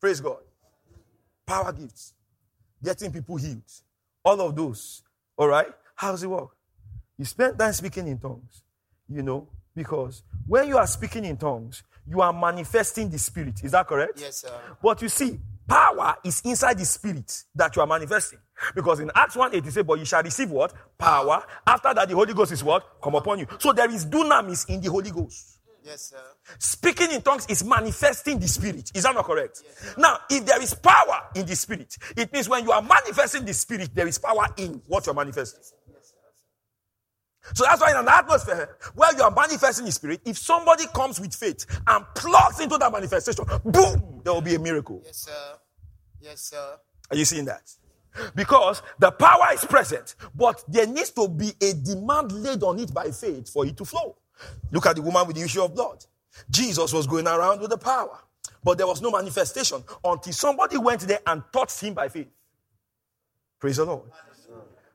Praise 0.00 0.20
God. 0.20 0.40
Power 1.46 1.72
gifts, 1.72 2.14
getting 2.82 3.12
people 3.12 3.36
healed, 3.36 3.62
all 4.24 4.40
of 4.40 4.54
those. 4.56 5.02
All 5.36 5.48
right? 5.48 5.68
How 5.94 6.12
does 6.12 6.22
it 6.22 6.28
work? 6.28 6.50
You 7.18 7.24
spend 7.24 7.58
time 7.58 7.72
speaking 7.72 8.08
in 8.08 8.18
tongues, 8.18 8.62
you 9.08 9.22
know, 9.22 9.48
because 9.74 10.22
when 10.46 10.68
you 10.68 10.76
are 10.78 10.86
speaking 10.86 11.24
in 11.24 11.36
tongues, 11.36 11.82
you 12.06 12.20
are 12.20 12.32
manifesting 12.32 13.08
the 13.08 13.18
spirit. 13.18 13.62
Is 13.64 13.72
that 13.72 13.86
correct? 13.86 14.20
Yes, 14.20 14.38
sir. 14.38 14.52
But 14.82 15.00
you 15.02 15.08
see, 15.08 15.38
power 15.68 16.16
is 16.24 16.42
inside 16.44 16.78
the 16.78 16.84
spirit 16.84 17.44
that 17.54 17.74
you 17.76 17.82
are 17.82 17.86
manifesting. 17.88 18.38
Because 18.74 19.00
in 19.00 19.10
Acts 19.14 19.36
1 19.36 19.54
8, 19.54 19.66
it 19.66 19.72
says, 19.72 19.84
But 19.84 19.98
you 19.98 20.04
shall 20.04 20.22
receive 20.22 20.50
what? 20.50 20.72
Power. 20.98 21.44
After 21.66 21.94
that, 21.94 22.08
the 22.08 22.14
Holy 22.14 22.34
Ghost 22.34 22.52
is 22.52 22.64
what? 22.64 23.00
Come 23.02 23.14
upon 23.16 23.40
you. 23.40 23.46
So 23.58 23.72
there 23.72 23.90
is 23.90 24.06
dunamis 24.06 24.68
in 24.68 24.80
the 24.80 24.90
Holy 24.90 25.10
Ghost. 25.10 25.58
Yes, 25.84 26.10
sir. 26.10 26.16
Speaking 26.58 27.12
in 27.12 27.20
tongues 27.22 27.46
is 27.46 27.62
manifesting 27.62 28.38
the 28.38 28.48
spirit. 28.48 28.90
Is 28.94 29.02
that 29.02 29.14
not 29.14 29.26
correct? 29.26 29.62
Yes, 29.64 29.94
now, 29.98 30.18
if 30.30 30.46
there 30.46 30.60
is 30.62 30.72
power 30.74 31.24
in 31.34 31.44
the 31.44 31.54
spirit, 31.54 31.94
it 32.16 32.32
means 32.32 32.48
when 32.48 32.64
you 32.64 32.72
are 32.72 32.80
manifesting 32.80 33.44
the 33.44 33.52
spirit, 33.52 33.90
there 33.94 34.06
is 34.06 34.18
power 34.18 34.46
in 34.56 34.80
what 34.86 35.04
you're 35.04 35.14
manifesting. 35.14 35.62
So 37.52 37.64
that's 37.64 37.80
why 37.80 37.90
in 37.90 37.96
an 37.96 38.08
atmosphere 38.08 38.76
where 38.94 39.14
you 39.14 39.22
are 39.22 39.30
manifesting 39.30 39.84
the 39.84 39.92
spirit, 39.92 40.20
if 40.24 40.38
somebody 40.38 40.84
comes 40.94 41.20
with 41.20 41.34
faith 41.34 41.66
and 41.86 42.04
plugs 42.14 42.60
into 42.60 42.78
that 42.78 42.90
manifestation, 42.90 43.44
boom, 43.64 44.20
there 44.24 44.32
will 44.32 44.40
be 44.40 44.54
a 44.54 44.58
miracle. 44.58 45.02
Yes, 45.04 45.16
sir. 45.18 45.58
Yes, 46.20 46.40
sir. 46.40 46.78
Are 47.10 47.16
you 47.16 47.24
seeing 47.24 47.44
that? 47.44 47.70
Because 48.34 48.80
the 48.98 49.10
power 49.10 49.48
is 49.52 49.64
present, 49.64 50.14
but 50.34 50.64
there 50.68 50.86
needs 50.86 51.10
to 51.10 51.28
be 51.28 51.52
a 51.60 51.74
demand 51.74 52.32
laid 52.32 52.62
on 52.62 52.78
it 52.78 52.94
by 52.94 53.10
faith 53.10 53.50
for 53.50 53.66
it 53.66 53.76
to 53.76 53.84
flow. 53.84 54.16
Look 54.70 54.86
at 54.86 54.96
the 54.96 55.02
woman 55.02 55.26
with 55.26 55.36
the 55.36 55.42
issue 55.42 55.62
of 55.62 55.74
blood. 55.74 56.04
Jesus 56.50 56.92
was 56.92 57.06
going 57.06 57.26
around 57.26 57.60
with 57.60 57.70
the 57.70 57.78
power, 57.78 58.18
but 58.62 58.78
there 58.78 58.86
was 58.86 59.02
no 59.02 59.10
manifestation 59.10 59.82
until 60.04 60.32
somebody 60.32 60.78
went 60.78 61.00
there 61.02 61.20
and 61.26 61.42
touched 61.52 61.80
him 61.80 61.94
by 61.94 62.08
faith. 62.08 62.28
Praise 63.60 63.76
the 63.76 63.84
Lord. 63.84 64.10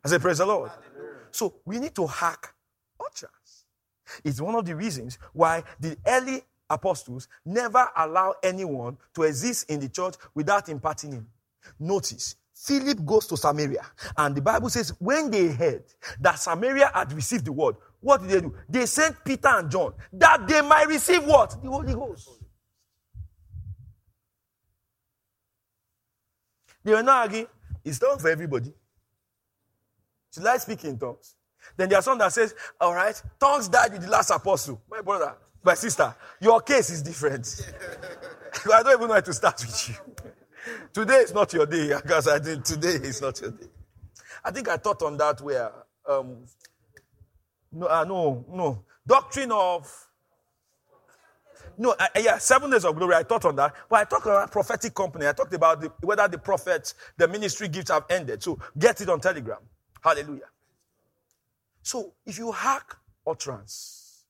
I 0.04 0.08
say, 0.08 0.18
Praise 0.20 0.38
the 0.38 0.46
Lord. 0.46 0.72
So 1.32 1.56
we 1.66 1.80
need 1.80 1.96
to 1.96 2.08
hack 2.08 2.54
utterance. 3.00 3.66
It's 4.24 4.42
one 4.42 4.56
of 4.56 4.66
the 4.66 4.76
reasons 4.76 5.18
why 5.34 5.64
the 5.80 5.98
early 6.08 6.42
apostles 6.70 7.28
never 7.46 7.88
allow 7.96 8.36
anyone 8.44 8.98
to 9.16 9.24
exist 9.24 9.70
in 9.70 9.80
the 9.80 9.90
church 9.90 10.16
without 10.34 10.70
imparting 10.70 11.12
him. 11.14 11.28
Notice, 11.80 12.36
Philip 12.56 13.06
goes 13.06 13.26
to 13.28 13.38
Samaria, 13.38 13.86
and 14.18 14.36
the 14.36 14.42
Bible 14.42 14.70
says 14.70 14.94
when 15.00 15.32
they 15.32 15.48
heard 15.48 15.84
that 16.20 16.40
Samaria 16.40 16.92
had 16.94 17.14
received 17.14 17.46
the 17.46 17.54
word, 17.54 17.76
what 18.02 18.22
did 18.22 18.30
they 18.30 18.42
do? 18.42 18.54
They 18.68 18.86
sent 18.86 19.24
Peter 19.24 19.48
and 19.48 19.70
John 19.72 19.94
that 20.14 20.48
they 20.48 20.62
might 20.62 20.88
receive 20.88 21.26
what? 21.26 21.62
The 21.62 21.70
Holy 21.70 21.94
Ghost. 21.94 22.30
They 26.84 26.94
were 26.94 27.04
not 27.04 27.26
arguing. 27.26 27.48
It's 27.84 28.02
not 28.02 28.22
for 28.22 28.30
everybody. 28.30 28.74
Should 30.34 30.46
I 30.46 30.58
speak 30.58 30.84
in 30.86 30.98
tongues? 30.98 31.36
Then 31.76 31.90
there's 31.90 32.06
some 32.06 32.18
that 32.20 32.34
says, 32.34 32.56
all 32.80 32.94
right, 32.94 33.22
tongues 33.40 33.68
died 33.68 33.92
with 33.94 34.04
the 34.04 34.10
last 34.10 34.30
apostle. 34.32 34.82
My 34.90 35.02
brother, 35.02 35.36
my 35.64 35.74
sister, 35.74 36.14
your 36.42 36.62
case 36.62 36.90
is 36.90 37.02
different. 37.02 37.48
I 38.74 38.84
don't 38.84 38.94
even 38.94 39.08
know 39.08 39.14
how 39.14 39.22
to 39.22 39.34
start 39.34 39.60
with 39.62 39.90
you. 39.90 39.96
today 40.94 41.18
is 41.18 41.34
not 41.34 41.54
your 41.54 41.66
day, 41.66 41.94
because 42.02 42.28
I 42.28 42.40
think 42.40 42.64
today 42.64 42.96
is 43.08 43.22
not 43.22 43.40
your 43.42 43.52
day. 43.52 43.68
I 44.44 44.52
think 44.52 44.70
I 44.70 44.78
thought 44.78 45.02
on 45.04 45.18
that 45.18 45.42
where 45.42 45.72
um, 46.08 46.46
no, 47.72 47.88
uh, 47.88 48.04
no, 48.06 48.46
no. 48.50 48.84
Doctrine 49.06 49.52
of 49.52 50.08
no, 51.78 51.96
uh, 51.98 52.08
yeah, 52.20 52.38
seven 52.38 52.70
days 52.72 52.84
of 52.86 52.96
glory. 52.96 53.16
I 53.16 53.24
thought 53.24 53.46
on 53.46 53.56
that, 53.58 53.74
but 53.90 54.00
I 54.02 54.04
talked 54.04 54.26
about 54.26 54.52
prophetic 54.52 54.94
company. 54.94 55.28
I 55.28 55.32
talked 55.34 55.54
about 55.54 55.82
the, 55.82 55.92
whether 56.02 56.28
the 56.28 56.38
prophets, 56.38 56.94
the 57.18 57.28
ministry 57.28 57.68
gifts 57.70 57.92
have 57.92 58.06
ended. 58.10 58.44
So 58.44 58.60
get 58.78 59.00
it 59.02 59.10
on 59.10 59.22
Telegram. 59.22 59.60
Hallelujah. 60.02 60.50
So 61.82 62.14
if 62.26 62.38
you 62.38 62.52
hack 62.52 62.96
utterance, 63.26 64.26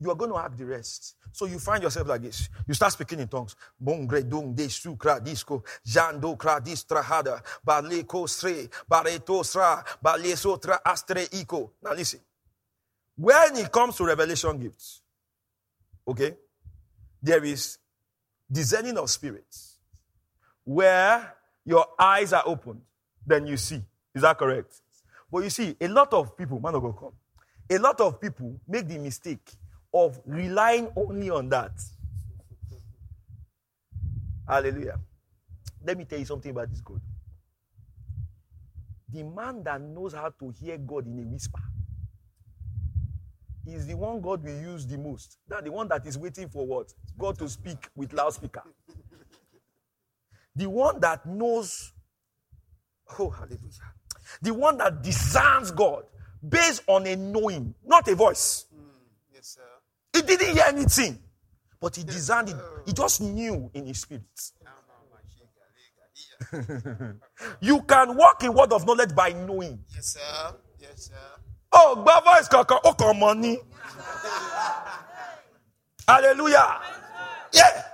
you 0.00 0.10
are 0.10 0.16
going 0.16 0.30
to 0.30 0.38
hack 0.38 0.56
the 0.56 0.66
rest. 0.66 1.16
So 1.32 1.46
you 1.46 1.58
find 1.58 1.82
yourself 1.82 2.08
like 2.08 2.22
this. 2.22 2.48
You 2.66 2.74
start 2.74 2.92
speaking 2.92 3.20
in 3.20 3.28
tongues. 3.28 3.56
Bongre 3.82 4.28
dung 4.28 4.54
de 4.54 4.66
sukra 4.68 5.22
disco, 5.22 5.62
jando 5.86 6.36
kra 6.36 6.60
distrahada, 6.60 7.42
baleko 7.66 8.26
stre, 8.26 8.68
bareto 8.90 9.44
sra, 9.44 9.82
balesotra 10.04 10.78
astre 10.84 11.28
iko. 11.30 11.70
Now 11.82 11.94
listen. 11.94 12.20
When 13.16 13.56
it 13.56 13.70
comes 13.70 13.96
to 13.96 14.04
revelation 14.04 14.58
gifts, 14.58 15.02
okay, 16.08 16.34
there 17.22 17.44
is 17.44 17.78
discerning 18.50 18.98
of 18.98 19.08
spirits 19.10 19.78
where 20.64 21.34
your 21.64 21.86
eyes 21.98 22.32
are 22.32 22.42
opened, 22.46 22.80
then 23.26 23.46
you 23.46 23.56
see. 23.56 23.82
Is 24.14 24.22
that 24.22 24.38
correct? 24.38 24.74
But 25.30 25.44
you 25.44 25.50
see, 25.50 25.76
a 25.80 25.88
lot 25.88 26.12
of 26.14 26.36
people, 26.36 26.60
man 26.60 26.74
of 26.74 26.82
God, 26.82 26.98
come. 26.98 27.12
A 27.70 27.78
lot 27.78 28.00
of 28.00 28.20
people 28.20 28.60
make 28.68 28.88
the 28.88 28.98
mistake 28.98 29.52
of 29.94 30.20
relying 30.26 30.90
only 30.96 31.30
on 31.30 31.48
that. 31.50 31.72
Hallelujah. 34.48 35.00
Let 35.84 35.98
me 35.98 36.04
tell 36.04 36.18
you 36.18 36.24
something 36.26 36.50
about 36.50 36.70
this 36.70 36.80
God. 36.80 37.00
The 39.08 39.24
man 39.24 39.62
that 39.64 39.80
knows 39.80 40.14
how 40.14 40.30
to 40.30 40.50
hear 40.60 40.78
God 40.78 41.06
in 41.06 41.18
a 41.20 41.22
whisper 41.26 41.60
is 43.66 43.86
the 43.86 43.94
one 43.96 44.20
God 44.20 44.44
will 44.44 44.60
use 44.60 44.86
the 44.86 44.98
most. 44.98 45.38
That 45.48 45.64
the 45.64 45.72
one 45.72 45.88
that 45.88 46.06
is 46.06 46.18
waiting 46.18 46.48
for 46.48 46.66
what? 46.66 46.92
God 47.18 47.38
to 47.38 47.48
speak 47.48 47.88
with 47.96 48.12
loudspeaker. 48.12 48.64
the 50.54 50.68
one 50.68 51.00
that 51.00 51.24
knows, 51.26 51.92
oh 53.18 53.30
hallelujah. 53.30 53.92
The 54.40 54.52
one 54.54 54.78
that 54.78 55.02
discerns 55.02 55.70
God 55.70 56.04
based 56.46 56.82
on 56.86 57.06
a 57.06 57.16
knowing, 57.16 57.74
not 57.84 58.08
a 58.08 58.14
voice. 58.14 58.66
Mm, 58.74 58.84
yes, 59.34 59.56
sir. 59.58 59.60
He 60.12 60.22
didn't 60.22 60.54
hear 60.54 60.64
anything, 60.66 61.18
but 61.80 61.96
he 61.96 62.04
discerned 62.04 62.48
it. 62.50 62.56
He 62.86 62.92
just 62.92 63.20
knew 63.20 63.70
in 63.74 63.86
his 63.86 64.00
spirit. 64.00 64.22
You 67.60 67.82
can 67.82 68.16
walk 68.16 68.42
in 68.42 68.52
word 68.52 68.72
of 68.72 68.86
knowledge 68.86 69.14
by 69.14 69.30
knowing. 69.32 69.78
Yes, 69.94 70.06
sir. 70.14 70.54
Yes, 70.80 71.06
sir. 71.10 71.14
Oh, 71.72 71.94
gba 72.04 72.22
voice 72.24 72.48
kankan, 72.48 72.80
ó 72.84 72.92
kàn 72.96 73.16
mọ́ 73.18 73.38
ni. 73.38 73.58
Hallelujah. 76.06 76.80
Yeah. 77.52 77.84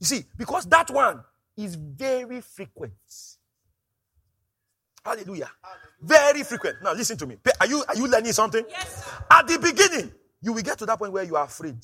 You 0.00 0.06
see, 0.06 0.24
because 0.36 0.66
that 0.66 0.90
one 0.90 1.22
is 1.56 1.74
very 1.74 2.40
frequent. 2.40 2.92
Hallelujah. 5.08 5.50
Very 6.02 6.42
frequent. 6.42 6.82
Now 6.82 6.92
listen 6.92 7.16
to 7.16 7.26
me. 7.26 7.38
Are 7.60 7.66
you 7.66 7.82
are 7.88 7.96
you 7.96 8.06
learning 8.06 8.32
something? 8.32 8.64
Yes. 8.68 9.10
At 9.30 9.46
the 9.46 9.58
beginning, 9.58 10.12
you 10.42 10.52
will 10.52 10.62
get 10.62 10.78
to 10.78 10.86
that 10.86 10.98
point 10.98 11.12
where 11.12 11.24
you 11.24 11.34
are 11.36 11.44
afraid. 11.44 11.78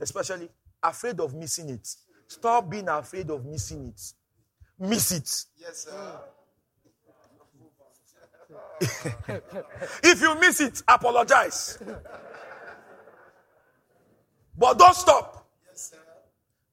Especially 0.00 0.48
afraid 0.82 1.20
of 1.20 1.32
missing 1.34 1.70
it. 1.70 1.88
Stop 2.26 2.68
being 2.68 2.88
afraid 2.88 3.30
of 3.30 3.46
missing 3.46 3.86
it. 3.86 4.00
Miss 4.80 5.12
it. 5.12 5.44
Yes, 5.58 5.86
sir. 5.86 6.20
If 10.02 10.20
you 10.20 10.34
miss 10.40 10.60
it, 10.60 10.82
apologize. 10.88 11.78
But 14.58 14.78
don't 14.78 14.94
stop. 14.94 15.46
Yes, 15.68 15.90
sir. 15.90 15.98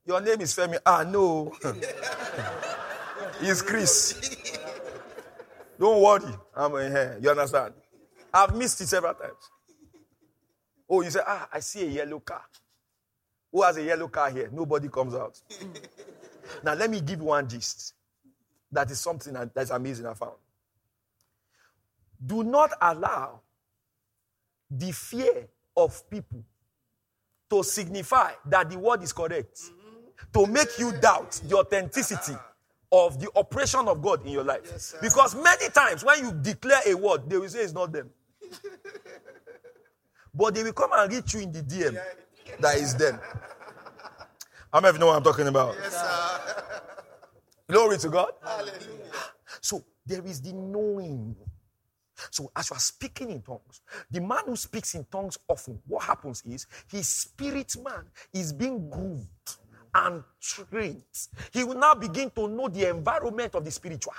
Your 0.06 0.20
name 0.20 0.40
is 0.40 0.54
Femi. 0.54 0.78
Ah, 0.84 1.04
no. 1.08 1.52
it's 3.40 3.62
Chris. 3.62 4.40
Don't 5.78 6.00
worry. 6.02 6.34
I'm 6.54 6.74
in 6.76 6.92
here. 6.92 7.18
You 7.20 7.30
understand? 7.30 7.74
I've 8.32 8.54
missed 8.54 8.80
it 8.80 8.86
several 8.86 9.14
times. 9.14 9.50
Oh, 10.88 11.02
you 11.02 11.10
say, 11.10 11.20
ah, 11.26 11.48
I 11.52 11.60
see 11.60 11.82
a 11.82 11.88
yellow 11.88 12.20
car. 12.20 12.42
Who 13.52 13.62
has 13.62 13.76
a 13.76 13.82
yellow 13.82 14.08
car 14.08 14.30
here? 14.30 14.50
Nobody 14.52 14.88
comes 14.88 15.14
out. 15.14 15.40
now, 16.62 16.74
let 16.74 16.90
me 16.90 17.00
give 17.00 17.20
you 17.20 17.26
one 17.26 17.48
gist. 17.48 17.94
That 18.70 18.90
is 18.90 19.00
something 19.00 19.34
that's 19.54 19.70
amazing 19.70 20.06
I 20.06 20.14
found. 20.14 20.34
Do 22.24 22.42
not 22.42 22.70
allow 22.80 23.40
the 24.70 24.90
fear 24.92 25.48
of 25.76 26.08
people 26.10 26.44
to 27.50 27.62
signify 27.62 28.32
that 28.46 28.70
the 28.70 28.78
word 28.78 29.02
is 29.02 29.12
correct, 29.12 29.60
to 30.32 30.46
make 30.46 30.78
you 30.78 30.92
doubt 30.92 31.40
the 31.44 31.56
authenticity 31.56 32.34
of 32.94 33.18
the 33.18 33.28
operation 33.34 33.88
of 33.88 34.00
God 34.00 34.24
in 34.24 34.32
your 34.32 34.44
life. 34.44 34.94
because 35.02 35.34
many 35.34 35.68
times 35.70 36.04
when 36.04 36.24
you 36.24 36.32
declare 36.32 36.80
a 36.86 36.94
word, 36.94 37.28
they 37.28 37.36
will 37.36 37.48
say 37.48 37.60
it's 37.60 37.72
not 37.72 37.92
them. 37.92 38.08
but 40.34 40.54
they 40.54 40.62
will 40.62 40.72
come 40.72 40.90
and 40.94 41.12
reach 41.12 41.34
you 41.34 41.40
in 41.40 41.52
the 41.52 41.62
DM 41.62 41.98
that 42.60 42.76
is 42.76 42.94
them. 42.94 43.18
How 44.72 44.80
many 44.80 44.90
of 44.90 44.94
you 44.96 45.00
know 45.00 45.06
what 45.06 45.16
I'm 45.16 45.22
talking 45.22 45.46
about? 45.46 45.76
Yes, 45.80 45.92
sir. 45.92 46.64
Glory 47.68 47.98
to 47.98 48.08
God. 48.08 48.32
Hallelujah. 48.42 48.80
So 49.60 49.84
there 50.06 50.24
is 50.24 50.40
the 50.40 50.52
knowing. 50.52 51.36
So 52.30 52.50
as 52.54 52.70
you 52.70 52.76
are 52.76 52.80
speaking 52.80 53.30
in 53.30 53.42
tongues, 53.42 53.80
the 54.10 54.20
man 54.20 54.42
who 54.46 54.56
speaks 54.56 54.94
in 54.94 55.04
tongues 55.04 55.38
often, 55.48 55.80
what 55.86 56.04
happens 56.04 56.42
is 56.46 56.66
his 56.88 57.08
spirit 57.08 57.74
man 57.82 58.04
is 58.32 58.52
being 58.52 58.88
groomed 58.88 59.26
and 59.94 60.22
trained. 60.40 61.02
He 61.52 61.64
will 61.64 61.78
now 61.78 61.94
begin 61.94 62.30
to 62.30 62.48
know 62.48 62.68
the 62.68 62.88
environment 62.88 63.54
of 63.54 63.64
the 63.64 63.70
spiritual. 63.70 64.14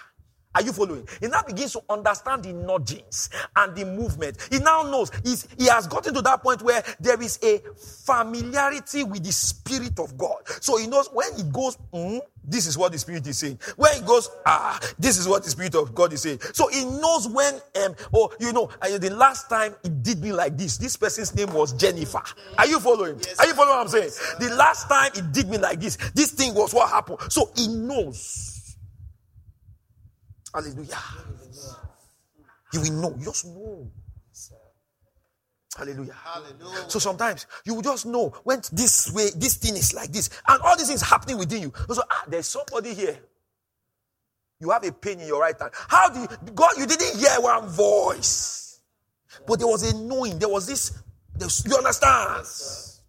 Are 0.55 0.61
you 0.61 0.71
following? 0.73 1.07
He 1.19 1.27
now 1.27 1.43
begins 1.43 1.73
to 1.73 1.83
understand 1.89 2.43
the 2.43 2.53
nudgings 2.53 3.29
and 3.55 3.75
the 3.75 3.85
movement. 3.85 4.37
He 4.49 4.59
now 4.59 4.83
knows 4.83 5.11
he's, 5.23 5.47
he 5.57 5.67
has 5.67 5.85
gotten 5.85 6.13
to 6.13 6.21
that 6.21 6.41
point 6.41 6.61
where 6.61 6.83
there 6.99 7.21
is 7.21 7.37
a 7.43 7.61
familiarity 8.05 9.03
with 9.03 9.23
the 9.23 9.31
Spirit 9.33 9.99
of 9.99 10.17
God. 10.17 10.37
So 10.61 10.77
he 10.77 10.87
knows 10.87 11.09
when 11.11 11.35
he 11.35 11.43
goes, 11.43 11.77
"Mm, 11.93 12.21
this 12.47 12.67
is 12.67 12.77
what 12.77 12.91
the 12.91 12.97
Spirit 12.97 13.25
is 13.27 13.37
saying. 13.37 13.59
When 13.75 13.93
he 13.95 14.01
goes, 14.01 14.29
ah, 14.45 14.79
this 14.99 15.17
is 15.17 15.27
what 15.27 15.43
the 15.43 15.49
Spirit 15.49 15.75
of 15.75 15.93
God 15.93 16.13
is 16.13 16.21
saying. 16.21 16.39
So 16.53 16.67
he 16.67 16.85
knows 16.85 17.27
when, 17.27 17.55
um, 17.83 17.95
oh, 18.13 18.31
you 18.39 18.53
know, 18.53 18.69
uh, 18.81 18.97
the 18.97 19.09
last 19.09 19.49
time 19.49 19.75
he 19.83 19.89
did 19.89 20.21
me 20.21 20.31
like 20.31 20.57
this, 20.57 20.77
this 20.77 20.95
person's 20.95 21.35
name 21.35 21.51
was 21.53 21.73
Jennifer. 21.73 22.21
Are 22.57 22.67
you 22.67 22.79
following? 22.79 23.17
Yes, 23.19 23.39
Are 23.39 23.47
you 23.47 23.53
following 23.53 23.77
what 23.77 23.81
I'm 23.81 23.87
saying? 23.89 24.11
The 24.39 24.55
last 24.55 24.87
time 24.87 25.11
he 25.15 25.21
did 25.21 25.49
me 25.49 25.57
like 25.57 25.79
this, 25.79 25.97
this 26.13 26.31
thing 26.31 26.53
was 26.53 26.73
what 26.73 26.89
happened. 26.89 27.19
So 27.29 27.51
he 27.55 27.67
knows. 27.67 28.54
Hallelujah. 30.55 30.97
You 32.71 32.79
will 32.81 32.91
know. 32.93 33.15
You 33.19 33.25
just 33.25 33.45
know. 33.45 33.91
Hallelujah. 35.77 36.13
Hallelujah. 36.13 36.89
So 36.89 36.99
sometimes 36.99 37.45
you 37.65 37.75
will 37.75 37.81
just 37.81 38.05
know 38.05 38.29
when 38.45 38.61
this 38.71 39.11
way, 39.11 39.31
this 39.35 39.57
thing 39.57 39.75
is 39.75 39.93
like 39.93 40.13
this, 40.13 40.29
and 40.47 40.61
all 40.61 40.77
these 40.77 40.87
things 40.87 41.01
happening 41.01 41.37
within 41.37 41.63
you. 41.63 41.73
So, 41.91 42.01
ah, 42.09 42.23
there's 42.29 42.47
somebody 42.47 42.93
here. 42.93 43.19
You 44.61 44.69
have 44.69 44.85
a 44.85 44.93
pain 44.93 45.19
in 45.19 45.27
your 45.27 45.41
right 45.41 45.59
hand. 45.59 45.71
How 45.89 46.07
do 46.07 46.21
you, 46.21 46.27
God, 46.53 46.69
you 46.77 46.85
didn't 46.85 47.17
hear 47.19 47.41
one 47.41 47.67
voice, 47.67 48.79
but 49.45 49.59
there 49.59 49.67
was 49.67 49.83
a 49.91 49.93
knowing. 49.97 50.39
There 50.39 50.47
was 50.47 50.65
this, 50.67 50.91
there 51.35 51.47
was- 51.47 51.65
you 51.67 51.75
understand? 51.75 52.39
It's 52.39 53.01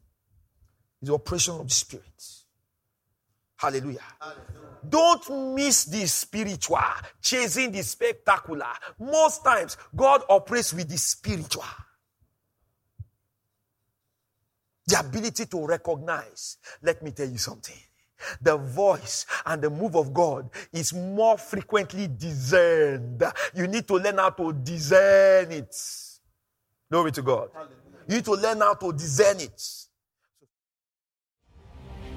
the 1.00 1.14
operation 1.14 1.54
of 1.54 1.68
the 1.68 1.74
Spirit. 1.74 2.24
Hallelujah. 3.56 4.00
Don't 4.88 5.54
miss 5.54 5.84
the 5.84 6.06
spiritual, 6.06 6.78
chasing 7.20 7.72
the 7.72 7.82
spectacular. 7.82 8.72
Most 8.98 9.44
times, 9.44 9.76
God 9.94 10.22
operates 10.28 10.72
with 10.74 10.88
the 10.88 10.98
spiritual. 10.98 11.64
The 14.86 15.00
ability 15.00 15.46
to 15.46 15.66
recognize. 15.66 16.58
Let 16.82 17.02
me 17.02 17.10
tell 17.10 17.28
you 17.28 17.38
something. 17.38 17.76
The 18.40 18.56
voice 18.56 19.26
and 19.44 19.60
the 19.60 19.70
move 19.70 19.96
of 19.96 20.14
God 20.14 20.48
is 20.72 20.92
more 20.94 21.36
frequently 21.36 22.08
discerned. 22.08 23.22
You 23.54 23.66
need 23.66 23.86
to 23.88 23.94
learn 23.94 24.18
how 24.18 24.30
to 24.30 24.52
discern 24.52 25.52
it. 25.52 25.76
Glory 26.90 27.12
to 27.12 27.22
God. 27.22 27.50
You 28.08 28.16
need 28.16 28.24
to 28.24 28.32
learn 28.32 28.60
how 28.60 28.74
to 28.74 28.92
discern 28.92 29.40
it. 29.40 29.85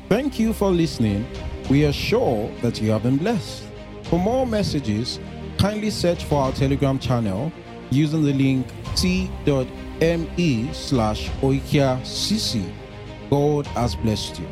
Thank 0.10 0.40
you 0.40 0.54
for 0.54 0.72
listening. 0.72 1.24
We 1.70 1.86
are 1.86 1.94
sure 1.94 2.50
that 2.64 2.82
you 2.82 2.90
have 2.90 3.04
been 3.04 3.18
blessed. 3.18 3.64
For 4.06 4.18
more 4.18 4.48
messages, 4.48 5.20
kindly 5.60 5.92
search 5.92 6.24
for 6.24 6.42
our 6.42 6.52
Telegram 6.52 6.98
channel 6.98 7.52
using 7.92 8.24
the 8.24 8.34
link 8.34 8.66
t.me 8.96 10.74
slash 10.74 11.30
oikiacc. 11.42 12.74
God 13.30 13.68
has 13.68 13.94
blessed 13.94 14.40
you. 14.40 14.48